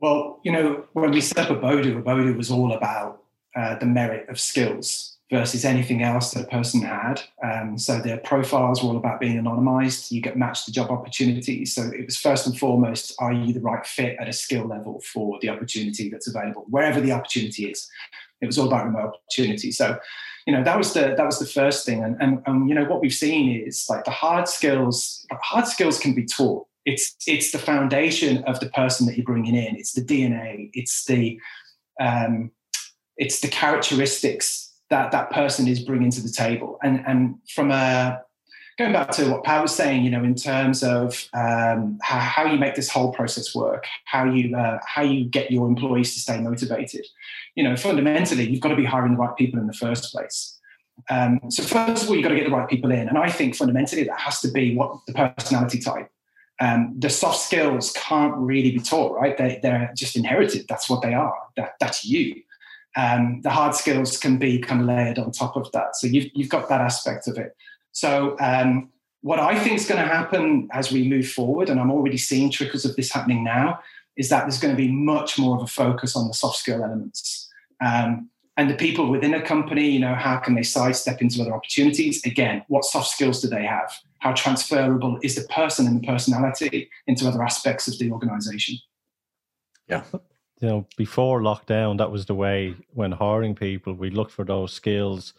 Well, 0.00 0.40
you 0.44 0.52
know, 0.52 0.84
when 0.92 1.10
we 1.10 1.20
set 1.20 1.50
up 1.50 1.50
Abodoo, 1.50 1.98
Abodoo 1.98 2.36
was 2.36 2.50
all 2.50 2.72
about 2.72 3.24
uh, 3.56 3.76
the 3.76 3.86
merit 3.86 4.28
of 4.28 4.38
skills 4.38 5.09
versus 5.30 5.64
anything 5.64 6.02
else 6.02 6.32
that 6.32 6.44
a 6.44 6.48
person 6.48 6.82
had. 6.82 7.22
Um, 7.42 7.78
so 7.78 8.00
their 8.00 8.18
profiles 8.18 8.82
were 8.82 8.90
all 8.90 8.96
about 8.96 9.20
being 9.20 9.40
anonymized. 9.40 10.10
You 10.10 10.20
get 10.20 10.36
matched 10.36 10.64
to 10.64 10.72
job 10.72 10.90
opportunities. 10.90 11.72
So 11.74 11.82
it 11.82 12.04
was 12.04 12.16
first 12.16 12.46
and 12.46 12.58
foremost, 12.58 13.14
are 13.20 13.32
you 13.32 13.52
the 13.52 13.60
right 13.60 13.86
fit 13.86 14.16
at 14.18 14.28
a 14.28 14.32
skill 14.32 14.66
level 14.66 15.00
for 15.00 15.38
the 15.40 15.48
opportunity 15.48 16.10
that's 16.10 16.26
available, 16.26 16.66
wherever 16.68 17.00
the 17.00 17.12
opportunity 17.12 17.70
is? 17.70 17.88
It 18.40 18.46
was 18.46 18.58
all 18.58 18.66
about 18.66 18.86
remote 18.86 19.14
opportunity. 19.14 19.70
So, 19.70 19.98
you 20.46 20.52
know, 20.52 20.64
that 20.64 20.76
was 20.76 20.94
the 20.94 21.14
that 21.16 21.26
was 21.26 21.38
the 21.38 21.46
first 21.46 21.86
thing. 21.86 22.02
And 22.02 22.16
and, 22.20 22.42
and 22.46 22.68
you 22.68 22.74
know 22.74 22.84
what 22.84 23.00
we've 23.00 23.12
seen 23.12 23.64
is 23.64 23.86
like 23.88 24.04
the 24.04 24.10
hard 24.10 24.48
skills. 24.48 25.24
Hard 25.30 25.66
skills 25.66 26.00
can 26.00 26.14
be 26.14 26.24
taught. 26.24 26.66
It's 26.86 27.14
it's 27.26 27.52
the 27.52 27.58
foundation 27.58 28.42
of 28.44 28.58
the 28.58 28.70
person 28.70 29.06
that 29.06 29.16
you're 29.16 29.26
bringing 29.26 29.54
in. 29.54 29.76
It's 29.76 29.92
the 29.92 30.02
DNA. 30.02 30.70
It's 30.72 31.04
the 31.04 31.38
um, 32.00 32.50
it's 33.18 33.40
the 33.40 33.48
characteristics 33.48 34.69
that 34.90 35.12
that 35.12 35.30
person 35.30 35.68
is 35.68 35.80
bringing 35.80 36.10
to 36.10 36.20
the 36.20 36.30
table. 36.30 36.78
And 36.82 37.02
and 37.06 37.38
from 37.48 37.70
a 37.70 38.22
going 38.80 38.92
back 38.94 39.10
to 39.10 39.30
what 39.30 39.44
Pat 39.44 39.60
was 39.60 39.74
saying, 39.74 40.04
you 40.04 40.10
know, 40.10 40.24
in 40.24 40.34
terms 40.34 40.82
of 40.82 41.28
um, 41.34 41.98
how, 42.02 42.18
how, 42.18 42.44
you 42.50 42.58
make 42.58 42.74
this 42.74 42.88
whole 42.88 43.12
process 43.12 43.54
work, 43.54 43.84
how 44.06 44.24
you 44.24 44.56
uh, 44.56 44.78
how 44.86 45.02
you 45.02 45.26
get 45.26 45.50
your 45.50 45.68
employees 45.68 46.14
to 46.14 46.20
stay 46.20 46.40
motivated. 46.40 47.06
You 47.54 47.64
know, 47.64 47.76
fundamentally, 47.76 48.48
you've 48.48 48.60
got 48.60 48.70
to 48.70 48.76
be 48.76 48.84
hiring 48.84 49.12
the 49.12 49.18
right 49.18 49.36
people 49.36 49.60
in 49.60 49.66
the 49.66 49.74
first 49.74 50.12
place. 50.12 50.58
Um, 51.08 51.40
so 51.50 51.62
first 51.62 52.02
of 52.02 52.08
all, 52.08 52.16
you've 52.16 52.22
got 52.22 52.30
to 52.30 52.36
get 52.36 52.44
the 52.44 52.56
right 52.56 52.68
people 52.68 52.90
in, 52.90 53.08
and 53.08 53.18
I 53.18 53.30
think 53.30 53.54
fundamentally 53.54 54.04
that 54.04 54.18
has 54.18 54.40
to 54.40 54.50
be 54.50 54.74
what 54.74 54.98
the 55.06 55.12
personality 55.12 55.78
type. 55.78 56.10
Um, 56.62 56.94
the 56.98 57.08
soft 57.08 57.40
skills 57.40 57.92
can't 57.92 58.36
really 58.36 58.70
be 58.70 58.80
taught, 58.80 59.16
right? 59.16 59.36
They, 59.36 59.60
they're 59.62 59.92
just 59.96 60.14
inherited. 60.14 60.66
That's 60.68 60.90
what 60.90 61.00
they 61.00 61.14
are. 61.14 61.38
That, 61.56 61.76
that's 61.80 62.04
you 62.04 62.42
um, 62.96 63.40
the 63.42 63.50
hard 63.50 63.74
skills 63.74 64.16
can 64.18 64.38
be 64.38 64.58
kind 64.58 64.80
of 64.80 64.86
layered 64.86 65.18
on 65.18 65.30
top 65.30 65.56
of 65.56 65.70
that. 65.72 65.96
So 65.96 66.06
you've, 66.06 66.30
you've 66.34 66.48
got 66.48 66.68
that 66.68 66.80
aspect 66.80 67.28
of 67.28 67.38
it. 67.38 67.56
So 67.92 68.36
um, 68.40 68.90
what 69.22 69.38
I 69.38 69.58
think 69.58 69.76
is 69.76 69.86
going 69.86 70.00
to 70.00 70.06
happen 70.06 70.68
as 70.72 70.90
we 70.90 71.08
move 71.08 71.28
forward, 71.28 71.68
and 71.68 71.78
I'm 71.78 71.90
already 71.90 72.16
seeing 72.16 72.50
trickles 72.50 72.84
of 72.84 72.96
this 72.96 73.12
happening 73.12 73.44
now, 73.44 73.80
is 74.16 74.28
that 74.28 74.42
there's 74.42 74.58
going 74.58 74.74
to 74.74 74.80
be 74.80 74.90
much 74.90 75.38
more 75.38 75.56
of 75.56 75.62
a 75.62 75.66
focus 75.66 76.16
on 76.16 76.28
the 76.28 76.34
soft 76.34 76.58
skill 76.58 76.82
elements. 76.82 77.48
Um, 77.84 78.28
and 78.56 78.68
the 78.68 78.74
people 78.74 79.08
within 79.08 79.32
a 79.34 79.40
company, 79.40 79.88
you 79.88 80.00
know, 80.00 80.14
how 80.14 80.36
can 80.36 80.54
they 80.54 80.62
sidestep 80.62 81.22
into 81.22 81.40
other 81.40 81.54
opportunities? 81.54 82.24
Again, 82.26 82.62
what 82.68 82.84
soft 82.84 83.08
skills 83.08 83.40
do 83.40 83.48
they 83.48 83.64
have? 83.64 83.94
How 84.18 84.32
transferable 84.32 85.18
is 85.22 85.36
the 85.36 85.48
person 85.48 85.86
and 85.86 86.02
the 86.02 86.06
personality 86.06 86.90
into 87.06 87.26
other 87.26 87.42
aspects 87.42 87.88
of 87.88 87.98
the 87.98 88.10
organization? 88.10 88.76
Yeah 89.86 90.02
you 90.60 90.68
know, 90.68 90.86
before 90.96 91.40
lockdown, 91.40 91.98
that 91.98 92.10
was 92.10 92.26
the 92.26 92.34
way 92.34 92.74
when 92.92 93.12
hiring 93.12 93.54
people, 93.54 93.94
we 93.94 94.10
look 94.10 94.30
for 94.30 94.44
those 94.44 94.72
skills. 94.72 95.32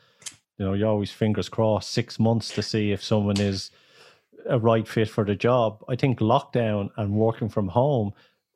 You 0.57 0.65
know, 0.65 0.73
you 0.73 0.87
always 0.87 1.11
fingers 1.11 1.47
crossed 1.47 1.91
six 1.91 2.19
months 2.19 2.49
to 2.55 2.63
see 2.63 2.91
if 2.91 3.03
someone 3.03 3.39
is 3.39 3.69
a 4.49 4.57
right 4.57 4.87
fit 4.87 5.09
for 5.09 5.23
the 5.23 5.35
job. 5.35 5.83
I 5.87 5.95
think 5.95 6.19
lockdown 6.19 6.89
and 6.97 7.13
working 7.13 7.49
from 7.49 7.69
home, 7.69 8.13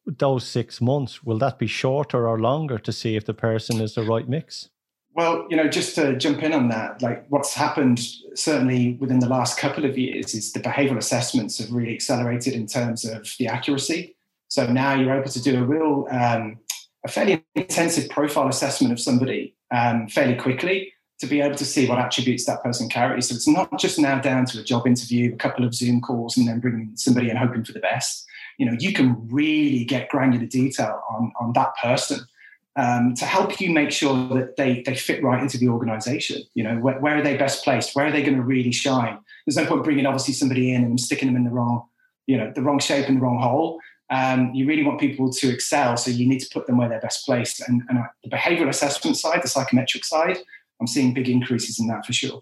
those 0.07 0.45
six 0.47 0.81
months, 0.81 1.23
will 1.23 1.37
that 1.39 1.59
be 1.59 1.67
shorter 1.67 2.27
or 2.27 2.39
longer 2.39 2.79
to 2.79 2.91
see 2.91 3.15
if 3.15 3.25
the 3.25 3.33
person 3.33 3.79
is 3.79 3.93
the 3.93 4.03
right 4.03 4.27
mix? 4.27 4.69
Well, 5.13 5.45
you 5.49 5.55
know, 5.55 5.69
just 5.69 5.95
to 5.95 6.17
jump 6.17 6.43
in 6.43 6.51
on 6.51 6.67
that, 6.69 7.01
like 7.01 7.25
what's 7.29 7.53
happened 7.53 8.01
certainly 8.33 8.97
within 8.99 9.19
the 9.19 9.29
last 9.29 9.57
couple 9.57 9.85
of 9.85 9.97
years 9.97 10.33
is 10.33 10.51
the 10.51 10.59
behavioral 10.59 10.97
assessments 10.97 11.59
have 11.59 11.71
really 11.71 11.93
accelerated 11.93 12.53
in 12.53 12.65
terms 12.65 13.05
of 13.05 13.33
the 13.39 13.47
accuracy 13.47 14.14
so 14.55 14.65
now 14.71 14.93
you're 14.93 15.13
able 15.13 15.29
to 15.29 15.41
do 15.41 15.61
a 15.61 15.65
real, 15.65 16.07
um, 16.09 16.57
a 17.03 17.09
fairly 17.09 17.43
intensive 17.55 18.09
profile 18.09 18.47
assessment 18.47 18.93
of 18.93 19.01
somebody 19.01 19.53
um, 19.69 20.07
fairly 20.07 20.35
quickly. 20.35 20.93
to 21.19 21.27
be 21.27 21.41
able 21.41 21.55
to 21.55 21.65
see 21.65 21.87
what 21.87 21.97
attributes 21.97 22.45
that 22.45 22.61
person 22.61 22.89
carries. 22.89 23.29
So 23.29 23.35
it's 23.35 23.47
not 23.47 23.79
just 23.79 23.97
now 23.99 24.19
down 24.19 24.45
to 24.47 24.59
a 24.59 24.63
job 24.63 24.85
interview, 24.85 25.33
a 25.33 25.37
couple 25.37 25.65
of 25.65 25.73
Zoom 25.73 26.01
calls, 26.01 26.37
and 26.37 26.47
then 26.47 26.59
bringing 26.59 26.91
somebody 26.95 27.29
and 27.29 27.39
hoping 27.39 27.63
for 27.63 27.71
the 27.71 27.79
best. 27.79 28.25
You 28.57 28.65
know, 28.65 28.75
you 28.79 28.93
can 28.93 29.27
really 29.29 29.85
get 29.85 30.09
granular 30.09 30.45
detail 30.45 31.01
on, 31.09 31.31
on 31.39 31.53
that 31.53 31.71
person 31.81 32.19
um, 32.75 33.13
to 33.15 33.25
help 33.25 33.61
you 33.61 33.71
make 33.71 33.91
sure 33.91 34.27
that 34.29 34.57
they, 34.57 34.81
they 34.85 34.95
fit 34.95 35.23
right 35.23 35.41
into 35.41 35.57
the 35.57 35.69
organization. 35.69 36.43
You 36.53 36.63
know, 36.63 36.75
where, 36.77 36.99
where 36.99 37.17
are 37.17 37.21
they 37.21 37.37
best 37.37 37.63
placed? 37.63 37.95
Where 37.95 38.05
are 38.05 38.11
they 38.11 38.23
going 38.23 38.37
to 38.37 38.43
really 38.43 38.71
shine? 38.73 39.17
There's 39.45 39.57
no 39.57 39.65
point 39.65 39.83
bringing 39.83 40.05
obviously 40.05 40.33
somebody 40.33 40.73
in 40.73 40.83
and 40.83 40.99
sticking 40.99 41.27
them 41.27 41.37
in 41.37 41.45
the 41.45 41.51
wrong, 41.51 41.85
you 42.27 42.37
know, 42.37 42.51
the 42.53 42.61
wrong 42.61 42.79
shape 42.79 43.07
and 43.07 43.17
the 43.17 43.21
wrong 43.21 43.41
hole. 43.41 43.79
Um, 44.09 44.53
you 44.53 44.67
really 44.67 44.83
want 44.83 44.99
people 44.99 45.31
to 45.31 45.49
excel, 45.49 45.97
so 45.97 46.11
you 46.11 46.27
need 46.27 46.39
to 46.39 46.49
put 46.53 46.67
them 46.67 46.77
where 46.77 46.87
they're 46.87 46.99
best 46.99 47.25
placed. 47.25 47.67
And, 47.67 47.81
and 47.89 47.99
the 48.23 48.29
behavioral 48.29 48.69
assessment 48.69 49.17
side, 49.17 49.41
the 49.41 49.47
psychometric 49.47 50.05
side, 50.05 50.37
I'm 50.79 50.87
seeing 50.87 51.13
big 51.13 51.29
increases 51.29 51.79
in 51.79 51.87
that 51.87 52.05
for 52.05 52.13
sure. 52.13 52.41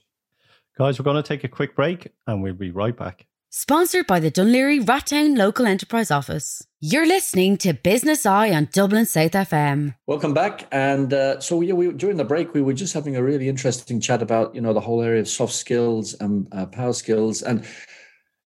Guys, 0.77 0.99
we're 0.99 1.03
going 1.03 1.21
to 1.21 1.27
take 1.27 1.43
a 1.43 1.47
quick 1.47 1.75
break 1.75 2.07
and 2.25 2.41
we'll 2.41 2.53
be 2.53 2.71
right 2.71 2.97
back. 2.97 3.27
Sponsored 3.55 4.07
by 4.07 4.19
the 4.19 4.31
Dunleary 4.31 4.79
Laoghaire 4.79 4.87
Rathdown 4.87 5.37
Local 5.37 5.67
Enterprise 5.67 6.09
Office. 6.09 6.65
You're 6.79 7.05
listening 7.05 7.57
to 7.57 7.73
Business 7.73 8.25
Eye 8.25 8.51
on 8.51 8.67
Dublin 8.71 9.05
South 9.05 9.33
FM. 9.33 9.93
Welcome 10.07 10.33
back. 10.33 10.67
And 10.71 11.13
uh, 11.13 11.39
so 11.39 11.57
we, 11.57 11.71
we, 11.71 11.91
during 11.91 12.17
the 12.17 12.23
break, 12.23 12.55
we 12.55 12.63
were 12.63 12.73
just 12.73 12.95
having 12.95 13.15
a 13.15 13.21
really 13.21 13.47
interesting 13.47 14.01
chat 14.01 14.23
about 14.23 14.55
you 14.55 14.61
know 14.61 14.73
the 14.73 14.81
whole 14.81 15.03
area 15.03 15.21
of 15.21 15.27
soft 15.27 15.53
skills 15.53 16.15
and 16.15 16.47
uh, 16.51 16.65
power 16.65 16.93
skills. 16.93 17.43
And 17.43 17.63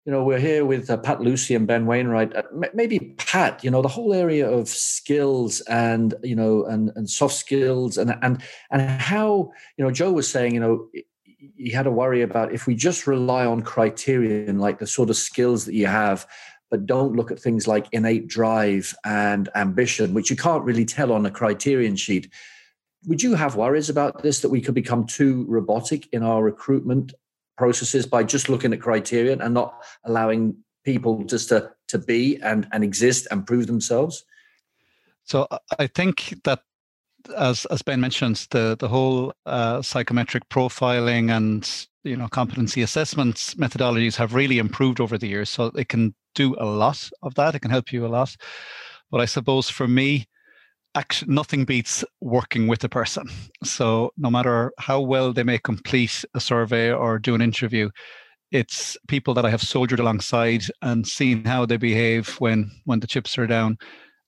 you 0.07 0.13
know 0.13 0.23
we're 0.23 0.39
here 0.39 0.63
with 0.63 0.89
uh, 0.89 0.95
Pat 0.95 1.19
Lucy 1.19 1.53
and 1.53 1.67
Ben 1.67 1.85
Wainwright. 1.85 2.33
Uh, 2.33 2.43
maybe 2.73 3.13
Pat, 3.17 3.61
you 3.61 3.69
know 3.69 3.81
the 3.81 3.89
whole 3.89 4.13
area 4.13 4.49
of 4.49 4.69
skills 4.69 5.59
and 5.61 6.15
you 6.23 6.35
know 6.35 6.63
and 6.63 6.91
and 6.95 7.09
soft 7.09 7.35
skills 7.35 7.97
and 7.97 8.15
and 8.21 8.41
and 8.71 8.81
how 9.01 9.51
you 9.75 9.83
know 9.83 9.91
Joe 9.91 10.13
was 10.13 10.31
saying 10.31 10.53
you 10.53 10.61
know 10.61 10.87
he 11.57 11.69
had 11.69 11.87
a 11.87 11.91
worry 11.91 12.21
about 12.21 12.53
if 12.53 12.67
we 12.67 12.73
just 12.73 13.05
rely 13.05 13.45
on 13.45 13.61
criterion 13.61 14.59
like 14.59 14.79
the 14.79 14.87
sort 14.87 15.09
of 15.09 15.17
skills 15.17 15.65
that 15.65 15.73
you 15.73 15.87
have 15.87 16.25
but 16.71 16.85
don't 16.85 17.15
look 17.15 17.29
at 17.29 17.39
things 17.39 17.67
like 17.67 17.87
innate 17.91 18.27
drive 18.27 18.95
and 19.03 19.49
ambition 19.55 20.13
which 20.13 20.29
you 20.29 20.35
can't 20.35 20.63
really 20.63 20.85
tell 20.85 21.11
on 21.11 21.25
a 21.25 21.31
criterion 21.31 21.95
sheet 21.95 22.31
would 23.05 23.21
you 23.21 23.35
have 23.35 23.55
worries 23.55 23.89
about 23.89 24.23
this 24.23 24.41
that 24.41 24.49
we 24.49 24.61
could 24.61 24.73
become 24.73 25.05
too 25.05 25.45
robotic 25.47 26.07
in 26.11 26.23
our 26.23 26.43
recruitment 26.43 27.13
processes 27.57 28.05
by 28.05 28.23
just 28.23 28.49
looking 28.49 28.73
at 28.73 28.81
criterion 28.81 29.41
and 29.41 29.53
not 29.53 29.83
allowing 30.05 30.55
people 30.83 31.23
just 31.23 31.49
to 31.49 31.71
to 31.87 31.97
be 31.97 32.37
and 32.41 32.67
and 32.71 32.83
exist 32.83 33.27
and 33.31 33.45
prove 33.45 33.67
themselves 33.67 34.23
so 35.23 35.47
i 35.79 35.87
think 35.87 36.35
that 36.43 36.61
as 37.35 37.65
as 37.65 37.81
Ben 37.81 37.99
mentions 37.99 38.47
the 38.47 38.75
the 38.79 38.87
whole 38.87 39.33
uh, 39.45 39.81
psychometric 39.81 40.47
profiling 40.49 41.35
and 41.35 41.87
you 42.03 42.15
know 42.15 42.27
competency 42.27 42.81
assessments 42.81 43.55
methodologies 43.55 44.15
have 44.15 44.33
really 44.33 44.59
improved 44.59 44.99
over 44.99 45.17
the 45.17 45.27
years. 45.27 45.49
So 45.49 45.65
it 45.75 45.89
can 45.89 46.15
do 46.35 46.55
a 46.59 46.65
lot 46.65 47.09
of 47.23 47.35
that. 47.35 47.55
It 47.55 47.59
can 47.59 47.71
help 47.71 47.91
you 47.91 48.05
a 48.05 48.07
lot. 48.07 48.35
But 49.11 49.21
I 49.21 49.25
suppose 49.25 49.69
for 49.69 49.87
me, 49.87 50.27
actually, 50.97 51.33
nothing 51.33 51.63
beats 51.63 52.03
working 52.21 52.67
with 52.67 52.83
a 52.83 52.89
person. 52.89 53.29
So 53.63 54.11
no 54.17 54.31
matter 54.31 54.71
how 54.79 54.99
well 54.99 55.31
they 55.31 55.43
may 55.43 55.59
complete 55.59 56.25
a 56.33 56.39
survey 56.39 56.91
or 56.91 57.19
do 57.19 57.35
an 57.35 57.41
interview, 57.41 57.89
it's 58.51 58.97
people 59.07 59.33
that 59.35 59.45
I 59.45 59.49
have 59.49 59.61
soldiered 59.61 59.99
alongside 59.99 60.63
and 60.81 61.05
seen 61.05 61.45
how 61.45 61.65
they 61.65 61.77
behave 61.77 62.35
when 62.39 62.71
when 62.85 62.99
the 62.99 63.07
chips 63.07 63.37
are 63.37 63.47
down. 63.47 63.77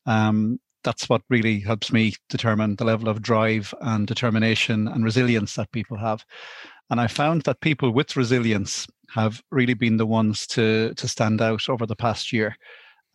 Um, 0.06 0.60
that's 0.84 1.10
what 1.10 1.22
really 1.30 1.60
helps 1.60 1.92
me 1.92 2.14
determine 2.30 2.76
the 2.76 2.86
level 2.86 3.10
of 3.10 3.22
drive 3.22 3.74
and 3.82 4.08
determination 4.08 4.88
and 4.88 5.04
resilience 5.04 5.56
that 5.56 5.72
people 5.72 5.98
have. 5.98 6.24
And 6.90 7.02
I 7.02 7.08
found 7.08 7.44
that 7.44 7.62
people 7.62 7.92
with 7.92 8.16
resilience 8.16 8.88
have 9.14 9.42
really 9.52 9.74
been 9.74 9.98
the 9.98 10.06
ones 10.06 10.48
to 10.48 10.94
to 10.96 11.08
stand 11.08 11.42
out 11.42 11.70
over 11.70 11.86
the 11.86 11.96
past 11.96 12.32
year. 12.32 12.56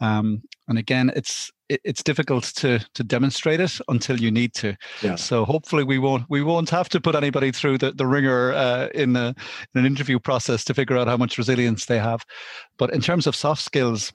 Um, 0.00 0.42
and 0.68 0.78
again, 0.78 1.12
it's 1.14 1.50
it, 1.68 1.80
it's 1.84 2.02
difficult 2.02 2.44
to 2.56 2.78
to 2.94 3.04
demonstrate 3.04 3.60
it 3.60 3.80
until 3.88 4.20
you 4.20 4.30
need 4.30 4.54
to. 4.54 4.76
Yeah. 5.02 5.16
So 5.16 5.44
hopefully 5.44 5.84
we 5.84 5.98
won't 5.98 6.24
we 6.28 6.42
won't 6.42 6.70
have 6.70 6.88
to 6.90 7.00
put 7.00 7.14
anybody 7.14 7.52
through 7.52 7.78
the 7.78 7.92
the 7.92 8.06
ringer 8.06 8.52
uh, 8.52 8.88
in, 8.94 9.16
a, 9.16 9.34
in 9.74 9.80
an 9.80 9.86
interview 9.86 10.18
process 10.18 10.64
to 10.64 10.74
figure 10.74 10.96
out 10.96 11.08
how 11.08 11.16
much 11.16 11.38
resilience 11.38 11.86
they 11.86 11.98
have. 11.98 12.24
But 12.76 12.92
in 12.92 13.00
terms 13.00 13.26
of 13.26 13.36
soft 13.36 13.62
skills, 13.62 14.12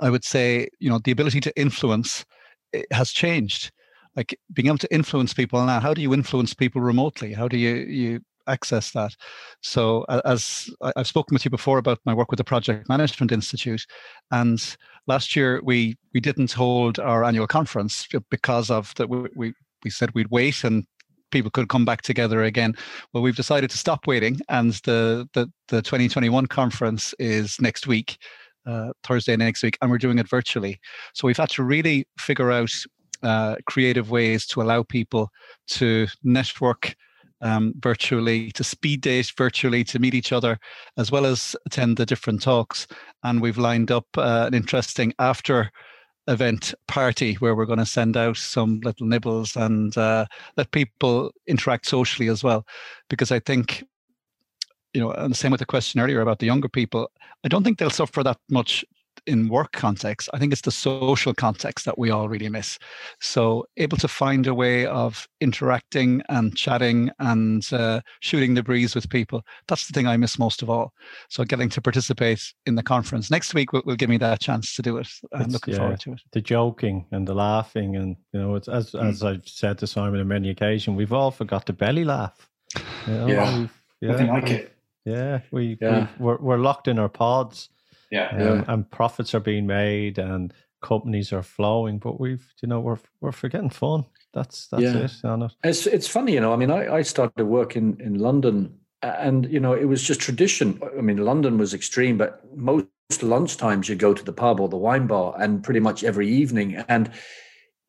I 0.00 0.10
would 0.10 0.24
say 0.24 0.68
you 0.78 0.90
know 0.90 0.98
the 1.02 1.12
ability 1.12 1.40
to 1.40 1.60
influence 1.60 2.24
it 2.72 2.86
has 2.92 3.10
changed 3.10 3.72
like 4.16 4.38
being 4.52 4.66
able 4.66 4.78
to 4.78 4.92
influence 4.94 5.32
people 5.34 5.64
now 5.64 5.80
how 5.80 5.94
do 5.94 6.02
you 6.02 6.12
influence 6.14 6.54
people 6.54 6.80
remotely 6.80 7.32
how 7.32 7.48
do 7.48 7.56
you 7.56 7.74
you 7.74 8.20
access 8.50 8.90
that 8.90 9.14
so 9.62 10.04
as 10.24 10.68
i've 10.96 11.06
spoken 11.06 11.34
with 11.34 11.44
you 11.44 11.50
before 11.50 11.78
about 11.78 11.98
my 12.04 12.14
work 12.14 12.30
with 12.30 12.38
the 12.38 12.44
project 12.44 12.88
management 12.88 13.32
institute 13.32 13.84
and 14.30 14.76
last 15.06 15.36
year 15.36 15.60
we 15.64 15.96
we 16.14 16.20
didn't 16.20 16.52
hold 16.52 16.98
our 16.98 17.24
annual 17.24 17.46
conference 17.46 18.06
because 18.30 18.70
of 18.70 18.94
that 18.96 19.08
we, 19.08 19.28
we 19.34 19.54
we 19.84 19.90
said 19.90 20.10
we'd 20.14 20.30
wait 20.30 20.64
and 20.64 20.84
people 21.30 21.50
could 21.50 21.68
come 21.68 21.84
back 21.84 22.02
together 22.02 22.42
again. 22.42 22.74
Well, 23.12 23.22
we've 23.22 23.36
decided 23.36 23.70
to 23.70 23.78
stop 23.78 24.08
waiting, 24.08 24.40
and 24.48 24.72
the 24.84 25.28
the, 25.32 25.50
the 25.68 25.80
2021 25.80 26.46
conference 26.46 27.14
is 27.20 27.60
next 27.60 27.86
week 27.86 28.18
uh, 28.66 28.92
Thursday 29.04 29.36
next 29.36 29.62
week, 29.62 29.78
and 29.80 29.90
we're 29.90 29.98
doing 29.98 30.18
it 30.18 30.28
virtually. 30.28 30.78
So 31.14 31.26
we've 31.26 31.36
had 31.36 31.50
to 31.50 31.62
really 31.62 32.06
figure 32.18 32.50
out 32.50 32.70
uh, 33.22 33.56
creative 33.66 34.10
ways 34.10 34.46
to 34.46 34.62
allow 34.62 34.82
people 34.82 35.30
to 35.68 36.06
network 36.22 36.94
um, 37.40 37.74
virtually, 37.80 38.50
to 38.52 38.64
speed 38.64 39.00
date 39.02 39.32
virtually, 39.36 39.84
to 39.84 39.98
meet 39.98 40.14
each 40.14 40.32
other, 40.32 40.58
as 40.96 41.10
well 41.10 41.26
as 41.26 41.56
attend 41.66 41.96
the 41.96 42.06
different 42.06 42.42
talks. 42.42 42.86
And 43.22 43.40
we've 43.40 43.58
lined 43.58 43.90
up 43.90 44.06
uh, 44.16 44.44
an 44.46 44.54
interesting 44.54 45.14
after 45.18 45.70
event 46.26 46.74
party 46.86 47.34
where 47.34 47.56
we're 47.56 47.66
going 47.66 47.78
to 47.78 47.86
send 47.86 48.16
out 48.16 48.36
some 48.36 48.80
little 48.84 49.06
nibbles 49.06 49.56
and 49.56 49.96
uh, 49.96 50.26
let 50.56 50.70
people 50.70 51.32
interact 51.46 51.86
socially 51.86 52.28
as 52.28 52.44
well. 52.44 52.66
Because 53.08 53.32
I 53.32 53.40
think 53.40 53.84
you 54.92 55.00
know, 55.00 55.12
and 55.12 55.32
the 55.32 55.36
same 55.36 55.50
with 55.50 55.60
the 55.60 55.66
question 55.66 56.00
earlier 56.00 56.20
about 56.20 56.38
the 56.38 56.46
younger 56.46 56.68
people, 56.68 57.10
I 57.44 57.48
don't 57.48 57.62
think 57.62 57.78
they'll 57.78 57.90
suffer 57.90 58.22
that 58.22 58.38
much 58.50 58.84
in 59.30 59.48
work 59.48 59.72
context. 59.72 60.28
I 60.34 60.38
think 60.38 60.52
it's 60.52 60.62
the 60.62 60.72
social 60.72 61.32
context 61.32 61.84
that 61.84 61.96
we 61.96 62.10
all 62.10 62.28
really 62.28 62.48
miss. 62.48 62.78
So, 63.20 63.64
able 63.76 63.96
to 63.98 64.08
find 64.08 64.46
a 64.48 64.54
way 64.54 64.86
of 64.86 65.28
interacting 65.40 66.20
and 66.28 66.56
chatting 66.56 67.10
and 67.20 67.64
uh, 67.72 68.00
shooting 68.18 68.54
the 68.54 68.62
breeze 68.62 68.96
with 68.96 69.08
people, 69.08 69.42
that's 69.68 69.86
the 69.86 69.92
thing 69.92 70.08
I 70.08 70.16
miss 70.16 70.38
most 70.38 70.62
of 70.62 70.68
all. 70.68 70.92
So, 71.28 71.44
getting 71.44 71.68
to 71.70 71.80
participate 71.80 72.42
in 72.66 72.74
the 72.74 72.82
conference 72.82 73.30
next 73.30 73.54
week 73.54 73.72
will, 73.72 73.82
will 73.86 73.96
give 73.96 74.10
me 74.10 74.18
that 74.18 74.40
chance 74.40 74.74
to 74.74 74.82
do 74.82 74.98
it. 74.98 75.08
I'm 75.32 75.42
it's, 75.42 75.52
looking 75.52 75.74
yeah, 75.74 75.80
forward 75.80 76.00
to 76.00 76.12
it. 76.14 76.20
The 76.32 76.40
joking 76.40 77.06
and 77.12 77.26
the 77.26 77.34
laughing, 77.34 77.96
and, 77.96 78.16
you 78.32 78.40
know, 78.40 78.56
it's 78.56 78.68
as, 78.68 78.90
mm. 78.90 79.08
as 79.08 79.22
I've 79.22 79.46
said 79.46 79.78
to 79.78 79.86
Simon 79.86 80.20
on 80.20 80.28
many 80.28 80.50
occasions, 80.50 80.96
we've 80.96 81.12
all 81.12 81.30
forgot 81.30 81.66
the 81.66 81.72
belly 81.72 82.04
laugh. 82.04 82.50
You 83.06 83.14
know, 83.14 83.26
yeah. 83.28 83.66
yeah. 84.00 84.10
Nothing 84.10 84.26
like 84.26 84.50
it. 84.50 84.76
Yeah, 85.04 85.40
we, 85.50 85.78
yeah. 85.80 86.08
we 86.18 86.26
we're, 86.26 86.38
we're 86.38 86.58
locked 86.58 86.88
in 86.88 86.98
our 86.98 87.08
pods. 87.08 87.70
Yeah, 88.10 88.28
um, 88.28 88.40
yeah, 88.40 88.64
and 88.68 88.90
profits 88.90 89.34
are 89.34 89.40
being 89.40 89.66
made 89.66 90.18
and 90.18 90.52
companies 90.80 91.32
are 91.32 91.42
flowing, 91.42 91.98
but 91.98 92.20
we've 92.20 92.46
you 92.62 92.68
know 92.68 92.80
we're 92.80 92.98
we're 93.20 93.32
forgetting 93.32 93.70
fun. 93.70 94.04
That's 94.32 94.68
that's 94.68 94.82
yeah. 94.82 94.96
it 94.98 95.24
on 95.24 95.42
it. 95.42 95.52
It's 95.64 95.86
it's 95.86 96.08
funny, 96.08 96.34
you 96.34 96.40
know. 96.40 96.52
I 96.52 96.56
mean, 96.56 96.70
I, 96.70 96.96
I 96.96 97.02
started 97.02 97.44
work 97.44 97.76
in 97.76 98.00
in 98.00 98.18
London, 98.18 98.78
and 99.02 99.50
you 99.50 99.60
know, 99.60 99.72
it 99.72 99.84
was 99.84 100.02
just 100.02 100.20
tradition. 100.20 100.80
I 100.96 101.00
mean, 101.00 101.18
London 101.18 101.58
was 101.58 101.74
extreme, 101.74 102.18
but 102.18 102.42
most 102.56 102.86
lunchtimes 103.08 103.88
you 103.88 103.96
go 103.96 104.14
to 104.14 104.24
the 104.24 104.32
pub 104.32 104.60
or 104.60 104.68
the 104.68 104.76
wine 104.76 105.06
bar, 105.06 105.34
and 105.38 105.62
pretty 105.62 105.80
much 105.80 106.04
every 106.04 106.28
evening, 106.28 106.76
and 106.88 107.10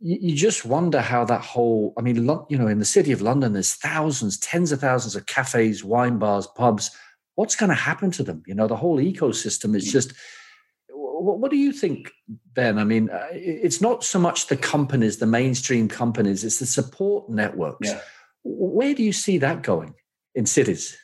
you 0.03 0.36
just 0.36 0.65
wonder 0.65 0.99
how 0.99 1.23
that 1.23 1.41
whole 1.41 1.93
i 1.95 2.01
mean 2.01 2.15
you 2.49 2.57
know 2.57 2.65
in 2.65 2.79
the 2.79 2.86
city 2.86 3.12
of 3.12 3.21
london 3.21 3.53
there's 3.53 3.75
thousands 3.75 4.39
tens 4.39 4.71
of 4.71 4.79
thousands 4.79 5.15
of 5.15 5.27
cafes 5.27 5.84
wine 5.84 6.17
bars 6.17 6.47
pubs 6.47 6.89
what's 7.41 7.56
going 7.56 7.69
to 7.69 7.75
happen 7.75 8.12
to 8.12 8.21
them? 8.21 8.43
You 8.45 8.54
know, 8.54 8.67
the 8.67 8.75
whole 8.75 8.99
ecosystem 8.99 9.75
is 9.75 9.88
mm. 9.88 9.91
just. 9.91 10.13
What, 10.93 11.51
do 11.51 11.58
you 11.58 11.71
think, 11.71 12.12
Ben? 12.54 12.77
I 12.77 12.84
mean, 12.84 13.10
uh, 13.10 13.27
it's 13.32 13.80
not 13.82 14.04
so 14.04 14.19
much 14.19 14.47
the 14.47 14.58
companies, 14.58 15.17
the 15.17 15.25
mainstream 15.25 15.88
companies; 15.88 16.43
it's 16.43 16.60
the 16.60 16.65
support 16.65 17.30
networks. 17.30 17.89
Yeah. 17.89 17.99
Where 18.43 18.93
do 18.93 19.04
you 19.04 19.13
see 19.13 19.39
that 19.39 19.62
going 19.63 19.93
in 20.36 20.45
cities? 20.45 20.97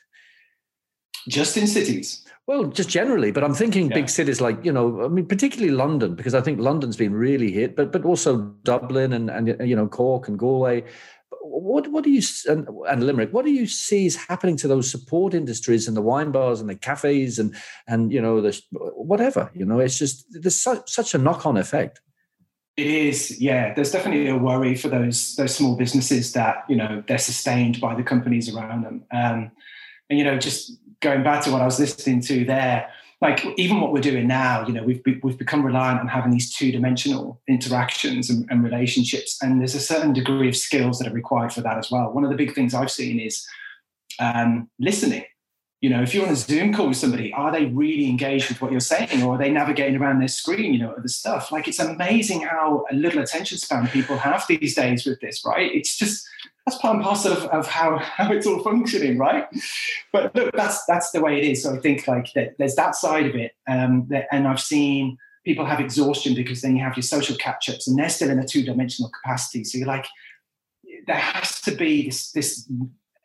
Just 1.28 1.56
in 1.56 1.66
cities. 1.66 2.24
Well, 2.46 2.64
just 2.64 2.88
generally, 2.88 3.30
but 3.30 3.44
I'm 3.44 3.54
thinking 3.54 3.90
yeah. 3.90 3.94
big 3.94 4.08
cities 4.08 4.40
like 4.40 4.64
you 4.64 4.72
know, 4.72 5.04
I 5.04 5.08
mean, 5.08 5.26
particularly 5.26 5.72
London, 5.72 6.14
because 6.14 6.34
I 6.34 6.40
think 6.40 6.60
London's 6.60 6.96
been 6.96 7.14
really 7.14 7.50
hit, 7.52 7.76
but 7.76 7.92
but 7.92 8.04
also 8.04 8.38
Dublin 8.62 9.12
and 9.12 9.30
and 9.30 9.68
you 9.68 9.76
know 9.76 9.88
Cork 9.88 10.28
and 10.28 10.38
Galway 10.38 10.84
what 11.42 11.88
what 11.88 12.04
do 12.04 12.10
you 12.10 12.22
and, 12.48 12.68
and 12.88 13.04
Limerick? 13.04 13.32
What 13.32 13.44
do 13.44 13.50
you 13.50 13.66
see 13.66 14.06
is 14.06 14.16
happening 14.16 14.56
to 14.58 14.68
those 14.68 14.90
support 14.90 15.34
industries 15.34 15.88
and 15.88 15.96
the 15.96 16.02
wine 16.02 16.30
bars 16.30 16.60
and 16.60 16.68
the 16.68 16.74
cafes 16.74 17.38
and 17.38 17.54
and 17.86 18.12
you 18.12 18.20
know 18.20 18.40
the 18.40 18.60
whatever 18.72 19.50
you 19.54 19.64
know? 19.64 19.78
It's 19.80 19.98
just 19.98 20.26
there's 20.30 20.56
such, 20.56 20.90
such 20.90 21.14
a 21.14 21.18
knock 21.18 21.46
on 21.46 21.56
effect. 21.56 22.00
It 22.76 22.86
is, 22.86 23.40
yeah. 23.40 23.74
There's 23.74 23.90
definitely 23.90 24.28
a 24.28 24.36
worry 24.36 24.76
for 24.76 24.88
those 24.88 25.34
those 25.34 25.56
small 25.56 25.76
businesses 25.76 26.32
that 26.34 26.64
you 26.68 26.76
know 26.76 27.02
they're 27.08 27.18
sustained 27.18 27.80
by 27.80 27.94
the 27.94 28.04
companies 28.04 28.54
around 28.54 28.82
them. 28.82 29.04
Um, 29.10 29.50
and 30.08 30.18
you 30.18 30.24
know, 30.24 30.38
just 30.38 30.72
going 31.00 31.22
back 31.22 31.44
to 31.44 31.50
what 31.50 31.60
I 31.60 31.64
was 31.64 31.80
listening 31.80 32.20
to 32.22 32.44
there, 32.44 32.90
like 33.20 33.44
even 33.56 33.80
what 33.80 33.92
we're 33.92 34.00
doing 34.00 34.28
now, 34.28 34.64
you 34.66 34.72
know, 34.72 34.82
we've 34.82 35.02
we've 35.22 35.38
become 35.38 35.66
reliant 35.66 36.00
on 36.00 36.06
having 36.06 36.30
these 36.30 36.54
two 36.54 36.70
dimensional 36.70 37.40
interactions 37.48 38.30
and, 38.30 38.46
and 38.50 38.62
relationships, 38.62 39.38
and 39.42 39.60
there's 39.60 39.74
a 39.74 39.80
certain 39.80 40.12
degree 40.12 40.48
of 40.48 40.56
skills 40.56 40.98
that 40.98 41.08
are 41.08 41.14
required 41.14 41.52
for 41.52 41.60
that 41.62 41.78
as 41.78 41.90
well. 41.90 42.12
One 42.12 42.24
of 42.24 42.30
the 42.30 42.36
big 42.36 42.54
things 42.54 42.74
I've 42.74 42.90
seen 42.90 43.18
is 43.18 43.44
um, 44.20 44.70
listening 44.78 45.24
you 45.80 45.88
know, 45.88 46.02
if 46.02 46.12
you're 46.12 46.26
on 46.26 46.32
a 46.32 46.36
Zoom 46.36 46.72
call 46.72 46.88
with 46.88 46.96
somebody, 46.96 47.32
are 47.32 47.52
they 47.52 47.66
really 47.66 48.08
engaged 48.08 48.48
with 48.48 48.60
what 48.60 48.72
you're 48.72 48.80
saying 48.80 49.22
or 49.22 49.34
are 49.34 49.38
they 49.38 49.50
navigating 49.50 49.96
around 49.96 50.18
their 50.18 50.28
screen, 50.28 50.72
you 50.72 50.80
know, 50.80 50.90
other 50.90 51.06
stuff? 51.06 51.52
Like 51.52 51.68
it's 51.68 51.78
amazing 51.78 52.40
how 52.40 52.84
a 52.90 52.94
little 52.94 53.22
attention 53.22 53.58
span 53.58 53.86
people 53.86 54.18
have 54.18 54.44
these 54.48 54.74
days 54.74 55.06
with 55.06 55.20
this, 55.20 55.44
right? 55.44 55.72
It's 55.72 55.96
just 55.96 56.26
that's 56.66 56.78
part 56.78 56.96
and 56.96 57.04
parcel 57.04 57.32
of, 57.32 57.44
of 57.46 57.66
how, 57.68 57.98
how 58.02 58.32
it's 58.32 58.46
all 58.46 58.62
functioning, 58.62 59.18
right? 59.18 59.46
But 60.12 60.34
look, 60.34 60.52
that's 60.52 60.84
that's 60.86 61.12
the 61.12 61.20
way 61.20 61.38
it 61.38 61.44
is. 61.44 61.62
So 61.62 61.76
I 61.76 61.78
think 61.78 62.08
like 62.08 62.32
that, 62.34 62.58
there's 62.58 62.74
that 62.74 62.96
side 62.96 63.26
of 63.26 63.36
it. 63.36 63.52
Um, 63.68 64.06
that, 64.08 64.26
and 64.32 64.48
I've 64.48 64.60
seen 64.60 65.16
people 65.44 65.64
have 65.64 65.78
exhaustion 65.78 66.34
because 66.34 66.60
then 66.60 66.76
you 66.76 66.82
have 66.82 66.96
your 66.96 67.02
social 67.02 67.36
catch-ups 67.36 67.86
and 67.86 67.96
they're 67.96 68.10
still 68.10 68.30
in 68.30 68.38
a 68.38 68.46
two-dimensional 68.46 69.10
capacity. 69.10 69.64
So 69.64 69.78
you're 69.78 69.86
like, 69.86 70.06
there 71.06 71.16
has 71.16 71.60
to 71.62 71.70
be 71.70 72.06
this 72.06 72.32
this 72.32 72.68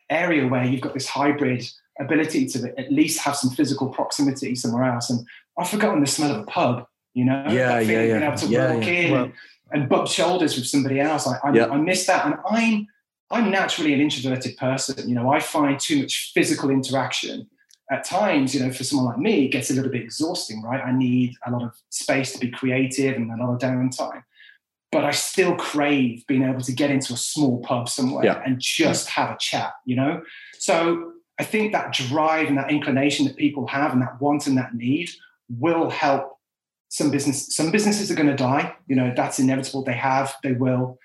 area 0.08 0.46
where 0.46 0.64
you've 0.64 0.80
got 0.80 0.94
this 0.94 1.08
hybrid 1.08 1.64
ability 2.00 2.46
to 2.46 2.72
at 2.78 2.90
least 2.92 3.20
have 3.20 3.36
some 3.36 3.50
physical 3.50 3.88
proximity 3.88 4.54
somewhere 4.54 4.84
else. 4.84 5.10
And 5.10 5.26
I've 5.58 5.68
forgotten 5.68 6.00
the 6.00 6.06
smell 6.06 6.32
of 6.32 6.40
a 6.40 6.44
pub, 6.44 6.86
you 7.14 7.24
know? 7.24 7.44
Yeah, 7.48 7.78
yeah, 7.78 8.02
yeah. 8.02 8.18
Being 8.18 8.22
able 8.22 8.36
to 8.38 8.46
yeah, 8.46 8.74
walk 8.74 8.86
yeah. 8.86 8.92
in 8.92 9.12
Well- 9.12 9.24
and, 9.24 9.32
and 9.72 9.88
bump 9.88 10.08
shoulders 10.08 10.56
with 10.56 10.66
somebody 10.66 11.00
else. 11.00 11.26
I, 11.26 11.38
I, 11.44 11.52
Yeah. 11.52 11.66
I 11.66 11.76
miss 11.76 12.06
that. 12.06 12.26
And 12.26 12.34
I'm, 12.48 12.86
I'm 13.30 13.50
naturally 13.50 13.94
an 13.94 14.00
introverted 14.00 14.56
person. 14.56 15.08
You 15.08 15.14
know, 15.14 15.30
I 15.30 15.40
find 15.40 15.78
too 15.78 16.00
much 16.02 16.32
physical 16.34 16.70
interaction 16.70 17.48
at 17.90 18.04
times, 18.04 18.54
you 18.54 18.60
know, 18.64 18.72
for 18.72 18.82
someone 18.84 19.06
like 19.06 19.18
me, 19.18 19.44
it 19.44 19.48
gets 19.48 19.70
a 19.70 19.74
little 19.74 19.90
bit 19.90 20.02
exhausting, 20.02 20.62
right? 20.62 20.80
I 20.82 20.92
need 20.92 21.34
a 21.46 21.50
lot 21.50 21.62
of 21.62 21.72
space 21.90 22.32
to 22.32 22.38
be 22.38 22.50
creative 22.50 23.16
and 23.16 23.30
a 23.30 23.36
lot 23.36 23.52
of 23.52 23.60
downtime. 23.60 24.22
But 24.90 25.04
I 25.04 25.10
still 25.10 25.56
crave 25.56 26.24
being 26.26 26.44
able 26.44 26.60
to 26.62 26.72
get 26.72 26.90
into 26.90 27.12
a 27.12 27.16
small 27.16 27.60
pub 27.60 27.88
somewhere 27.88 28.24
Yeah. 28.24 28.42
and 28.44 28.60
just 28.60 29.08
have 29.10 29.30
a 29.30 29.36
chat, 29.38 29.72
you 29.84 29.96
know? 29.96 30.22
So 30.58 31.12
I 31.38 31.44
think 31.44 31.72
that 31.72 31.92
drive 31.92 32.48
and 32.48 32.58
that 32.58 32.70
inclination 32.70 33.26
that 33.26 33.36
people 33.36 33.66
have 33.66 33.92
and 33.92 34.02
that 34.02 34.20
want 34.20 34.46
and 34.46 34.56
that 34.56 34.74
need 34.74 35.10
will 35.48 35.90
help 35.90 36.38
some 36.88 37.10
business. 37.10 37.54
Some 37.54 37.72
businesses 37.72 38.10
are 38.10 38.14
going 38.14 38.28
to 38.28 38.36
die. 38.36 38.74
You 38.86 38.96
know, 38.96 39.12
that's 39.16 39.38
inevitable. 39.38 39.82
They 39.82 39.94
have, 39.94 40.34
they 40.42 40.52
will. 40.52 40.98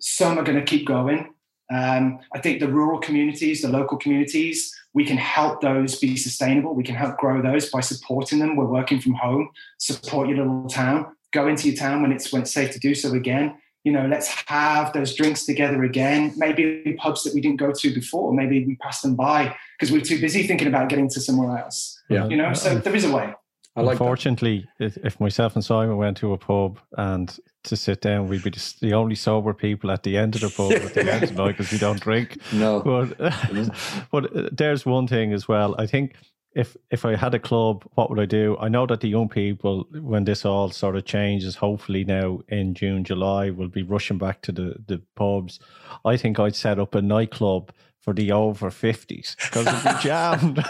Some 0.00 0.38
are 0.38 0.42
going 0.42 0.58
to 0.58 0.64
keep 0.64 0.86
going. 0.86 1.34
Um, 1.72 2.20
I 2.34 2.40
think 2.40 2.60
the 2.60 2.68
rural 2.68 2.98
communities, 2.98 3.62
the 3.62 3.68
local 3.68 3.98
communities, 3.98 4.74
we 4.94 5.04
can 5.04 5.16
help 5.16 5.60
those 5.60 5.98
be 5.98 6.16
sustainable. 6.16 6.74
We 6.74 6.84
can 6.84 6.94
help 6.94 7.18
grow 7.18 7.42
those 7.42 7.70
by 7.70 7.80
supporting 7.80 8.38
them. 8.38 8.56
We're 8.56 8.66
working 8.66 9.00
from 9.00 9.14
home. 9.14 9.50
Support 9.78 10.28
your 10.28 10.38
little 10.38 10.68
town. 10.68 11.14
Go 11.32 11.48
into 11.48 11.68
your 11.68 11.76
town 11.76 12.00
when 12.00 12.12
it's 12.12 12.32
when 12.32 12.42
it's 12.42 12.52
safe 12.52 12.70
to 12.72 12.78
do 12.78 12.94
so 12.94 13.12
again. 13.12 13.56
You 13.84 13.92
know, 13.92 14.06
let's 14.06 14.28
have 14.46 14.92
those 14.92 15.14
drinks 15.14 15.44
together 15.44 15.84
again. 15.84 16.32
Maybe 16.36 16.96
pubs 16.98 17.22
that 17.24 17.34
we 17.34 17.40
didn't 17.40 17.58
go 17.58 17.70
to 17.72 17.94
before. 17.94 18.32
Maybe 18.32 18.64
we 18.64 18.76
passed 18.76 19.02
them 19.02 19.14
by 19.14 19.54
because 19.78 19.92
we're 19.92 20.00
too 20.00 20.20
busy 20.20 20.46
thinking 20.46 20.68
about 20.68 20.88
getting 20.88 21.08
to 21.10 21.20
somewhere 21.20 21.58
else. 21.58 22.00
Yeah. 22.08 22.26
You 22.26 22.36
know, 22.36 22.54
so 22.54 22.78
there 22.78 22.96
is 22.96 23.04
a 23.04 23.12
way. 23.12 23.34
I 23.76 23.80
like. 23.80 23.92
Unfortunately, 23.92 24.66
if, 24.78 24.96
if 24.98 25.20
myself 25.20 25.54
and 25.54 25.64
Simon 25.64 25.96
went 25.96 26.16
to 26.18 26.32
a 26.32 26.38
pub 26.38 26.78
and 26.96 27.36
to 27.64 27.76
sit 27.76 28.00
down, 28.00 28.28
we'd 28.28 28.42
be 28.42 28.50
just 28.50 28.80
the 28.80 28.94
only 28.94 29.16
sober 29.16 29.52
people 29.52 29.90
at 29.90 30.02
the 30.02 30.16
end 30.16 30.34
of 30.36 30.42
the 30.42 30.50
pub 30.50 30.72
at 30.72 30.94
the 30.94 31.12
end 31.12 31.24
of 31.24 31.34
the 31.34 31.42
night 31.42 31.56
because 31.56 31.72
we 31.72 31.78
don't 31.78 32.00
drink. 32.00 32.38
No. 32.52 32.80
But, 32.80 33.18
but 34.12 34.36
uh, 34.36 34.48
there's 34.52 34.86
one 34.86 35.08
thing 35.08 35.32
as 35.32 35.48
well. 35.48 35.74
I 35.78 35.86
think 35.86 36.14
if 36.54 36.76
if 36.90 37.04
I 37.04 37.16
had 37.16 37.34
a 37.34 37.38
club, 37.38 37.84
what 37.94 38.10
would 38.10 38.20
I 38.20 38.26
do? 38.26 38.56
I 38.60 38.68
know 38.68 38.86
that 38.86 39.00
the 39.00 39.08
young 39.08 39.28
people, 39.28 39.86
when 39.92 40.24
this 40.24 40.44
all 40.44 40.70
sort 40.70 40.96
of 40.96 41.04
changes, 41.04 41.56
hopefully 41.56 42.04
now 42.04 42.40
in 42.48 42.74
June, 42.74 43.04
July, 43.04 43.50
will 43.50 43.68
be 43.68 43.82
rushing 43.82 44.18
back 44.18 44.40
to 44.42 44.52
the, 44.52 44.76
the 44.86 45.02
pubs. 45.16 45.58
I 46.04 46.16
think 46.16 46.38
I'd 46.38 46.54
set 46.54 46.78
up 46.78 46.94
a 46.94 47.02
nightclub 47.02 47.72
for 48.04 48.12
the 48.12 48.32
over 48.32 48.70
50s 48.70 49.34
because 49.36 49.66
it'd 49.66 49.82
be 49.82 50.02
jammed. 50.02 50.62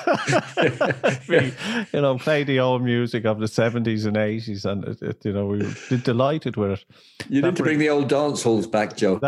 You 1.92 2.00
know, 2.00 2.16
play 2.16 2.44
the 2.44 2.60
old 2.60 2.82
music 2.82 3.24
of 3.24 3.40
the 3.40 3.46
70s 3.46 4.06
and 4.06 4.16
80s, 4.16 4.64
and 4.64 4.84
it, 4.84 5.02
it, 5.02 5.24
you 5.24 5.32
know, 5.32 5.46
we 5.46 5.58
were 5.58 5.96
delighted 5.98 6.56
with 6.56 6.72
it. 6.72 6.84
You 7.28 7.42
need 7.42 7.56
to 7.56 7.62
bring 7.62 7.78
the 7.78 7.88
old 7.88 8.08
dance 8.08 8.42
halls 8.42 8.66
back, 8.66 8.96
Joe. 8.96 9.20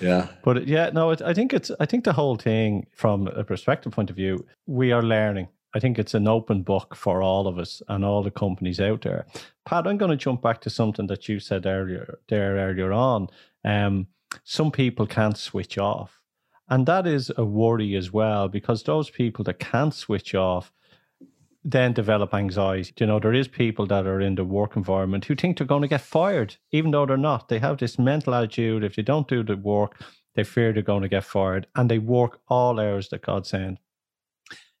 Yeah. 0.00 0.28
But 0.42 0.66
yeah, 0.66 0.90
no, 0.90 1.10
it, 1.10 1.20
I 1.22 1.34
think 1.34 1.52
it's. 1.52 1.70
I 1.78 1.86
think 1.86 2.04
the 2.04 2.12
whole 2.14 2.36
thing, 2.36 2.86
from 2.94 3.26
a 3.28 3.44
perspective 3.44 3.92
point 3.92 4.10
of 4.10 4.16
view, 4.16 4.46
we 4.66 4.92
are 4.92 5.02
learning. 5.02 5.48
I 5.74 5.80
think 5.80 5.98
it's 5.98 6.14
an 6.14 6.28
open 6.28 6.62
book 6.62 6.94
for 6.94 7.20
all 7.20 7.48
of 7.48 7.58
us 7.58 7.82
and 7.88 8.04
all 8.04 8.22
the 8.22 8.30
companies 8.30 8.80
out 8.80 9.02
there. 9.02 9.26
Pat, 9.64 9.86
I'm 9.86 9.98
going 9.98 10.10
to 10.10 10.16
jump 10.16 10.40
back 10.40 10.60
to 10.62 10.70
something 10.70 11.08
that 11.08 11.28
you 11.28 11.40
said 11.40 11.66
earlier 11.66 12.18
there 12.28 12.56
earlier 12.56 12.92
on. 12.92 13.28
Um, 13.64 14.06
some 14.44 14.70
people 14.70 15.06
can't 15.06 15.36
switch 15.36 15.78
off, 15.78 16.20
and 16.68 16.86
that 16.86 17.06
is 17.06 17.32
a 17.36 17.44
worry 17.44 17.96
as 17.96 18.12
well 18.12 18.48
because 18.48 18.82
those 18.82 19.10
people 19.10 19.44
that 19.44 19.58
can't 19.58 19.94
switch 19.94 20.34
off 20.34 20.72
then 21.64 21.94
develop 21.94 22.34
anxiety. 22.34 22.92
You 22.98 23.06
know, 23.06 23.18
there 23.18 23.32
is 23.32 23.48
people 23.48 23.86
that 23.86 24.06
are 24.06 24.20
in 24.20 24.34
the 24.34 24.44
work 24.44 24.76
environment 24.76 25.24
who 25.24 25.34
think 25.34 25.56
they're 25.56 25.66
going 25.66 25.82
to 25.82 25.88
get 25.88 26.02
fired, 26.02 26.56
even 26.72 26.90
though 26.90 27.06
they're 27.06 27.16
not. 27.16 27.48
They 27.48 27.58
have 27.58 27.78
this 27.78 27.98
mental 27.98 28.34
attitude. 28.34 28.84
If 28.84 28.96
they 28.96 29.02
don't 29.02 29.26
do 29.26 29.42
the 29.42 29.56
work, 29.56 29.98
they 30.34 30.44
fear 30.44 30.72
they're 30.72 30.82
going 30.82 31.02
to 31.02 31.08
get 31.08 31.24
fired, 31.24 31.66
and 31.74 31.90
they 31.90 31.98
work 31.98 32.40
all 32.48 32.78
hours 32.78 33.08
that 33.08 33.22
God 33.22 33.46
sent. 33.46 33.78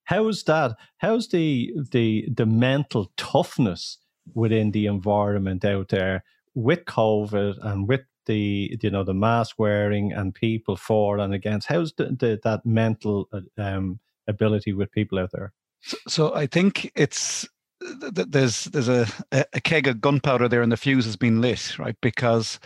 How's 0.04 0.42
that? 0.44 0.76
How's 0.98 1.28
the 1.28 1.72
the 1.90 2.28
the 2.34 2.46
mental 2.46 3.10
toughness 3.16 3.98
within 4.34 4.70
the 4.70 4.86
environment 4.86 5.64
out 5.64 5.88
there 5.88 6.24
with 6.54 6.84
COVID 6.84 7.58
and 7.62 7.88
with 7.88 8.02
the 8.26 8.78
you 8.80 8.90
know 8.90 9.04
the 9.04 9.14
mask 9.14 9.56
wearing 9.58 10.12
and 10.12 10.34
people 10.34 10.76
for 10.76 11.18
and 11.18 11.34
against? 11.34 11.68
How's 11.68 11.92
the, 11.94 12.04
the 12.06 12.40
that 12.44 12.64
mental 12.64 13.28
uh, 13.32 13.40
um, 13.58 13.98
ability 14.28 14.72
with 14.72 14.92
people 14.92 15.18
out 15.18 15.30
there? 15.32 15.52
So, 15.80 15.96
so 16.08 16.34
I 16.34 16.46
think 16.46 16.90
it's 16.94 17.48
th- 17.82 18.14
th- 18.14 18.28
there's 18.30 18.64
there's 18.66 18.88
a 18.88 19.06
a 19.32 19.60
keg 19.60 19.86
of 19.86 20.00
gunpowder 20.00 20.48
there 20.48 20.62
and 20.62 20.72
the 20.72 20.76
fuse 20.76 21.04
has 21.04 21.16
been 21.16 21.40
lit, 21.40 21.78
right? 21.78 21.96
Because 22.00 22.58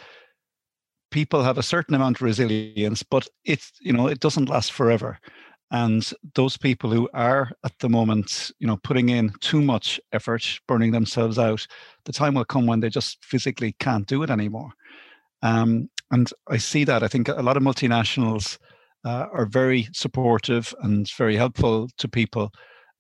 people 1.10 1.42
have 1.42 1.58
a 1.58 1.62
certain 1.62 1.94
amount 1.94 2.16
of 2.16 2.22
resilience, 2.22 3.02
but 3.02 3.28
it's 3.44 3.72
you 3.80 3.92
know 3.92 4.06
it 4.06 4.20
doesn't 4.20 4.48
last 4.48 4.72
forever. 4.72 5.18
And 5.70 6.10
those 6.34 6.56
people 6.56 6.90
who 6.90 7.08
are 7.12 7.50
at 7.64 7.78
the 7.78 7.88
moment, 7.88 8.50
you 8.58 8.66
know, 8.66 8.78
putting 8.78 9.10
in 9.10 9.32
too 9.40 9.60
much 9.60 10.00
effort, 10.12 10.60
burning 10.66 10.92
themselves 10.92 11.38
out, 11.38 11.66
the 12.04 12.12
time 12.12 12.34
will 12.34 12.44
come 12.44 12.66
when 12.66 12.80
they 12.80 12.88
just 12.88 13.22
physically 13.24 13.74
can't 13.78 14.06
do 14.06 14.22
it 14.22 14.30
anymore. 14.30 14.70
Um, 15.42 15.90
and 16.10 16.30
I 16.48 16.56
see 16.56 16.84
that. 16.84 17.02
I 17.02 17.08
think 17.08 17.28
a 17.28 17.34
lot 17.34 17.58
of 17.58 17.62
multinationals 17.62 18.58
uh, 19.04 19.26
are 19.32 19.46
very 19.46 19.88
supportive 19.92 20.74
and 20.82 21.08
very 21.16 21.36
helpful 21.36 21.88
to 21.98 22.08
people 22.08 22.52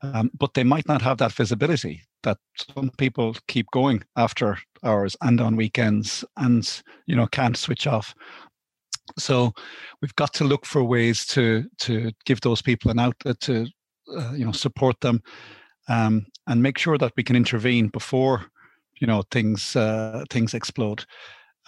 um, 0.02 0.30
but 0.38 0.54
they 0.54 0.64
might 0.64 0.86
not 0.86 1.02
have 1.02 1.18
that 1.18 1.32
visibility 1.32 2.02
that 2.22 2.38
some 2.74 2.90
people 2.98 3.36
keep 3.46 3.66
going 3.72 4.02
after 4.16 4.58
hours 4.84 5.16
and 5.22 5.40
on 5.40 5.56
weekends 5.56 6.24
and 6.36 6.82
you 7.06 7.16
know 7.16 7.26
can't 7.26 7.56
switch 7.56 7.86
off 7.86 8.14
so 9.16 9.52
we've 10.02 10.14
got 10.16 10.32
to 10.34 10.44
look 10.44 10.66
for 10.66 10.82
ways 10.84 11.26
to 11.26 11.64
to 11.78 12.12
give 12.24 12.40
those 12.40 12.62
people 12.62 12.90
an 12.90 12.98
outlet 12.98 13.40
to 13.40 13.66
uh, 14.16 14.32
you 14.32 14.44
know 14.44 14.52
support 14.52 15.00
them 15.00 15.22
um, 15.88 16.26
and 16.46 16.62
make 16.62 16.78
sure 16.78 16.98
that 16.98 17.12
we 17.16 17.22
can 17.22 17.36
intervene 17.36 17.88
before 17.88 18.46
you 19.00 19.06
know 19.06 19.22
things 19.30 19.76
uh, 19.76 20.24
things 20.30 20.54
explode 20.54 21.04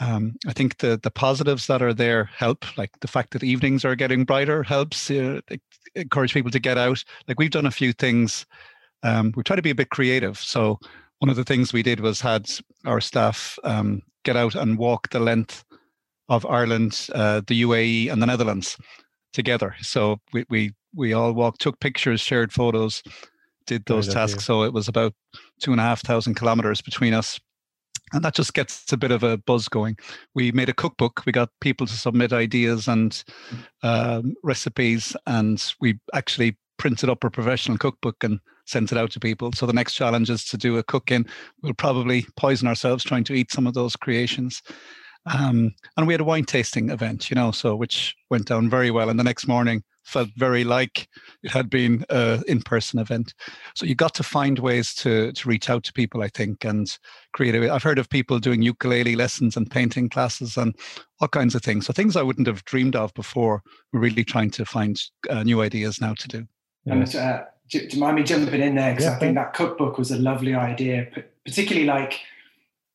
um, 0.01 0.37
I 0.47 0.53
think 0.55 0.79
the 0.79 0.99
the 1.01 1.11
positives 1.11 1.67
that 1.67 1.83
are 1.83 1.93
there 1.93 2.25
help, 2.25 2.65
like 2.79 2.91
the 3.01 3.09
fact 3.09 3.33
that 3.33 3.45
evenings 3.45 3.85
are 3.85 3.95
getting 3.95 4.25
brighter 4.25 4.63
helps 4.63 5.11
uh, 5.11 5.41
encourage 5.95 6.33
people 6.33 6.51
to 6.51 6.59
get 6.59 6.79
out. 6.79 7.05
Like 7.29 7.39
we've 7.39 7.51
done 7.51 7.67
a 7.67 7.71
few 7.71 7.93
things. 7.93 8.47
Um, 9.03 9.33
we 9.37 9.43
try 9.43 9.57
to 9.57 9.63
be 9.63 9.71
a 9.71 9.75
bit 9.75 9.91
creative. 9.91 10.39
So 10.39 10.79
one 11.19 11.29
of 11.29 11.37
the 11.37 11.45
things 11.45 11.73
we 11.73 11.83
did 11.83 12.01
was 12.01 12.21
had 12.21 12.51
our 12.87 13.01
staff 13.01 13.59
um, 13.63 14.01
get 14.25 14.37
out 14.37 14.55
and 14.55 14.79
walk 14.79 15.11
the 15.11 15.21
length 15.21 15.65
of 16.31 16.47
Ireland, 16.47 17.09
uh, 17.15 17.43
the 17.47 17.63
UAE, 17.63 18.11
and 18.11 18.23
the 18.23 18.27
Netherlands 18.27 18.79
together. 19.35 19.77
So 19.83 20.21
we 20.33 20.47
we 20.49 20.73
we 20.95 21.13
all 21.13 21.33
walked, 21.33 21.61
took 21.61 21.79
pictures, 21.81 22.23
shared 22.23 22.53
photos, 22.53 23.03
did 23.67 23.85
those 23.85 24.09
tasks. 24.09 24.45
So 24.45 24.63
it 24.63 24.73
was 24.73 24.89
about 24.89 25.13
two 25.61 25.73
and 25.73 25.81
a 25.81 25.85
half 25.85 26.01
thousand 26.01 26.37
kilometers 26.37 26.81
between 26.81 27.13
us 27.13 27.39
and 28.13 28.25
that 28.25 28.35
just 28.35 28.55
gets 28.55 28.93
a 28.93 28.97
bit 28.97 29.13
of 29.13 29.23
a 29.23 29.37
buzz 29.37 29.69
going. 29.69 29.97
We 30.35 30.53
made 30.53 30.69
a 30.69 30.75
cookbook. 30.75 31.23
We 31.27 31.33
got 31.33 31.51
people 31.61 31.87
to 31.87 31.93
submit 31.93 32.33
ideas 32.33 32.89
and 32.89 33.23
um, 33.83 34.35
recipes, 34.43 35.17
and 35.27 35.63
we 35.81 35.99
actually 36.15 36.57
printed 36.79 37.09
up 37.09 37.23
a 37.25 37.31
professional 37.31 37.79
cookbook 37.79 38.25
and 38.25 38.41
sent 38.67 38.91
it 38.91 38.99
out 38.99 39.11
to 39.13 39.21
people. 39.21 39.53
So 39.53 39.67
the 39.67 39.73
next 39.73 39.95
challenge 39.95 40.31
is 40.31 40.45
to 40.47 40.57
do 40.57 40.79
a 40.79 40.83
cook 40.83 41.11
in. 41.11 41.27
We'll 41.63 41.75
probably 41.75 42.27
poison 42.37 42.67
ourselves 42.67 43.05
trying 43.05 43.25
to 43.25 43.35
eat 43.35 43.53
some 43.53 43.67
of 43.67 43.75
those 43.75 43.97
creations. 43.97 44.63
Um, 45.27 45.75
and 45.97 46.07
we 46.07 46.15
had 46.15 46.21
a 46.21 46.25
wine 46.25 46.45
tasting 46.45 46.91
event, 46.91 47.31
you 47.31 47.35
know, 47.35 47.51
so 47.51 47.77
which 47.77 48.17
went 48.31 48.47
down 48.47 48.71
very 48.71 48.91
well. 48.91 49.11
And 49.11 49.19
the 49.19 49.25
next 49.25 49.47
morning 49.47 49.83
felt 50.05 50.31
very 50.37 50.65
like 50.65 51.09
it 51.43 51.51
had 51.51 51.69
been 51.71 52.05
an 52.09 52.43
in-person 52.49 52.99
event. 52.99 53.35
So 53.75 53.87
you 53.87 53.95
got 53.95 54.15
to 54.15 54.23
find 54.23 54.59
ways 54.59 54.95
to 54.95 55.33
to 55.33 55.49
reach 55.49 55.71
out 55.71 55.85
to 55.85 55.93
people, 55.93 56.23
I 56.23 56.29
think, 56.29 56.65
and 56.65 56.99
create. 57.33 57.55
A, 57.55 57.73
I've 57.73 57.83
heard 57.83 57.99
of 57.99 58.09
people 58.09 58.39
doing 58.39 58.63
ukulele 58.63 59.15
lessons 59.15 59.57
and 59.57 59.71
painting 59.71 60.09
classes 60.09 60.57
and 60.57 60.75
all 61.21 61.29
kinds 61.29 61.55
of 61.55 61.63
things. 61.63 61.87
So 61.87 61.93
things 61.93 62.17
I 62.17 62.23
wouldn't 62.23 62.49
have 62.49 62.65
dreamed 62.65 62.97
of 62.97 63.13
before. 63.15 63.63
We're 63.93 64.01
really 64.01 64.25
trying 64.25 64.51
to 64.53 64.65
find 64.65 65.01
uh, 65.29 65.43
new 65.43 65.61
ideas 65.61 66.01
now 66.01 66.15
to 66.15 66.29
do. 66.29 66.47
And 66.87 67.15
uh, 67.15 67.45
do, 67.69 67.87
do 67.87 67.97
you 67.97 68.01
mind 68.01 68.17
me 68.17 68.23
jumping 68.23 68.61
in 68.61 68.75
there? 68.75 68.93
Because 68.93 69.05
yeah, 69.05 69.17
I 69.17 69.19
think 69.19 69.35
that 69.35 69.53
cookbook 69.55 69.99
was 69.99 70.11
a 70.11 70.19
lovely 70.19 70.55
idea, 70.55 71.07
particularly 71.45 71.87
like 71.87 72.21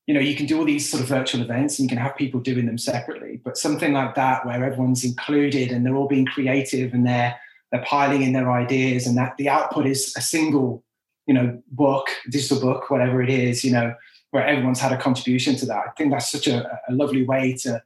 you 0.07 0.13
know 0.13 0.19
you 0.19 0.35
can 0.35 0.45
do 0.45 0.57
all 0.57 0.65
these 0.65 0.89
sort 0.89 1.01
of 1.01 1.09
virtual 1.09 1.41
events 1.41 1.79
and 1.79 1.89
you 1.89 1.95
can 1.95 2.03
have 2.03 2.15
people 2.15 2.39
doing 2.39 2.65
them 2.65 2.77
separately 2.77 3.41
but 3.43 3.57
something 3.57 3.93
like 3.93 4.15
that 4.15 4.45
where 4.45 4.63
everyone's 4.63 5.03
included 5.03 5.71
and 5.71 5.85
they're 5.85 5.95
all 5.95 6.07
being 6.07 6.25
creative 6.25 6.93
and 6.93 7.05
they're 7.05 7.35
they're 7.71 7.83
piling 7.83 8.21
in 8.21 8.33
their 8.33 8.51
ideas 8.51 9.07
and 9.07 9.17
that 9.17 9.35
the 9.37 9.49
output 9.49 9.85
is 9.85 10.13
a 10.15 10.21
single 10.21 10.83
you 11.25 11.33
know 11.33 11.61
book 11.71 12.07
digital 12.29 12.59
book 12.59 12.89
whatever 12.89 13.21
it 13.21 13.29
is 13.29 13.63
you 13.63 13.71
know 13.71 13.93
where 14.35 14.45
everyone's 14.45 14.81
had 14.81 14.91
a 14.91 14.97
contribution 14.97 15.55
to 15.55 15.65
that. 15.65 15.85
I 15.87 15.91
think 15.91 16.11
that's 16.11 16.29
such 16.29 16.47
a, 16.47 16.79
a 16.89 16.91
lovely 16.91 17.23
way 17.23 17.53
to 17.61 17.81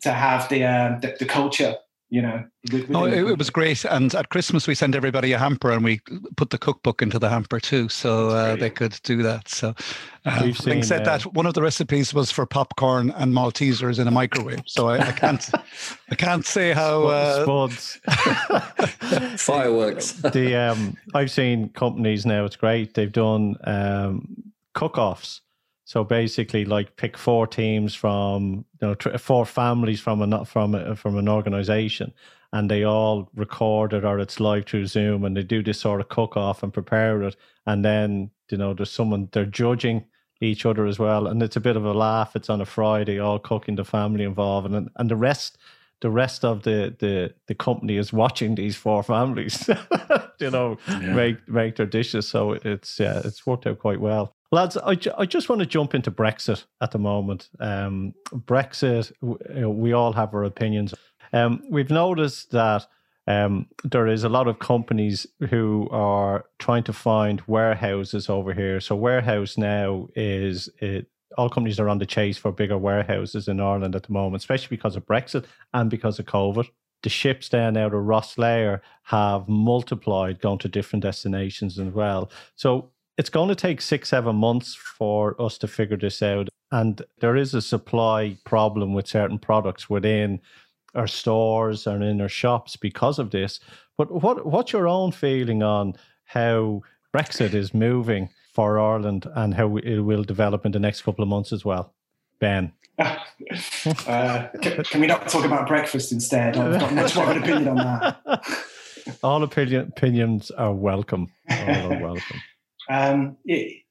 to 0.00 0.12
have 0.12 0.48
the, 0.48 0.64
uh, 0.64 0.98
the, 0.98 1.14
the 1.18 1.26
culture 1.26 1.76
you 2.10 2.20
know. 2.20 2.44
no, 2.88 3.04
it, 3.04 3.18
it, 3.18 3.38
was 3.38 3.50
great. 3.50 3.84
And 3.84 4.12
at 4.16 4.30
Christmas, 4.30 4.66
we 4.66 4.74
sent 4.74 4.96
everybody 4.96 5.32
a 5.32 5.38
hamper, 5.38 5.70
and 5.70 5.84
we 5.84 6.00
put 6.36 6.50
the 6.50 6.58
cookbook 6.58 7.02
into 7.02 7.20
the 7.20 7.28
hamper 7.28 7.60
too, 7.60 7.88
so 7.88 8.30
uh, 8.30 8.56
they 8.56 8.68
could 8.68 8.98
do 9.04 9.22
that. 9.22 9.48
So, 9.48 9.74
uh, 10.26 10.30
having 10.30 10.82
said 10.82 11.02
uh, 11.02 11.18
that, 11.18 11.34
one 11.34 11.46
of 11.46 11.54
the 11.54 11.62
recipes 11.62 12.12
was 12.12 12.32
for 12.32 12.46
popcorn 12.46 13.10
and 13.12 13.32
Maltesers 13.32 14.00
in 14.00 14.08
a 14.08 14.10
microwave. 14.10 14.62
So 14.66 14.88
I, 14.88 14.98
I 14.98 15.12
can't, 15.12 15.48
I 16.10 16.14
can't 16.16 16.44
say 16.44 16.72
how 16.74 17.04
uh, 17.04 17.44
spuds, 17.44 18.00
fireworks. 19.40 20.12
the 20.12 20.56
um, 20.56 20.96
I've 21.14 21.30
seen 21.30 21.68
companies 21.70 22.26
now. 22.26 22.44
It's 22.44 22.56
great. 22.56 22.94
They've 22.94 23.12
done 23.12 23.54
um, 23.64 24.26
cook-offs 24.74 25.42
so 25.90 26.04
basically, 26.04 26.64
like 26.64 26.94
pick 26.94 27.18
four 27.18 27.48
teams 27.48 27.96
from 27.96 28.64
you 28.80 28.86
know 28.86 29.18
four 29.18 29.44
families 29.44 30.00
from 30.00 30.22
a 30.22 30.44
from 30.44 30.76
a, 30.76 30.94
from 30.94 31.18
an 31.18 31.28
organization, 31.28 32.12
and 32.52 32.70
they 32.70 32.84
all 32.84 33.28
record 33.34 33.92
it 33.92 34.04
or 34.04 34.20
it's 34.20 34.38
live 34.38 34.66
through 34.66 34.86
Zoom, 34.86 35.24
and 35.24 35.36
they 35.36 35.42
do 35.42 35.64
this 35.64 35.80
sort 35.80 36.00
of 36.00 36.08
cook 36.08 36.36
off 36.36 36.62
and 36.62 36.72
prepare 36.72 37.24
it, 37.24 37.34
and 37.66 37.84
then 37.84 38.30
you 38.52 38.56
know 38.56 38.72
there's 38.72 38.92
someone 38.92 39.28
they're 39.32 39.44
judging 39.44 40.04
each 40.40 40.64
other 40.64 40.86
as 40.86 41.00
well, 41.00 41.26
and 41.26 41.42
it's 41.42 41.56
a 41.56 41.66
bit 41.68 41.74
of 41.74 41.84
a 41.84 41.92
laugh. 41.92 42.36
It's 42.36 42.50
on 42.50 42.60
a 42.60 42.66
Friday, 42.66 43.18
all 43.18 43.40
cooking, 43.40 43.74
the 43.74 43.84
family 43.84 44.22
involved, 44.22 44.72
and 44.72 44.90
and 44.94 45.10
the 45.10 45.16
rest 45.16 45.58
the 46.02 46.10
rest 46.10 46.44
of 46.44 46.62
the 46.62 46.94
the 47.00 47.34
the 47.48 47.54
company 47.56 47.96
is 47.96 48.12
watching 48.12 48.54
these 48.54 48.76
four 48.76 49.02
families 49.02 49.68
you 50.38 50.52
know 50.52 50.78
yeah. 50.88 51.14
make 51.14 51.48
make 51.48 51.74
their 51.74 51.84
dishes 51.84 52.28
so 52.28 52.52
it's 52.52 53.00
yeah 53.00 53.20
it's 53.24 53.44
worked 53.44 53.66
out 53.66 53.80
quite 53.80 54.00
well 54.00 54.36
lads 54.52 54.76
i, 54.78 54.96
I 55.16 55.26
just 55.26 55.48
want 55.48 55.60
to 55.60 55.66
jump 55.66 55.94
into 55.94 56.10
brexit 56.10 56.64
at 56.80 56.90
the 56.90 56.98
moment 56.98 57.48
um 57.60 58.14
brexit 58.32 59.12
we 59.20 59.92
all 59.92 60.12
have 60.12 60.34
our 60.34 60.44
opinions 60.44 60.94
um 61.32 61.62
we've 61.68 61.90
noticed 61.90 62.50
that 62.52 62.86
um, 63.30 63.66
there 63.84 64.08
is 64.08 64.24
a 64.24 64.28
lot 64.28 64.48
of 64.48 64.58
companies 64.58 65.24
who 65.50 65.88
are 65.92 66.46
trying 66.58 66.82
to 66.84 66.92
find 66.92 67.40
warehouses 67.46 68.28
over 68.28 68.52
here. 68.52 68.80
So 68.80 68.96
warehouse 68.96 69.56
now 69.56 70.08
is 70.16 70.68
it, 70.78 71.06
all 71.38 71.48
companies 71.48 71.78
are 71.78 71.88
on 71.88 71.98
the 71.98 72.06
chase 72.06 72.38
for 72.38 72.50
bigger 72.50 72.76
warehouses 72.76 73.46
in 73.46 73.60
Ireland 73.60 73.94
at 73.94 74.02
the 74.02 74.12
moment, 74.12 74.42
especially 74.42 74.76
because 74.76 74.96
of 74.96 75.06
Brexit 75.06 75.44
and 75.72 75.88
because 75.88 76.18
of 76.18 76.26
COVID. 76.26 76.68
The 77.02 77.08
ships 77.08 77.48
down 77.48 77.76
out 77.76 77.94
of 77.94 78.02
Rosslare 78.02 78.80
have 79.04 79.48
multiplied, 79.48 80.40
gone 80.40 80.58
to 80.58 80.68
different 80.68 81.04
destinations 81.04 81.78
as 81.78 81.92
well. 81.92 82.32
So 82.56 82.90
it's 83.18 83.30
going 83.30 83.48
to 83.48 83.54
take 83.54 83.80
six, 83.80 84.08
seven 84.08 84.36
months 84.36 84.74
for 84.74 85.40
us 85.40 85.58
to 85.58 85.68
figure 85.68 85.96
this 85.96 86.22
out. 86.22 86.48
And 86.72 87.02
there 87.20 87.36
is 87.36 87.54
a 87.54 87.62
supply 87.62 88.36
problem 88.44 88.94
with 88.94 89.08
certain 89.08 89.38
products 89.38 89.90
within 89.90 90.40
our 90.94 91.06
stores 91.06 91.86
and 91.86 92.02
in 92.02 92.20
our 92.20 92.28
shops 92.28 92.76
because 92.76 93.18
of 93.18 93.30
this. 93.30 93.60
But 93.96 94.22
what 94.22 94.46
what's 94.46 94.72
your 94.72 94.88
own 94.88 95.12
feeling 95.12 95.62
on 95.62 95.94
how 96.24 96.82
Brexit 97.12 97.54
is 97.54 97.74
moving 97.74 98.28
for 98.52 98.78
Ireland 98.78 99.26
and 99.34 99.54
how 99.54 99.76
it 99.76 100.00
will 100.00 100.24
develop 100.24 100.66
in 100.66 100.72
the 100.72 100.78
next 100.78 101.02
couple 101.02 101.22
of 101.22 101.28
months 101.28 101.52
as 101.52 101.64
well. 101.64 101.94
Ben. 102.38 102.72
uh, 102.98 104.48
can, 104.60 104.84
can, 104.84 105.00
we 105.00 105.06
not 105.06 105.28
talk 105.28 105.44
about 105.44 105.66
breakfast 105.66 106.12
instead? 106.12 106.56
I've 106.56 106.80
got 106.80 106.92
much 106.92 107.16
more 107.16 107.30
of 107.30 107.36
an 107.36 107.42
opinion 107.42 107.68
on 107.68 107.76
that. 107.76 108.66
All 109.22 109.42
opinion, 109.42 109.88
opinions 109.88 110.50
are 110.50 110.74
welcome. 110.74 111.32
All 111.50 111.92
are 111.92 112.00
welcome. 112.00 112.42
Um, 112.90 113.36
it, 113.44 113.82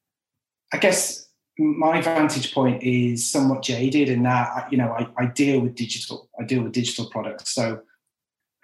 I 0.73 0.77
guess 0.77 1.27
my 1.57 2.01
vantage 2.01 2.53
point 2.53 2.83
is 2.83 3.29
somewhat 3.29 3.63
jaded 3.63 4.09
in 4.09 4.23
that 4.23 4.71
you 4.71 4.77
know 4.77 4.91
I, 4.91 5.07
I 5.17 5.25
deal 5.27 5.59
with 5.61 5.75
digital. 5.75 6.29
I 6.39 6.43
deal 6.43 6.63
with 6.63 6.73
digital 6.73 7.09
products, 7.09 7.53
so 7.55 7.81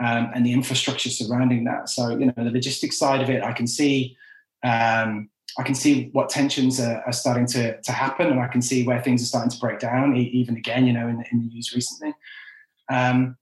um, 0.03 0.31
and 0.36 0.45
the 0.45 0.53
infrastructure 0.53 1.09
surrounding 1.09 1.63
that. 1.63 1.89
So 1.89 2.09
you 2.09 2.25
know 2.25 2.33
the 2.38 2.51
logistics 2.51 2.97
side 2.97 3.21
of 3.21 3.29
it, 3.29 3.43
I 3.43 3.53
can 3.53 3.67
see 3.67 4.17
um, 4.63 5.29
I 5.57 5.63
can 5.63 5.75
see 5.75 6.09
what 6.11 6.29
tensions 6.29 6.79
are, 6.79 7.01
are, 7.05 7.13
starting 7.13 7.45
to, 7.47 7.79
to 7.79 7.91
happen, 7.91 8.27
and 8.27 8.41
I 8.41 8.47
can 8.47 8.61
see 8.61 8.86
where 8.86 9.01
things 9.01 9.21
are 9.21 9.25
starting 9.25 9.51
to 9.51 9.59
break 9.59 9.79
down, 9.79 10.15
even 10.17 10.57
again, 10.57 10.86
you 10.86 10.91
know, 10.91 11.07
in 11.07 11.17
the, 11.17 11.25
in 11.31 11.39
the 11.39 11.47
news 11.47 11.73
recently. 11.73 12.13
Um, 12.91 13.38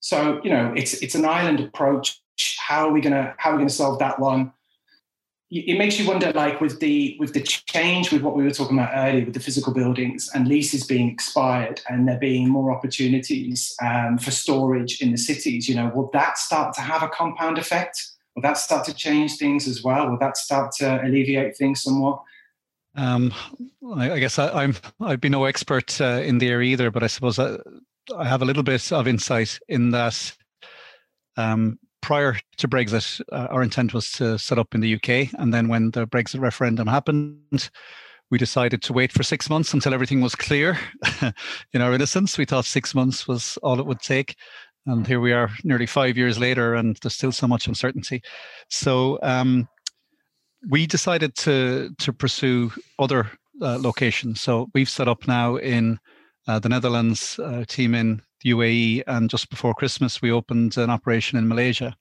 so, 0.00 0.40
you 0.42 0.50
know, 0.50 0.72
it's 0.76 0.94
it's 1.02 1.14
an 1.14 1.24
island 1.24 1.60
approach. 1.60 2.22
How 2.58 2.88
are 2.88 2.92
we 2.92 3.00
gonna 3.00 3.34
how 3.36 3.50
are 3.50 3.54
we 3.54 3.58
gonna 3.58 3.70
solve 3.70 3.98
that 3.98 4.18
one? 4.18 4.52
It 5.50 5.78
makes 5.78 5.98
you 5.98 6.06
wonder, 6.06 6.30
like 6.32 6.60
with 6.60 6.78
the 6.78 7.16
with 7.18 7.32
the 7.32 7.40
change 7.40 8.12
with 8.12 8.20
what 8.20 8.36
we 8.36 8.44
were 8.44 8.50
talking 8.50 8.78
about 8.78 8.92
earlier, 8.94 9.24
with 9.24 9.32
the 9.32 9.40
physical 9.40 9.72
buildings 9.72 10.30
and 10.34 10.46
leases 10.46 10.84
being 10.84 11.08
expired, 11.08 11.80
and 11.88 12.06
there 12.06 12.18
being 12.18 12.48
more 12.48 12.70
opportunities 12.70 13.74
um, 13.82 14.18
for 14.18 14.30
storage 14.30 15.00
in 15.00 15.10
the 15.10 15.16
cities. 15.16 15.66
You 15.66 15.76
know, 15.76 15.90
will 15.94 16.10
that 16.12 16.36
start 16.36 16.74
to 16.74 16.82
have 16.82 17.02
a 17.02 17.08
compound 17.08 17.56
effect? 17.56 17.98
Will 18.36 18.42
that 18.42 18.58
start 18.58 18.84
to 18.86 18.94
change 18.94 19.36
things 19.38 19.66
as 19.66 19.82
well? 19.82 20.10
Will 20.10 20.18
that 20.18 20.36
start 20.36 20.72
to 20.78 21.02
alleviate 21.02 21.56
things 21.56 21.82
somewhat? 21.82 22.22
Um, 22.94 23.32
I, 23.96 24.12
I, 24.12 24.18
guess 24.18 24.38
I, 24.38 24.64
am 24.64 24.76
I'd 25.00 25.20
be 25.20 25.28
no 25.30 25.44
expert 25.44 25.98
uh, 26.00 26.20
in 26.22 26.38
the 26.38 26.48
area 26.50 26.72
either, 26.72 26.90
but 26.90 27.02
I 27.02 27.06
suppose 27.06 27.38
I, 27.38 27.56
I, 28.14 28.24
have 28.24 28.42
a 28.42 28.44
little 28.44 28.62
bit 28.62 28.92
of 28.92 29.08
insight 29.08 29.58
in 29.66 29.92
that. 29.92 30.36
Um, 31.36 31.78
prior 32.00 32.36
to 32.56 32.68
Brexit, 32.68 33.20
uh, 33.32 33.48
our 33.50 33.62
intent 33.62 33.94
was 33.94 34.10
to 34.12 34.38
set 34.38 34.58
up 34.58 34.74
in 34.74 34.80
the 34.80 34.94
UK, 34.94 35.32
and 35.38 35.52
then 35.52 35.68
when 35.68 35.90
the 35.90 36.06
Brexit 36.06 36.40
referendum 36.40 36.86
happened, 36.86 37.70
we 38.30 38.38
decided 38.38 38.82
to 38.82 38.92
wait 38.92 39.10
for 39.12 39.22
six 39.22 39.48
months 39.48 39.72
until 39.72 39.94
everything 39.94 40.20
was 40.20 40.34
clear. 40.34 40.78
in 41.72 41.80
our 41.80 41.94
innocence, 41.94 42.36
we 42.36 42.44
thought 42.44 42.66
six 42.66 42.94
months 42.94 43.26
was 43.26 43.58
all 43.62 43.80
it 43.80 43.86
would 43.86 44.00
take 44.00 44.36
and 44.88 45.06
here 45.06 45.20
we 45.20 45.32
are 45.32 45.50
nearly 45.64 45.86
five 45.86 46.16
years 46.16 46.38
later 46.38 46.74
and 46.74 46.96
there's 47.02 47.14
still 47.14 47.32
so 47.32 47.46
much 47.46 47.66
uncertainty 47.66 48.22
so 48.68 49.18
um, 49.22 49.68
we 50.70 50.86
decided 50.86 51.34
to 51.36 51.90
to 51.98 52.12
pursue 52.12 52.72
other 52.98 53.30
uh, 53.62 53.78
locations 53.78 54.40
so 54.40 54.66
we've 54.74 54.88
set 54.88 55.08
up 55.08 55.28
now 55.28 55.56
in 55.56 55.98
uh, 56.48 56.58
the 56.58 56.68
netherlands 56.68 57.38
uh, 57.38 57.64
team 57.68 57.94
in 57.94 58.20
the 58.40 58.50
uae 58.50 59.02
and 59.06 59.30
just 59.30 59.50
before 59.50 59.74
christmas 59.74 60.22
we 60.22 60.30
opened 60.30 60.76
an 60.76 60.90
operation 60.90 61.38
in 61.38 61.48
malaysia 61.48 61.96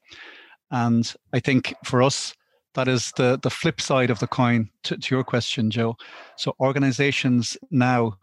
and 0.71 1.13
i 1.33 1.39
think 1.39 1.73
for 1.83 2.01
us 2.01 2.33
that 2.73 2.87
is 2.87 3.11
the 3.17 3.39
the 3.41 3.49
flip 3.49 3.81
side 3.81 4.09
of 4.09 4.19
the 4.19 4.27
coin 4.27 4.69
to, 4.83 4.97
to 4.97 5.15
your 5.15 5.23
question 5.23 5.69
joe 5.69 5.95
so 6.35 6.55
organizations 6.59 7.57
now 7.71 8.17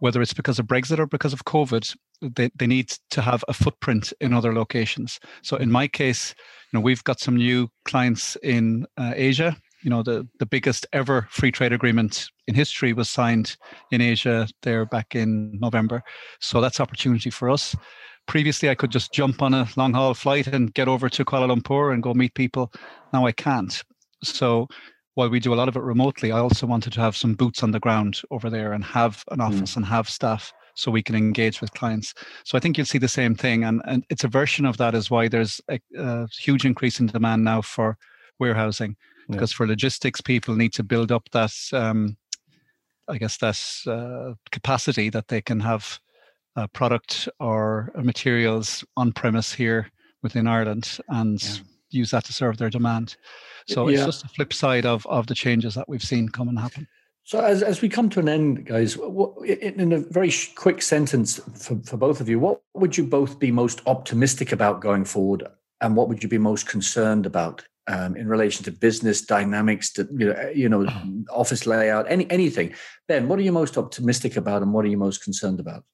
whether 0.00 0.20
it's 0.20 0.34
because 0.34 0.58
of 0.58 0.66
Brexit 0.66 0.98
or 0.98 1.06
because 1.06 1.32
of 1.32 1.44
COVID, 1.44 1.96
they, 2.20 2.50
they 2.56 2.66
need 2.66 2.92
to 3.10 3.22
have 3.22 3.44
a 3.48 3.54
footprint 3.54 4.12
in 4.20 4.34
other 4.34 4.52
locations. 4.52 5.20
So 5.42 5.56
in 5.56 5.70
my 5.70 5.86
case, 5.86 6.34
you 6.72 6.78
know, 6.78 6.82
we've 6.82 7.04
got 7.04 7.20
some 7.20 7.36
new 7.36 7.68
clients 7.84 8.36
in 8.42 8.86
uh, 8.96 9.12
Asia. 9.14 9.56
You 9.82 9.90
know, 9.90 10.02
the, 10.02 10.26
the 10.38 10.46
biggest 10.46 10.86
ever 10.92 11.26
free 11.30 11.50
trade 11.50 11.72
agreement 11.72 12.26
in 12.46 12.54
history 12.54 12.92
was 12.92 13.08
signed 13.08 13.56
in 13.90 14.00
Asia 14.00 14.46
there 14.62 14.84
back 14.84 15.14
in 15.14 15.58
November. 15.60 16.02
So 16.40 16.60
that's 16.60 16.80
opportunity 16.80 17.30
for 17.30 17.48
us. 17.48 17.74
Previously, 18.26 18.68
I 18.68 18.74
could 18.74 18.90
just 18.90 19.12
jump 19.12 19.42
on 19.42 19.54
a 19.54 19.68
long 19.76 19.94
haul 19.94 20.14
flight 20.14 20.46
and 20.46 20.72
get 20.74 20.88
over 20.88 21.08
to 21.08 21.24
Kuala 21.24 21.54
Lumpur 21.54 21.92
and 21.92 22.02
go 22.02 22.14
meet 22.14 22.34
people. 22.34 22.72
Now 23.12 23.26
I 23.26 23.32
can't. 23.32 23.82
So 24.22 24.68
while 25.14 25.30
we 25.30 25.40
do 25.40 25.52
a 25.52 25.56
lot 25.56 25.68
of 25.68 25.76
it 25.76 25.82
remotely, 25.82 26.30
I 26.30 26.38
also 26.38 26.66
wanted 26.66 26.92
to 26.92 27.00
have 27.00 27.16
some 27.16 27.34
boots 27.34 27.62
on 27.62 27.72
the 27.72 27.80
ground 27.80 28.20
over 28.30 28.50
there 28.50 28.72
and 28.72 28.84
have 28.84 29.24
an 29.30 29.38
mm. 29.38 29.46
office 29.46 29.72
mm. 29.72 29.76
and 29.78 29.86
have 29.86 30.08
staff 30.08 30.52
so 30.74 30.90
we 30.90 31.02
can 31.02 31.14
engage 31.14 31.60
with 31.60 31.72
clients. 31.72 32.14
So 32.44 32.56
I 32.56 32.60
think 32.60 32.76
you'll 32.76 32.86
see 32.86 32.98
the 32.98 33.08
same 33.08 33.34
thing, 33.34 33.64
and 33.64 33.82
and 33.86 34.04
it's 34.08 34.24
a 34.24 34.28
version 34.28 34.64
of 34.64 34.76
that 34.78 34.94
is 34.94 35.10
why 35.10 35.28
there's 35.28 35.60
a, 35.68 35.80
a 35.98 36.28
huge 36.28 36.64
increase 36.64 37.00
in 37.00 37.06
demand 37.06 37.44
now 37.44 37.60
for 37.60 37.98
warehousing 38.38 38.96
yeah. 39.30 39.36
because 39.36 39.52
for 39.52 39.66
logistics, 39.66 40.20
people 40.20 40.54
need 40.54 40.72
to 40.74 40.82
build 40.82 41.12
up 41.12 41.28
that, 41.30 41.54
um, 41.72 42.16
I 43.08 43.18
guess, 43.18 43.38
that 43.38 43.60
uh, 43.86 44.34
capacity 44.50 45.10
that 45.10 45.28
they 45.28 45.40
can 45.40 45.60
have 45.60 46.00
a 46.56 46.66
product 46.68 47.28
or 47.38 47.90
materials 47.94 48.84
on 48.96 49.12
premise 49.12 49.52
here 49.52 49.90
within 50.22 50.46
Ireland 50.46 50.98
and 51.08 51.42
yeah. 51.42 51.60
use 51.90 52.10
that 52.10 52.24
to 52.24 52.32
serve 52.32 52.58
their 52.58 52.70
demand. 52.70 53.16
So 53.66 53.88
yeah. 53.88 53.96
it's 53.96 54.06
just 54.06 54.22
the 54.22 54.28
flip 54.28 54.52
side 54.52 54.84
of 54.84 55.06
of 55.06 55.26
the 55.26 55.34
changes 55.34 55.74
that 55.74 55.88
we've 55.88 56.02
seen 56.02 56.28
come 56.28 56.48
and 56.48 56.58
happen. 56.58 56.86
So 57.22 57.38
as, 57.38 57.62
as 57.62 57.80
we 57.80 57.88
come 57.88 58.08
to 58.10 58.20
an 58.20 58.28
end, 58.28 58.66
guys, 58.66 58.96
what, 58.96 59.46
in 59.46 59.92
a 59.92 60.00
very 60.00 60.32
quick 60.56 60.82
sentence 60.82 61.38
for, 61.54 61.78
for 61.84 61.96
both 61.96 62.20
of 62.20 62.28
you, 62.28 62.40
what 62.40 62.62
would 62.74 62.96
you 62.96 63.04
both 63.04 63.38
be 63.38 63.52
most 63.52 63.82
optimistic 63.86 64.50
about 64.50 64.80
going 64.80 65.04
forward, 65.04 65.46
and 65.80 65.94
what 65.94 66.08
would 66.08 66.22
you 66.22 66.28
be 66.28 66.38
most 66.38 66.66
concerned 66.66 67.26
about 67.26 67.64
um, 67.90 68.16
in 68.16 68.28
relation 68.28 68.64
to 68.64 68.70
business 68.70 69.20
dynamics, 69.20 69.92
to 69.94 70.08
you 70.16 70.32
know, 70.32 70.50
you 70.54 70.68
know, 70.68 70.86
office 71.30 71.66
layout, 71.66 72.06
any 72.08 72.30
anything? 72.30 72.72
Ben, 73.08 73.28
what 73.28 73.38
are 73.38 73.42
you 73.42 73.52
most 73.52 73.76
optimistic 73.76 74.36
about, 74.36 74.62
and 74.62 74.72
what 74.72 74.84
are 74.84 74.88
you 74.88 74.96
most 74.96 75.24
concerned 75.24 75.58
about? 75.58 75.84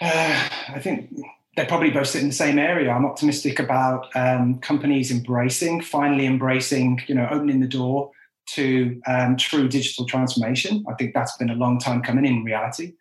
Uh, 0.00 0.48
I 0.68 0.80
think 0.80 1.14
they're 1.54 1.66
probably 1.66 1.90
both 1.90 2.08
sit 2.08 2.22
in 2.22 2.28
the 2.28 2.34
same 2.34 2.58
area. 2.58 2.90
I'm 2.90 3.04
optimistic 3.04 3.58
about 3.58 4.06
um, 4.16 4.58
companies 4.60 5.10
embracing, 5.10 5.82
finally 5.82 6.24
embracing, 6.24 7.00
you 7.06 7.14
know, 7.14 7.28
opening 7.30 7.60
the 7.60 7.68
door 7.68 8.10
to 8.54 9.00
um, 9.06 9.36
true 9.36 9.68
digital 9.68 10.06
transformation. 10.06 10.84
I 10.88 10.94
think 10.94 11.12
that's 11.12 11.36
been 11.36 11.50
a 11.50 11.54
long 11.54 11.78
time 11.78 12.02
coming 12.02 12.24
in 12.24 12.42
reality. 12.42 12.94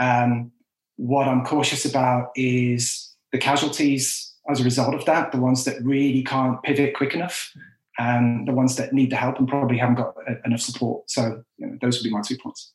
Um, 0.00 0.52
what 0.96 1.28
I'm 1.28 1.44
cautious 1.44 1.84
about 1.84 2.30
is 2.34 3.14
the 3.32 3.38
casualties 3.38 4.25
as 4.48 4.60
a 4.60 4.64
result 4.64 4.94
of 4.94 5.04
that, 5.06 5.32
the 5.32 5.38
ones 5.38 5.64
that 5.64 5.82
really 5.82 6.22
can't 6.22 6.62
pivot 6.62 6.94
quick 6.94 7.14
enough, 7.14 7.52
and 7.98 8.46
the 8.46 8.52
ones 8.52 8.76
that 8.76 8.92
need 8.92 9.10
the 9.10 9.16
help 9.16 9.38
and 9.38 9.48
probably 9.48 9.78
haven't 9.78 9.96
got 9.96 10.14
enough 10.44 10.60
support. 10.60 11.10
So 11.10 11.42
you 11.58 11.66
know, 11.66 11.78
those 11.80 11.98
would 11.98 12.04
be 12.04 12.10
my 12.10 12.22
two 12.22 12.36
points. 12.36 12.72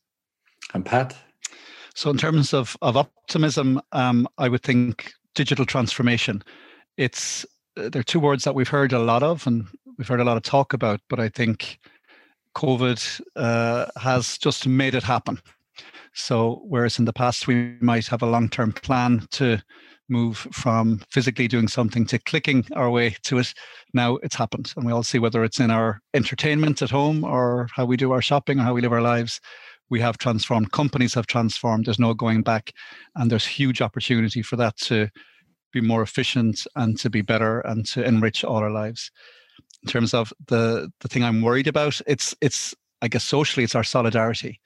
And 0.74 0.86
Pat? 0.86 1.15
So, 1.95 2.09
in 2.09 2.17
terms 2.17 2.53
of, 2.53 2.78
of 2.82 2.95
optimism, 2.95 3.82
um, 3.91 4.28
I 4.38 4.47
would 4.47 4.63
think 4.63 5.13
digital 5.36 5.65
transformation. 5.65 6.43
It's 6.97 7.45
uh, 7.78 7.89
there 7.89 7.99
are 7.99 8.03
two 8.03 8.19
words 8.19 8.43
that 8.43 8.55
we've 8.55 8.67
heard 8.67 8.93
a 8.93 8.99
lot 8.99 9.24
of 9.24 9.45
and 9.47 9.67
we've 9.97 10.07
heard 10.07 10.19
a 10.19 10.26
lot 10.26 10.38
of 10.38 10.43
talk 10.43 10.74
about, 10.74 11.01
but 11.09 11.19
I 11.19 11.30
think 11.30 11.80
COVID 12.55 13.22
uh, 13.36 13.86
has 13.99 14.38
just 14.38 14.67
made 14.67 14.95
it 14.95 15.03
happen. 15.03 15.39
So, 16.13 16.61
whereas 16.65 16.99
in 16.99 17.05
the 17.05 17.13
past 17.13 17.47
we 17.47 17.76
might 17.82 18.07
have 18.07 18.22
a 18.22 18.30
long 18.30 18.49
term 18.49 18.74
plan 18.74 19.28
to 19.32 19.61
move 20.12 20.38
from 20.51 21.01
physically 21.09 21.47
doing 21.47 21.68
something 21.68 22.05
to 22.05 22.20
clicking 22.20 22.66
our 22.76 22.91
way 22.91 23.16
to 23.24 23.39
it, 23.39 23.53
now 23.93 24.18
it's 24.18 24.36
happened. 24.36 24.74
And 24.76 24.86
we 24.86 24.91
all 24.91 25.03
see 25.03 25.18
whether 25.18 25.43
it's 25.43 25.59
in 25.59 25.72
our 25.72 26.01
entertainment 26.14 26.82
at 26.82 26.91
home 26.91 27.24
or 27.24 27.68
how 27.74 27.86
we 27.86 27.97
do 27.97 28.12
our 28.12 28.22
shopping 28.22 28.59
or 28.59 28.64
how 28.64 28.74
we 28.74 28.82
live 28.82 28.93
our 28.93 29.01
lives. 29.01 29.39
We 29.89 29.99
have 30.01 30.18
transformed, 30.18 30.72
companies 30.72 31.14
have 31.16 31.28
transformed, 31.28 31.86
there's 31.86 31.99
no 31.99 32.14
going 32.14 32.43
back. 32.43 32.74
And 33.16 33.32
there's 33.32 33.45
huge 33.45 33.82
opportunity 33.82 34.41
for 34.41 34.55
that 34.57 34.78
to 34.82 35.09
be 35.74 35.82
more 35.82 36.01
efficient 36.01 36.68
and 36.76 36.99
to 36.99 37.09
be 37.09 37.22
better 37.22 37.62
and 37.62 37.86
to 37.88 38.03
enrich 38.03 38.43
all 38.43 38.57
our 38.57 38.72
lives 38.72 39.12
in 39.84 39.89
terms 39.89 40.14
of 40.14 40.34
the 40.47 40.91
the 40.99 41.07
thing 41.07 41.24
I'm 41.24 41.41
worried 41.41 41.68
about. 41.68 41.99
It's 42.07 42.36
it's 42.41 42.76
I 43.01 43.07
guess 43.07 43.24
socially 43.24 43.64
it's 43.64 43.76
our 43.76 43.84
solidarity. 43.84 44.59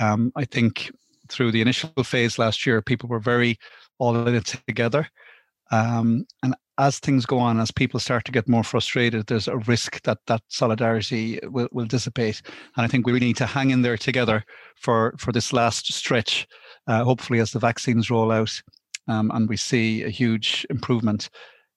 Um, 0.00 0.32
I 0.36 0.44
think 0.44 0.90
through 1.28 1.52
the 1.52 1.60
initial 1.60 1.90
phase 2.04 2.38
last 2.38 2.64
year, 2.64 2.80
people 2.80 3.08
were 3.08 3.20
very 3.20 3.58
all 3.98 4.26
in 4.26 4.34
it 4.34 4.56
together. 4.66 5.08
Um, 5.70 6.24
and 6.42 6.54
as 6.78 6.98
things 6.98 7.26
go 7.26 7.38
on, 7.38 7.60
as 7.60 7.70
people 7.70 8.00
start 8.00 8.24
to 8.24 8.32
get 8.32 8.48
more 8.48 8.62
frustrated, 8.62 9.26
there's 9.26 9.48
a 9.48 9.56
risk 9.58 10.00
that 10.02 10.18
that 10.26 10.42
solidarity 10.48 11.40
will, 11.42 11.68
will 11.72 11.86
dissipate. 11.86 12.40
And 12.76 12.84
I 12.84 12.88
think 12.88 13.04
we 13.04 13.12
really 13.12 13.26
need 13.26 13.36
to 13.38 13.46
hang 13.46 13.70
in 13.70 13.82
there 13.82 13.96
together 13.96 14.44
for, 14.76 15.14
for 15.18 15.32
this 15.32 15.52
last 15.52 15.92
stretch, 15.92 16.46
uh, 16.86 17.04
hopefully, 17.04 17.40
as 17.40 17.50
the 17.50 17.58
vaccines 17.58 18.10
roll 18.10 18.30
out 18.30 18.62
um, 19.08 19.30
and 19.34 19.48
we 19.48 19.56
see 19.56 20.04
a 20.04 20.10
huge 20.10 20.66
improvement 20.70 21.30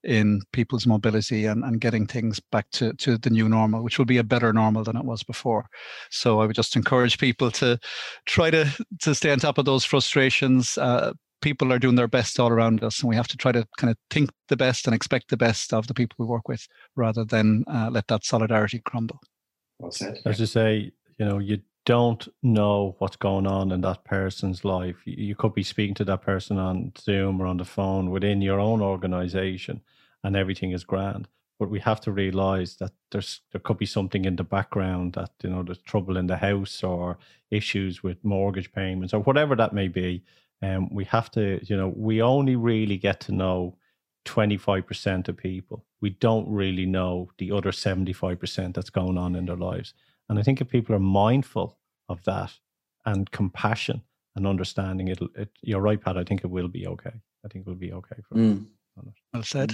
in 0.03 0.41
people's 0.51 0.87
mobility 0.87 1.45
and, 1.45 1.63
and 1.63 1.79
getting 1.79 2.07
things 2.07 2.39
back 2.51 2.69
to, 2.71 2.93
to 2.93 3.17
the 3.17 3.29
new 3.29 3.47
normal, 3.47 3.83
which 3.83 3.97
will 3.97 4.05
be 4.05 4.17
a 4.17 4.23
better 4.23 4.51
normal 4.51 4.83
than 4.83 4.97
it 4.97 5.05
was 5.05 5.23
before. 5.23 5.65
So 6.09 6.41
I 6.41 6.45
would 6.45 6.55
just 6.55 6.75
encourage 6.75 7.19
people 7.19 7.51
to 7.51 7.79
try 8.25 8.49
to, 8.49 8.67
to 9.01 9.15
stay 9.15 9.31
on 9.31 9.39
top 9.39 9.57
of 9.57 9.65
those 9.65 9.85
frustrations. 9.85 10.77
Uh, 10.77 11.13
people 11.41 11.73
are 11.73 11.79
doing 11.79 11.95
their 11.95 12.07
best 12.07 12.39
all 12.39 12.49
around 12.49 12.83
us, 12.83 13.01
and 13.01 13.09
we 13.09 13.15
have 13.15 13.27
to 13.29 13.37
try 13.37 13.51
to 13.51 13.67
kind 13.77 13.91
of 13.91 13.97
think 14.09 14.29
the 14.47 14.57
best 14.57 14.85
and 14.85 14.95
expect 14.95 15.29
the 15.29 15.37
best 15.37 15.73
of 15.73 15.87
the 15.87 15.93
people 15.93 16.15
we 16.19 16.25
work 16.25 16.47
with 16.47 16.67
rather 16.95 17.25
than 17.25 17.63
uh, 17.67 17.89
let 17.91 18.07
that 18.07 18.23
solidarity 18.23 18.79
crumble. 18.83 19.19
Well 19.79 19.91
said. 19.91 20.19
As 20.25 20.39
you 20.39 20.45
say, 20.45 20.91
you 21.17 21.25
know, 21.25 21.39
you 21.39 21.61
don't 21.85 22.27
know 22.43 22.95
what's 22.99 23.15
going 23.15 23.47
on 23.47 23.71
in 23.71 23.81
that 23.81 24.03
person's 24.05 24.63
life. 24.63 24.97
You 25.05 25.35
could 25.35 25.53
be 25.53 25.63
speaking 25.63 25.95
to 25.95 26.05
that 26.05 26.21
person 26.21 26.57
on 26.57 26.93
Zoom 26.97 27.41
or 27.41 27.47
on 27.47 27.57
the 27.57 27.65
phone 27.65 28.11
within 28.11 28.41
your 28.41 28.59
own 28.59 28.81
organization 28.81 29.81
and 30.23 30.35
everything 30.35 30.71
is 30.71 30.83
grand. 30.83 31.27
But 31.59 31.69
we 31.69 31.79
have 31.79 32.01
to 32.01 32.11
realize 32.11 32.77
that 32.77 32.91
there's 33.11 33.41
there 33.51 33.61
could 33.61 33.77
be 33.77 33.85
something 33.85 34.25
in 34.25 34.35
the 34.35 34.43
background 34.43 35.13
that, 35.13 35.31
you 35.43 35.49
know, 35.49 35.63
there's 35.63 35.79
trouble 35.79 36.17
in 36.17 36.27
the 36.27 36.37
house 36.37 36.83
or 36.83 37.17
issues 37.51 38.01
with 38.01 38.23
mortgage 38.23 38.71
payments 38.71 39.13
or 39.13 39.19
whatever 39.21 39.55
that 39.55 39.73
may 39.73 39.87
be. 39.87 40.23
And 40.61 40.77
um, 40.77 40.89
we 40.91 41.05
have 41.05 41.31
to, 41.31 41.59
you 41.63 41.75
know, 41.75 41.91
we 41.95 42.21
only 42.21 42.55
really 42.55 42.97
get 42.97 43.19
to 43.21 43.31
know 43.31 43.77
25% 44.25 45.27
of 45.27 45.37
people. 45.37 45.85
We 46.01 46.11
don't 46.11 46.47
really 46.49 46.85
know 46.85 47.31
the 47.37 47.51
other 47.51 47.71
75% 47.71 48.73
that's 48.73 48.89
going 48.89 49.17
on 49.17 49.35
in 49.35 49.45
their 49.45 49.55
lives. 49.55 49.93
And 50.29 50.37
I 50.39 50.43
think 50.43 50.61
if 50.61 50.69
people 50.69 50.95
are 50.95 50.99
mindful 50.99 51.77
of 52.09 52.23
that 52.25 52.51
and 53.05 53.29
compassion 53.31 54.03
and 54.35 54.45
understanding, 54.45 55.07
it'll, 55.07 55.29
it, 55.35 55.49
you're 55.61 55.81
right, 55.81 55.99
Pat. 55.99 56.17
I 56.17 56.23
think 56.23 56.43
it 56.43 56.51
will 56.51 56.67
be 56.67 56.87
okay. 56.87 57.13
I 57.43 57.47
think 57.47 57.65
it 57.65 57.69
will 57.69 57.75
be 57.75 57.93
okay. 57.93 58.15
For 58.29 58.35
mm. 58.35 58.65
Well 59.33 59.43
said. 59.43 59.73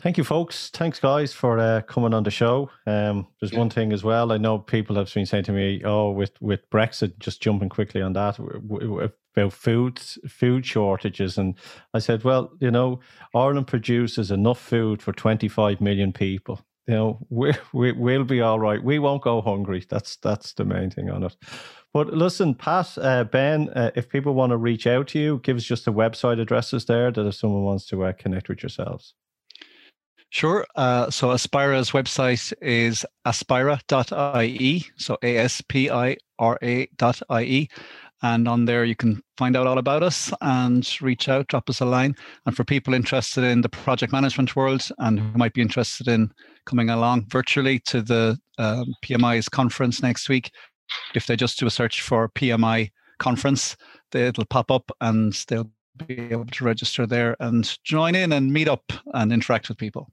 Thank 0.00 0.18
you, 0.18 0.24
folks. 0.24 0.70
Thanks, 0.70 0.98
guys, 0.98 1.32
for 1.32 1.58
uh, 1.58 1.82
coming 1.82 2.14
on 2.14 2.22
the 2.22 2.30
show. 2.30 2.70
Um, 2.86 3.26
there's 3.40 3.52
yeah. 3.52 3.58
one 3.58 3.70
thing 3.70 3.92
as 3.92 4.02
well. 4.02 4.32
I 4.32 4.38
know 4.38 4.58
people 4.58 4.96
have 4.96 5.12
been 5.12 5.26
saying 5.26 5.44
to 5.44 5.52
me, 5.52 5.82
"Oh, 5.84 6.10
with 6.10 6.32
with 6.40 6.68
Brexit, 6.70 7.18
just 7.18 7.40
jumping 7.40 7.68
quickly 7.68 8.02
on 8.02 8.12
that 8.14 8.38
about 9.34 9.52
food 9.52 9.98
food 9.98 10.66
shortages." 10.66 11.38
And 11.38 11.54
I 11.94 11.98
said, 11.98 12.24
"Well, 12.24 12.52
you 12.60 12.70
know, 12.70 13.00
Ireland 13.34 13.66
produces 13.66 14.30
enough 14.30 14.60
food 14.60 15.02
for 15.02 15.12
25 15.12 15.80
million 15.80 16.12
people 16.12 16.60
you 16.86 16.94
know, 16.94 17.18
we, 17.30 17.52
we, 17.72 17.92
we'll 17.92 18.24
be 18.24 18.40
all 18.40 18.58
right. 18.58 18.82
We 18.82 18.98
won't 18.98 19.22
go 19.22 19.40
hungry. 19.40 19.84
That's 19.88 20.16
that's 20.16 20.52
the 20.54 20.64
main 20.64 20.90
thing 20.90 21.10
on 21.10 21.22
it. 21.22 21.36
But 21.92 22.08
listen, 22.08 22.54
Pat, 22.54 22.96
uh, 22.98 23.24
Ben, 23.24 23.68
uh, 23.70 23.90
if 23.94 24.08
people 24.08 24.34
want 24.34 24.50
to 24.50 24.56
reach 24.56 24.86
out 24.86 25.08
to 25.08 25.18
you, 25.18 25.40
give 25.42 25.56
us 25.56 25.64
just 25.64 25.84
the 25.84 25.92
website 25.92 26.40
addresses 26.40 26.86
there 26.86 27.10
that 27.10 27.26
if 27.26 27.34
someone 27.34 27.62
wants 27.62 27.86
to 27.88 28.04
uh, 28.04 28.12
connect 28.12 28.48
with 28.48 28.62
yourselves. 28.62 29.14
Sure. 30.30 30.66
Uh, 30.74 31.10
so 31.10 31.28
Aspira's 31.28 31.90
website 31.90 32.54
is 32.62 33.04
aspira.ie. 33.26 34.86
So 34.96 35.18
A 35.22 35.36
S 35.36 35.60
P 35.60 35.90
I 35.90 36.16
R 36.38 36.58
A 36.62 36.86
dot 36.96 37.20
I-E. 37.28 37.68
And 38.22 38.46
on 38.46 38.64
there, 38.64 38.84
you 38.84 38.94
can 38.94 39.20
find 39.36 39.56
out 39.56 39.66
all 39.66 39.78
about 39.78 40.02
us 40.02 40.32
and 40.40 40.88
reach 41.00 41.28
out, 41.28 41.48
drop 41.48 41.68
us 41.68 41.80
a 41.80 41.84
line. 41.84 42.14
And 42.46 42.56
for 42.56 42.64
people 42.64 42.94
interested 42.94 43.42
in 43.42 43.60
the 43.60 43.68
project 43.68 44.12
management 44.12 44.54
world 44.54 44.88
and 44.98 45.18
who 45.18 45.38
might 45.38 45.54
be 45.54 45.62
interested 45.62 46.06
in 46.06 46.32
coming 46.64 46.90
along 46.90 47.26
virtually 47.28 47.80
to 47.80 48.00
the 48.00 48.38
um, 48.58 48.94
PMI's 49.04 49.48
conference 49.48 50.02
next 50.02 50.28
week, 50.28 50.52
if 51.14 51.26
they 51.26 51.36
just 51.36 51.58
do 51.58 51.66
a 51.66 51.70
search 51.70 52.02
for 52.02 52.28
PMI 52.28 52.90
conference, 53.18 53.76
it'll 54.14 54.44
pop 54.44 54.70
up 54.70 54.90
and 55.00 55.32
they'll 55.48 55.70
be 56.06 56.20
able 56.30 56.46
to 56.46 56.64
register 56.64 57.06
there 57.06 57.36
and 57.40 57.78
join 57.84 58.14
in 58.14 58.32
and 58.32 58.52
meet 58.52 58.68
up 58.68 58.92
and 59.14 59.32
interact 59.32 59.68
with 59.68 59.78
people. 59.78 60.10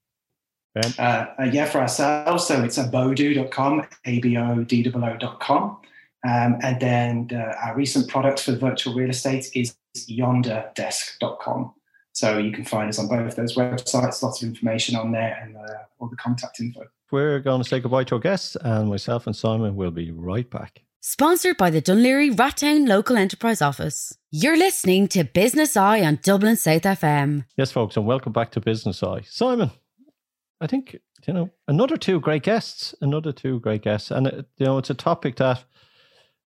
Uh, 0.76 0.92
uh, 1.00 1.50
yeah, 1.52 1.66
for 1.66 1.80
ourselves. 1.80 2.46
So 2.46 2.64
it's 2.64 2.78
abodoo.com, 2.78 3.88
A-B-O-D-O-O.com. 4.06 5.78
Um, 6.28 6.58
and 6.62 6.80
then 6.82 7.30
our 7.64 7.76
recent 7.76 8.10
product 8.10 8.42
for 8.42 8.54
virtual 8.54 8.94
real 8.94 9.10
estate 9.10 9.50
is 9.56 9.76
yonderdesk.com. 9.98 11.74
So 12.14 12.38
you 12.38 12.52
can 12.52 12.66
find 12.66 12.90
us 12.90 13.00
on 13.00 13.08
both 13.08 13.36
those 13.36 13.56
websites, 13.56 14.22
lots 14.22 14.42
of 14.42 14.50
information 14.50 14.96
on 14.96 15.12
there 15.12 15.40
and 15.42 15.56
uh, 15.56 15.84
all 16.00 16.10
the 16.10 16.18
contact 16.18 16.60
info. 16.60 16.86
We're 17.12 17.40
going 17.40 17.64
to 17.64 17.68
say 17.68 17.80
goodbye 17.80 18.04
to 18.06 18.16
our 18.16 18.22
guests, 18.22 18.58
and 18.62 18.90
myself 18.90 19.26
and 19.26 19.36
Simon 19.36 19.76
will 19.76 19.92
be 19.92 20.12
right 20.12 20.50
back. 20.50 20.84
Sponsored 21.02 21.58
by 21.58 21.70
the 21.70 21.82
Dún 21.82 22.02
Laoghaire 22.02 22.36
Rathdown 22.36 22.88
Local 22.88 23.16
Enterprise 23.16 23.62
Office. 23.62 24.18
You're 24.32 24.58
listening 24.58 25.08
to 25.10 25.24
Business 25.24 25.78
Eye 25.78 26.02
on 26.02 26.20
Dublin 26.22 26.58
South 26.58 26.82
FM. 26.82 27.46
Yes, 27.56 27.72
folks, 27.72 27.96
and 27.96 28.06
welcome 28.06 28.34
back 28.34 28.52
to 28.52 28.60
Business 28.60 29.02
Eye. 29.02 29.22
Simon, 29.22 29.72
I 30.60 30.68
think, 30.68 30.98
you 31.26 31.34
know, 31.34 31.50
another 31.68 31.96
two 31.96 32.20
great 32.20 32.44
guests, 32.44 32.94
another 33.00 33.32
two 33.32 33.62
great 33.62 33.82
guests. 33.82 34.12
And, 34.12 34.28
uh, 34.28 34.42
you 34.58 34.66
know, 34.66 34.78
it's 34.78 34.90
a 34.90 34.94
topic 34.94 35.38
that 35.38 35.64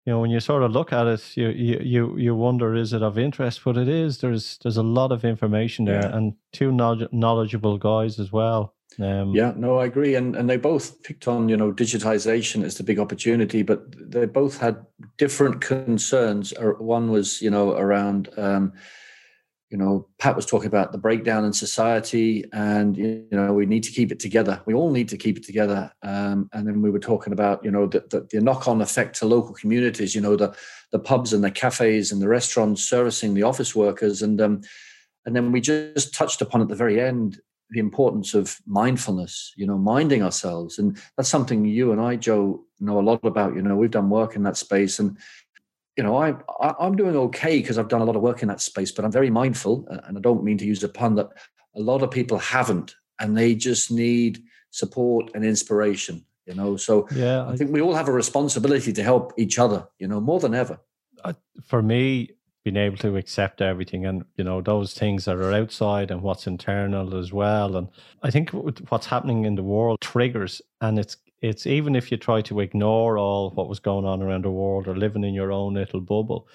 you 0.05 0.13
know, 0.13 0.21
when 0.21 0.31
you 0.31 0.41
sort 0.41 0.65
of 0.65 0.73
look 0.73 0.93
at 0.93 1.07
it, 1.07 1.37
you 1.37 1.49
you 1.51 1.81
you 1.81 2.17
you 2.19 2.35
wonder 2.35 2.75
is 2.75 2.93
it 2.93 3.03
of 3.03 3.19
interest? 3.19 3.61
But 3.65 3.77
it 3.77 3.89
is. 3.89 4.19
There's 4.19 4.59
there's 4.63 4.77
a 4.77 4.83
lot 4.83 5.13
of 5.13 5.25
information 5.25 5.85
there, 5.85 6.03
yeah. 6.03 6.17
and 6.17 6.35
two 6.53 6.73
knowledgeable 6.73 7.79
guys 7.79 8.19
as 8.19 8.33
well. 8.33 8.75
Um, 9.01 9.33
yeah, 9.35 9.53
no, 9.57 9.79
I 9.79 9.87
agree, 9.87 10.17
and 10.17 10.35
and 10.35 10.51
they 10.51 10.57
both 10.57 11.03
picked 11.05 11.29
on 11.29 11.49
you 11.49 11.57
know 11.57 11.73
digitization 11.73 12.65
as 12.65 12.77
the 12.77 12.83
big 12.83 12.99
opportunity, 12.99 13.63
but 13.63 13.85
they 13.97 14.27
both 14.27 14.59
had 14.59 14.85
different 15.19 15.61
concerns. 15.61 16.53
One 16.59 17.11
was 17.11 17.41
you 17.41 17.51
know 17.51 17.73
around. 17.73 18.29
Um, 18.37 18.73
you 19.73 19.79
know, 19.79 20.07
Pat 20.19 20.37
was 20.37 20.45
talking 20.45 20.67
about 20.67 20.93
the 20.93 20.99
breakdown 20.99 21.47
in 21.47 21.53
society, 21.55 22.45
and 22.53 22.95
you 22.95 23.27
know, 23.31 23.55
we 23.55 23.65
need 23.65 23.83
to 23.85 23.91
keep 23.91 24.13
it 24.13 24.21
together. 24.21 24.61
We 24.67 24.75
all 24.75 24.91
need 24.91 25.09
to 25.09 25.17
keep 25.17 25.39
it 25.39 25.45
together. 25.45 25.91
Um, 26.03 26.51
and 26.53 26.67
then 26.69 26.83
we 26.83 26.91
were 26.91 26.99
talking 26.99 27.33
about, 27.33 27.65
you 27.65 27.71
know, 27.71 27.87
the, 27.87 28.01
the, 28.11 28.29
the 28.31 28.41
knock-on 28.43 28.83
effect 28.83 29.19
to 29.19 29.27
local 29.27 29.55
communities. 29.55 30.15
You 30.15 30.21
know, 30.21 30.37
the 30.37 30.55
the 30.93 30.99
pubs 30.99 31.33
and 31.33 31.43
the 31.43 31.51
cafes 31.51 32.13
and 32.13 32.21
the 32.21 32.29
restaurants 32.29 32.87
servicing 32.87 33.33
the 33.33 33.45
office 33.45 33.75
workers, 33.75 34.21
and 34.21 34.39
um, 34.43 34.61
and 35.25 35.35
then 35.35 35.53
we 35.53 35.61
just 35.63 36.13
touched 36.13 36.43
upon 36.43 36.61
at 36.61 36.69
the 36.69 36.77
very 36.77 37.01
end 37.01 37.41
the 37.71 37.81
importance 37.81 38.35
of 38.35 38.59
mindfulness. 38.67 39.55
You 39.57 39.67
know, 39.67 39.79
minding 39.79 40.23
ourselves, 40.23 40.79
and 40.79 41.01
that's 41.17 41.31
something 41.31 41.65
you 41.65 41.93
and 41.93 42.01
I, 42.01 42.17
Joe, 42.17 42.63
know 42.79 43.01
a 43.01 43.09
lot 43.09 43.25
about. 43.25 43.57
You 43.57 43.63
know, 43.63 43.77
we've 43.77 43.91
done 43.91 44.11
work 44.11 44.37
in 44.37 44.43
that 44.43 44.59
space, 44.59 44.99
and 44.99 45.17
you 45.97 46.03
know, 46.03 46.17
I, 46.17 46.35
I 46.61 46.87
am 46.87 46.97
doing 46.97 47.17
okay 47.17 47.61
because 47.61 47.79
I've 47.79 47.89
done 47.89 48.01
a 48.01 48.05
lot 48.05 48.17
of 48.17 48.23
work 48.23 48.43
in 48.43 48.49
that 48.49 48.61
space, 48.61 48.93
but 48.93 49.05
I'm 49.05 49.13
very 49.13 49.31
mindful, 49.31 49.87
uh, 49.91 49.99
and 50.05 50.17
I 50.17 50.21
don't 50.21 50.45
mean 50.45 50.59
to 50.59 50.65
use 50.65 50.83
a 50.83 50.89
pun 50.89 51.15
that 51.17 51.29
a 51.77 51.81
lot 51.81 52.03
of 52.03 52.11
people 52.11 52.39
haven't, 52.39 52.95
and 53.19 53.37
they 53.37 53.55
just 53.55 53.91
need 53.91 54.43
support 54.71 55.31
and 55.35 55.45
inspiration. 55.45 56.25
You 56.47 56.55
know, 56.55 56.77
so 56.77 57.07
yeah, 57.15 57.45
I, 57.45 57.53
I 57.53 57.57
think 57.57 57.71
we 57.71 57.81
all 57.81 57.95
have 57.95 58.09
a 58.09 58.13
responsibility 58.13 58.93
to 58.93 59.03
help 59.03 59.33
each 59.37 59.59
other. 59.59 59.87
You 59.99 60.09
know, 60.09 60.21
more 60.21 60.41
than 60.41 60.55
ever. 60.55 60.81
for 61.63 61.83
me, 61.83 62.31
being 62.65 62.77
able 62.77 62.97
to 62.97 63.17
accept 63.17 63.61
everything 63.61 64.07
and 64.07 64.25
you 64.37 64.45
know 64.45 64.61
those 64.61 64.95
things 64.95 65.25
that 65.25 65.37
are 65.37 65.53
outside 65.53 66.11
and 66.11 66.23
what's 66.23 66.47
internal 66.47 67.19
as 67.19 67.33
well 67.33 67.77
and 67.77 67.89
i 68.23 68.31
think 68.31 68.51
what's 68.51 69.07
happening 69.07 69.45
in 69.45 69.57
the 69.57 69.63
world 69.63 70.01
triggers 70.01 70.63
and 70.81 70.99
it's 70.99 71.17
it's 71.43 71.67
even 71.67 71.97
if 71.97 72.11
you 72.11 72.17
try 72.17 72.41
to 72.41 72.61
ignore 72.61 73.19
all 73.19 73.51
what 73.51 73.69
was 73.69 73.81
going 73.81 74.05
on 74.05 74.23
around 74.23 74.45
the 74.45 74.51
world 74.51 74.89
or 74.89 74.97
living 74.97 75.25
in 75.25 75.35
your 75.35 75.53
own 75.53 75.75
little 75.75 76.01
bubble 76.01 76.47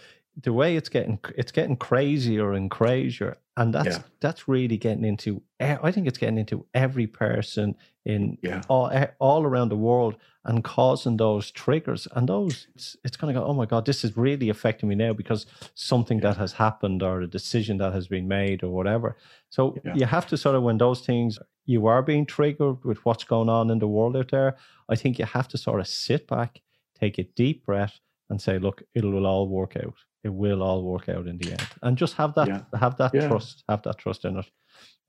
the 0.44 0.54
way 0.54 0.76
it's 0.76 0.90
getting 0.90 1.20
it's 1.36 1.52
getting 1.52 1.76
crazier 1.76 2.54
and 2.54 2.70
crazier 2.70 3.38
and 3.56 3.74
that's 3.74 3.98
yeah. 3.98 4.04
that's 4.20 4.48
really 4.48 4.78
getting 4.78 5.04
into 5.04 5.42
i 5.60 5.92
think 5.92 6.08
it's 6.08 6.18
getting 6.18 6.38
into 6.38 6.66
every 6.74 7.08
person 7.08 7.76
in 8.06 8.38
yeah. 8.42 8.62
all, 8.70 8.90
all 9.20 9.44
around 9.44 9.70
the 9.70 9.76
world 9.76 10.16
and 10.46 10.64
causing 10.64 11.18
those 11.18 11.52
triggers 11.52 12.08
and 12.14 12.30
those 12.30 12.68
it's, 12.76 12.96
it's 13.04 13.18
going 13.18 13.34
to 13.34 13.40
go 13.40 13.46
oh 13.46 13.54
my 13.54 13.66
god 13.66 13.86
this 13.86 14.04
is 14.04 14.16
really 14.16 14.50
affecting 14.50 14.88
me 14.88 14.96
now 14.96 15.12
because 15.12 15.46
something 15.74 16.20
yeah. 16.20 16.30
that 16.30 16.38
has 16.38 16.54
happened 16.54 17.02
or 17.02 17.22
a 17.22 17.28
decision 17.28 17.78
that 17.78 17.94
has 17.94 18.08
been 18.08 18.28
made 18.28 18.64
or 18.64 18.70
whatever 18.70 19.18
so 19.50 19.76
you 19.96 20.06
have 20.06 20.28
to 20.28 20.38
sort 20.38 20.56
of 20.56 20.64
when 20.64 20.78
those 20.78 21.02
things 21.02 21.40
you 21.66 21.88
are 21.88 22.02
being 22.02 22.26
triggered 22.26 22.84
with 22.86 23.04
what's 23.06 23.24
going 23.24 23.50
on 23.50 23.70
in 23.72 23.80
the 23.80 23.88
world 23.88 24.16
out 24.16 24.30
there 24.32 24.56
i 24.88 24.96
think 24.96 25.18
you 25.18 25.26
have 25.26 25.48
to 25.48 25.58
sort 25.58 25.80
of 25.80 25.88
sit 25.88 26.28
back 26.28 26.62
take 27.00 27.18
a 27.18 27.24
deep 27.24 27.66
breath 27.66 28.00
and 28.30 28.42
say 28.42 28.60
look 28.60 28.84
it 28.94 29.04
will 29.04 29.26
all 29.26 29.48
work 29.48 29.76
out 29.76 29.96
it 30.24 30.34
will 30.34 30.62
all 30.62 30.84
work 30.84 31.10
out 31.10 31.28
in 31.28 31.38
the 31.38 31.52
end 31.52 31.68
and 31.82 31.98
just 31.98 32.16
have 32.16 32.34
that 32.36 32.48
yeah. 32.48 32.62
have 32.80 32.98
that 32.98 33.14
yeah. 33.14 33.28
trust 33.28 33.64
have 33.70 33.82
that 33.84 33.98
trust 33.98 34.26
in 34.26 34.38
it 34.38 34.46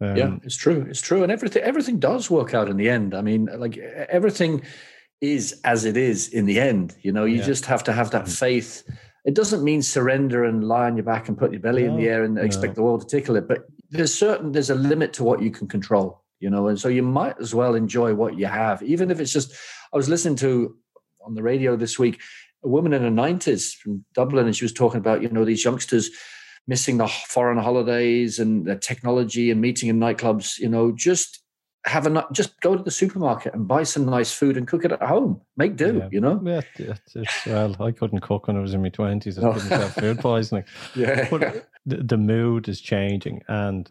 um, 0.00 0.16
yeah 0.16 0.36
it's 0.42 0.56
true 0.56 0.86
it's 0.88 1.00
true 1.00 1.22
and 1.22 1.32
everything 1.32 1.62
everything 1.62 1.98
does 1.98 2.30
work 2.30 2.54
out 2.54 2.68
in 2.68 2.76
the 2.76 2.88
end 2.88 3.14
i 3.14 3.20
mean 3.20 3.48
like 3.56 3.78
everything 3.78 4.62
is 5.20 5.60
as 5.64 5.84
it 5.84 5.96
is 5.96 6.28
in 6.28 6.46
the 6.46 6.60
end 6.60 6.94
you 7.02 7.12
know 7.12 7.24
you 7.24 7.36
yeah. 7.36 7.44
just 7.44 7.66
have 7.66 7.82
to 7.82 7.92
have 7.92 8.10
that 8.10 8.24
mm-hmm. 8.24 8.46
faith 8.46 8.84
it 9.24 9.34
doesn't 9.34 9.64
mean 9.64 9.82
surrender 9.82 10.44
and 10.44 10.64
lie 10.64 10.86
on 10.86 10.96
your 10.96 11.04
back 11.04 11.28
and 11.28 11.36
put 11.36 11.52
your 11.52 11.60
belly 11.60 11.84
no, 11.84 11.90
in 11.90 11.96
the 11.96 12.08
air 12.08 12.22
and 12.22 12.34
no. 12.34 12.42
expect 12.42 12.74
the 12.74 12.82
world 12.82 13.00
to 13.00 13.06
tickle 13.06 13.36
it 13.36 13.48
but 13.48 13.64
there's 13.90 14.14
certain 14.14 14.52
there's 14.52 14.70
a 14.70 14.74
limit 14.74 15.12
to 15.12 15.24
what 15.24 15.42
you 15.42 15.50
can 15.50 15.66
control 15.66 16.22
you 16.38 16.50
know 16.50 16.68
and 16.68 16.78
so 16.78 16.88
you 16.88 17.02
might 17.02 17.38
as 17.40 17.54
well 17.54 17.74
enjoy 17.74 18.14
what 18.14 18.38
you 18.38 18.46
have 18.46 18.82
even 18.82 19.10
if 19.10 19.18
it's 19.18 19.32
just 19.32 19.52
i 19.92 19.96
was 19.96 20.08
listening 20.08 20.36
to 20.36 20.76
on 21.24 21.34
the 21.34 21.42
radio 21.42 21.76
this 21.76 21.98
week 21.98 22.20
a 22.64 22.68
woman 22.68 22.92
in 22.92 23.02
her 23.02 23.10
90s 23.10 23.74
from 23.74 24.04
Dublin, 24.14 24.46
and 24.46 24.56
she 24.56 24.64
was 24.64 24.72
talking 24.72 24.98
about, 24.98 25.22
you 25.22 25.28
know, 25.28 25.44
these 25.44 25.64
youngsters 25.64 26.10
missing 26.66 26.98
the 26.98 27.08
foreign 27.08 27.58
holidays 27.58 28.38
and 28.38 28.66
the 28.66 28.76
technology 28.76 29.50
and 29.50 29.60
meeting 29.60 29.88
in 29.88 29.98
nightclubs, 29.98 30.58
you 30.58 30.68
know, 30.68 30.92
just 30.92 31.42
have 31.86 32.06
a 32.06 32.26
just 32.32 32.60
go 32.60 32.76
to 32.76 32.82
the 32.82 32.90
supermarket 32.90 33.54
and 33.54 33.66
buy 33.66 33.82
some 33.82 34.04
nice 34.04 34.32
food 34.32 34.56
and 34.56 34.68
cook 34.68 34.84
it 34.84 34.92
at 34.92 35.02
home. 35.02 35.40
Make 35.56 35.76
do, 35.76 35.98
yeah. 35.98 36.08
you 36.10 36.20
know. 36.20 36.40
Yeah, 36.44 36.60
it's, 36.76 37.16
it's, 37.16 37.46
well, 37.46 37.74
I 37.80 37.92
couldn't 37.92 38.20
cook 38.20 38.46
when 38.46 38.56
I 38.56 38.60
was 38.60 38.74
in 38.74 38.82
my 38.82 38.90
twenties. 38.90 39.38
I 39.38 39.42
no. 39.42 39.52
couldn't 39.54 39.70
have 39.70 39.94
food 39.94 40.18
poisoning. 40.20 40.64
yeah, 40.94 41.28
but 41.30 41.66
the, 41.86 41.96
the 41.96 42.18
mood 42.18 42.68
is 42.68 42.80
changing, 42.80 43.42
and 43.48 43.90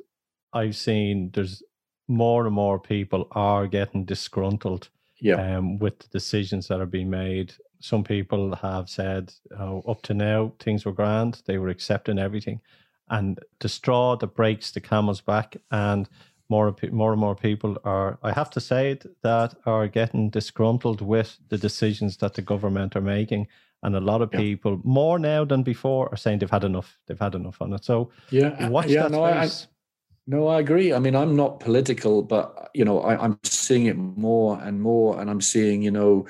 I've 0.54 0.76
seen 0.76 1.32
there's 1.34 1.64
more 2.08 2.46
and 2.46 2.54
more 2.54 2.80
people 2.80 3.28
are 3.32 3.68
getting 3.68 4.06
disgruntled. 4.06 4.90
Yeah. 5.20 5.58
Um, 5.58 5.80
with 5.80 5.98
the 5.98 6.08
decisions 6.10 6.68
that 6.68 6.80
are 6.80 6.86
being 6.86 7.10
made 7.10 7.56
some 7.80 8.04
people 8.04 8.56
have 8.56 8.90
said 8.90 9.34
oh, 9.60 9.84
up 9.88 10.02
to 10.04 10.14
now 10.14 10.54
things 10.60 10.86
were 10.86 10.92
grand, 10.92 11.42
they 11.46 11.58
were 11.58 11.70
accepting 11.70 12.20
everything, 12.20 12.62
and 13.10 13.40
the 13.60 13.70
straw 13.70 14.16
that 14.16 14.36
breaks 14.36 14.72
the 14.72 14.82
camel's 14.82 15.22
back, 15.22 15.58
and 15.72 16.10
more 16.50 16.76
more 16.92 17.12
and 17.12 17.20
more 17.20 17.36
people 17.36 17.78
are, 17.84 18.18
I 18.24 18.32
have 18.32 18.50
to 18.52 18.62
say 18.62 18.92
it, 18.92 19.06
that 19.22 19.56
are 19.66 19.88
getting 19.88 20.30
disgruntled 20.30 21.02
with 21.02 21.38
the 21.50 21.58
decisions 21.58 22.18
that 22.18 22.36
the 22.36 22.42
government 22.42 22.96
are 22.96 23.02
making. 23.02 23.48
And 23.84 23.96
a 23.96 24.00
lot 24.00 24.22
of 24.22 24.30
yeah. 24.34 24.40
people, 24.40 24.82
more 24.84 25.20
now 25.20 25.46
than 25.46 25.62
before, 25.62 26.10
are 26.12 26.18
saying 26.18 26.40
they've 26.40 26.50
had 26.50 26.64
enough. 26.64 26.98
They've 27.06 27.20
had 27.20 27.36
enough 27.36 27.62
on 27.62 27.74
it. 27.74 27.86
So 27.86 28.10
yeah, 28.32 28.50
uh, 28.60 28.70
watch 28.70 28.88
yeah, 28.88 29.04
that 29.04 29.12
no, 29.12 29.30
space. 29.30 29.68
I, 29.68 30.36
no, 30.36 30.48
I 30.48 30.60
agree. 30.60 30.94
I 30.94 31.00
mean, 31.00 31.16
I'm 31.16 31.36
not 31.36 31.60
political, 31.60 32.24
but 32.24 32.72
you 32.74 32.84
know, 32.84 33.02
I, 33.02 33.22
I'm 33.24 33.40
seeing 33.44 33.86
it 33.86 33.96
more 33.96 34.60
and 34.62 34.82
more, 34.82 35.20
and 35.22 35.30
I'm 35.30 35.42
seeing, 35.42 35.84
you 35.84 35.92
know, 35.92 36.26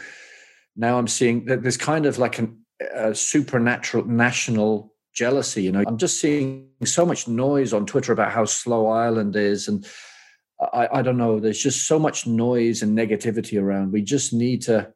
now 0.77 0.97
I'm 0.97 1.07
seeing 1.07 1.45
that 1.45 1.63
there's 1.63 1.77
kind 1.77 2.05
of 2.05 2.17
like 2.17 2.39
an, 2.39 2.57
a 2.93 3.13
supernatural 3.13 4.05
national 4.05 4.93
jealousy. 5.13 5.63
You 5.63 5.71
know, 5.71 5.83
I'm 5.85 5.97
just 5.97 6.21
seeing 6.21 6.69
so 6.85 7.05
much 7.05 7.27
noise 7.27 7.73
on 7.73 7.85
Twitter 7.85 8.13
about 8.13 8.31
how 8.31 8.45
slow 8.45 8.87
Ireland 8.87 9.35
is, 9.35 9.67
and 9.67 9.85
I, 10.59 10.87
I 10.93 11.01
don't 11.01 11.17
know. 11.17 11.39
There's 11.39 11.61
just 11.61 11.87
so 11.87 11.99
much 11.99 12.27
noise 12.27 12.81
and 12.81 12.97
negativity 12.97 13.61
around. 13.61 13.91
We 13.91 14.03
just 14.03 14.31
need 14.31 14.61
to 14.63 14.93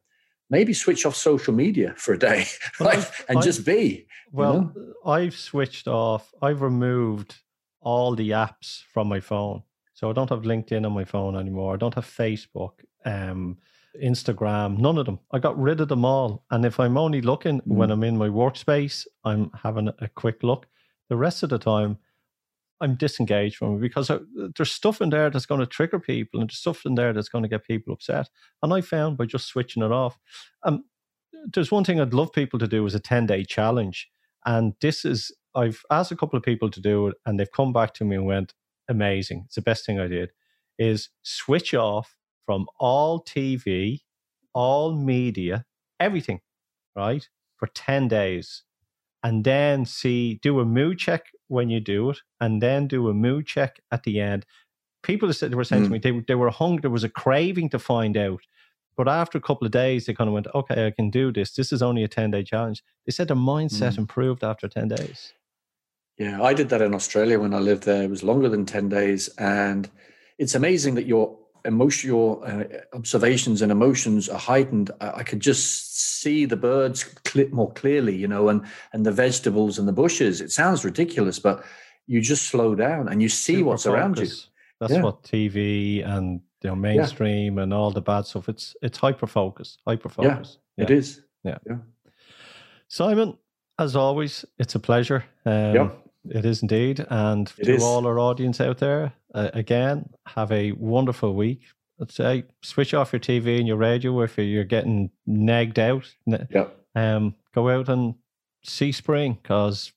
maybe 0.50 0.74
switch 0.74 1.06
off 1.06 1.16
social 1.16 1.54
media 1.54 1.94
for 1.98 2.14
a 2.14 2.20
day 2.20 2.46
right? 2.80 3.10
and 3.28 3.40
I've, 3.40 3.44
just 3.44 3.66
be. 3.66 4.06
Well, 4.32 4.72
you 4.76 4.82
know? 4.82 5.12
I've 5.12 5.36
switched 5.36 5.88
off. 5.88 6.32
I've 6.42 6.62
removed 6.62 7.36
all 7.82 8.16
the 8.16 8.32
apps 8.32 8.84
from 8.94 9.08
my 9.08 9.20
phone. 9.20 9.64
So 9.94 10.10
I 10.10 10.14
don't 10.14 10.30
have 10.30 10.44
LinkedIn 10.44 10.86
on 10.86 10.94
my 10.94 11.06
phone 11.06 11.36
anymore. 11.36 11.74
I 11.74 11.78
don't 11.78 11.94
have 11.96 12.06
Facebook. 12.06 12.74
Um, 13.06 13.58
Instagram, 14.02 14.78
none 14.78 14.98
of 14.98 15.06
them. 15.06 15.20
I 15.32 15.40
got 15.40 15.60
rid 15.60 15.82
of 15.82 15.88
them 15.88 16.06
all. 16.06 16.46
And 16.52 16.66
if 16.66 16.80
I'm 16.80 16.98
only 16.98 17.22
looking 17.22 17.60
mm. 17.62 17.68
when 17.68 17.92
I'm 17.92 18.04
in 18.04 18.18
my 18.18 18.30
workspace, 18.30 19.06
I'm 19.24 19.52
having 19.64 19.90
a 20.00 20.08
quick 20.10 20.44
look. 20.44 20.68
The 21.10 21.18
rest 21.18 21.44
of 21.44 21.50
the 21.50 21.60
time, 21.60 21.98
I'm 22.80 22.96
disengaged 22.96 23.58
from 23.58 23.76
it 23.76 23.82
because 23.82 24.10
there's 24.58 24.72
stuff 24.72 25.02
in 25.02 25.10
there 25.10 25.30
that's 25.30 25.46
going 25.46 25.60
to 25.60 25.68
trigger 25.68 26.00
people 26.00 26.40
and 26.40 26.50
there's 26.50 26.58
stuff 26.58 26.86
in 26.86 26.96
there 26.96 27.14
that's 27.14 27.30
going 27.30 27.44
to 27.44 27.50
get 27.50 27.68
people 27.68 27.94
upset. 27.94 28.30
And 28.64 28.74
I 28.74 28.82
found 28.82 29.18
by 29.18 29.26
just 29.26 29.48
switching 29.48 29.84
it 29.84 29.92
off, 29.92 30.18
um, 30.64 30.86
there's 31.54 31.72
one 31.72 31.84
thing 31.84 32.02
I'd 32.02 32.14
love 32.14 32.34
people 32.34 32.58
to 32.60 32.68
do 32.68 32.86
is 32.86 32.96
a 32.96 33.00
10 33.00 33.28
day 33.28 33.44
challenge. 33.44 34.10
And 34.46 34.74
this 34.82 35.06
is, 35.06 35.32
I've 35.54 35.84
asked 35.92 36.12
a 36.12 36.16
couple 36.16 36.38
of 36.38 36.44
people 36.44 36.72
to 36.72 36.82
do 36.82 37.08
it 37.08 37.16
and 37.26 37.40
they've 37.40 37.52
come 37.52 37.72
back 37.72 37.94
to 37.96 38.06
me 38.06 38.16
and 38.16 38.26
went, 38.26 38.54
amazing. 38.90 39.44
It's 39.46 39.56
the 39.56 39.62
best 39.62 39.86
thing 39.86 40.00
I 40.00 40.08
did 40.08 40.32
is 40.80 41.10
switch 41.22 41.76
off 41.76 42.16
from 42.46 42.68
all 42.80 43.24
TV, 43.24 44.02
all 44.54 44.94
media, 44.94 45.66
everything, 46.00 46.42
right, 46.96 47.28
for 47.58 47.68
10 47.68 48.08
days. 48.08 48.64
And 49.24 49.44
then 49.44 49.86
see, 49.86 50.40
do 50.42 50.60
a 50.60 50.66
mood 50.66 50.98
check 50.98 51.26
when 51.48 51.70
you 51.70 51.80
do 51.80 52.10
it, 52.10 52.18
and 52.40 52.62
then 52.62 52.88
do 52.88 53.10
a 53.10 53.14
mood 53.14 53.46
check 53.46 53.80
at 53.92 54.04
the 54.04 54.20
end. 54.20 54.46
People 55.04 55.32
said, 55.34 55.52
they 55.52 55.56
were 55.56 55.64
saying 55.64 55.84
mm. 55.84 55.86
to 55.86 55.92
me, 55.92 56.00
they, 56.00 56.24
they 56.28 56.36
were 56.36 56.50
hungry, 56.50 56.82
there 56.82 56.90
was 56.90 57.04
a 57.04 57.10
craving 57.10 57.70
to 57.70 57.80
find 57.80 58.18
out. 58.18 58.42
But 58.98 59.08
after 59.08 59.38
a 59.38 59.42
couple 59.42 59.66
of 59.66 59.72
days, 59.72 60.06
they 60.06 60.14
kind 60.14 60.28
of 60.28 60.34
went, 60.34 60.48
okay, 60.54 60.88
I 60.88 60.92
can 60.92 61.10
do 61.10 61.32
this. 61.32 61.54
This 61.54 61.72
is 61.72 61.82
only 61.82 62.04
a 62.04 62.08
10 62.08 62.32
day 62.32 62.44
challenge. 62.44 62.84
They 63.06 63.12
said 63.12 63.28
their 63.28 63.38
mindset 63.38 63.94
mm. 63.94 64.00
improved 64.00 64.44
after 64.44 64.68
10 64.68 64.90
days. 64.90 65.34
Yeah, 66.18 66.42
I 66.42 66.54
did 66.54 66.70
that 66.70 66.82
in 66.82 66.94
Australia 66.94 67.40
when 67.40 67.54
I 67.54 67.60
lived 67.60 67.84
there. 67.84 68.04
It 68.04 68.10
was 68.10 68.24
longer 68.24 68.50
than 68.50 68.66
10 68.66 68.90
days. 68.90 69.28
And 69.38 69.90
it's 70.38 70.56
amazing 70.56 70.96
that 70.96 71.06
you're 71.06 71.36
emotional 71.66 72.44
uh, 72.46 72.64
observations 72.94 73.62
and 73.62 73.72
emotions 73.72 74.30
are 74.30 74.40
heightened, 74.40 74.92
I, 75.00 75.12
I 75.12 75.24
could 75.24 75.40
just 75.40 76.22
see 76.22 76.46
the 76.46 76.58
birds 76.58 77.06
cl- 77.28 77.50
more 77.50 77.72
clearly, 77.74 78.16
you 78.16 78.28
know, 78.28 78.50
and 78.50 78.66
and 78.94 79.06
the 79.06 79.12
vegetables 79.12 79.80
and 79.80 79.88
the 79.88 79.94
bushes. 79.94 80.42
It 80.42 80.52
sounds 80.52 80.86
ridiculous, 80.86 81.40
but 81.40 81.64
you 82.08 82.22
just 82.22 82.48
slow 82.48 82.76
down 82.76 83.08
and 83.08 83.22
you 83.22 83.30
see 83.30 83.56
Super 83.56 83.66
what's 83.70 83.84
focus. 83.84 84.00
around 84.00 84.18
you. 84.20 84.28
That's 84.80 84.94
yeah. 84.94 85.02
what 85.02 85.24
TV 85.24 86.08
and 86.08 86.42
you 86.62 86.70
know 86.70 86.76
mainstream 86.76 87.58
yeah. 87.58 87.64
and 87.64 87.74
all 87.74 87.92
the 87.92 88.02
bad 88.02 88.26
stuff. 88.26 88.50
It's 88.50 88.76
it's 88.82 88.98
hyper 88.98 89.28
focus, 89.28 89.78
hyper 89.86 90.10
focus. 90.10 90.58
Yeah, 90.78 90.84
it 90.84 90.90
is. 90.92 91.22
Yeah. 91.44 91.58
yeah. 91.68 91.78
Simon, 92.88 93.38
as 93.80 93.96
always, 93.96 94.46
it's 94.58 94.76
a 94.76 94.80
pleasure. 94.80 95.24
Um. 95.46 95.92
It 96.30 96.46
is 96.46 96.62
indeed. 96.62 97.06
And 97.10 97.52
It 97.58 97.66
to 97.66 97.76
is. 97.76 97.84
all 97.84 98.06
our 98.06 98.20
audience 98.20 98.62
out 98.62 98.78
there, 98.78 99.14
uh, 99.34 99.50
again, 99.54 100.10
have 100.28 100.52
a 100.52 100.72
wonderful 100.74 101.34
week. 101.36 101.62
Let's 102.00 102.16
say 102.16 102.46
switch 102.62 102.94
off 102.94 103.14
your 103.14 103.20
TV 103.20 103.58
and 103.60 103.68
your 103.68 103.78
radio 103.78 104.20
if 104.22 104.38
you're 104.38 104.64
getting 104.64 105.12
nagged 105.28 105.78
out. 105.80 106.14
Yep. 106.26 106.76
Um, 106.96 107.36
go 107.54 107.70
out 107.70 107.90
and 107.90 108.16
see 108.64 108.92
spring 108.92 109.38
because 109.42 109.92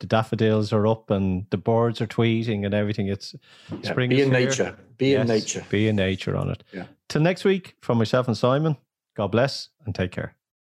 the 0.00 0.06
daffodils 0.06 0.72
are 0.72 0.86
up 0.86 1.10
and 1.10 1.46
the 1.50 1.56
birds 1.58 2.00
are 2.00 2.06
tweeting 2.06 2.64
and 2.64 2.72
everything. 2.72 3.08
It's 3.08 3.34
Yeah, 3.82 3.90
spring. 3.90 4.10
Be 4.10 4.22
in 4.22 4.30
here. 4.30 4.40
nature. 4.46 4.78
Be 4.96 5.14
in 5.14 5.26
nature. 5.26 5.64
Be 5.68 5.88
in 5.88 5.96
nature 5.96 6.36
on 6.36 6.50
it. 6.50 6.64
Yeah. 6.72 6.84
Till 7.08 7.20
next 7.22 7.44
week, 7.44 7.76
from 7.82 7.98
myself 7.98 8.26
and 8.26 8.36
Simon, 8.36 8.76
God 9.16 9.28
bless 9.28 9.68
and 9.84 9.94
take 9.94 10.12
care. 10.12 10.34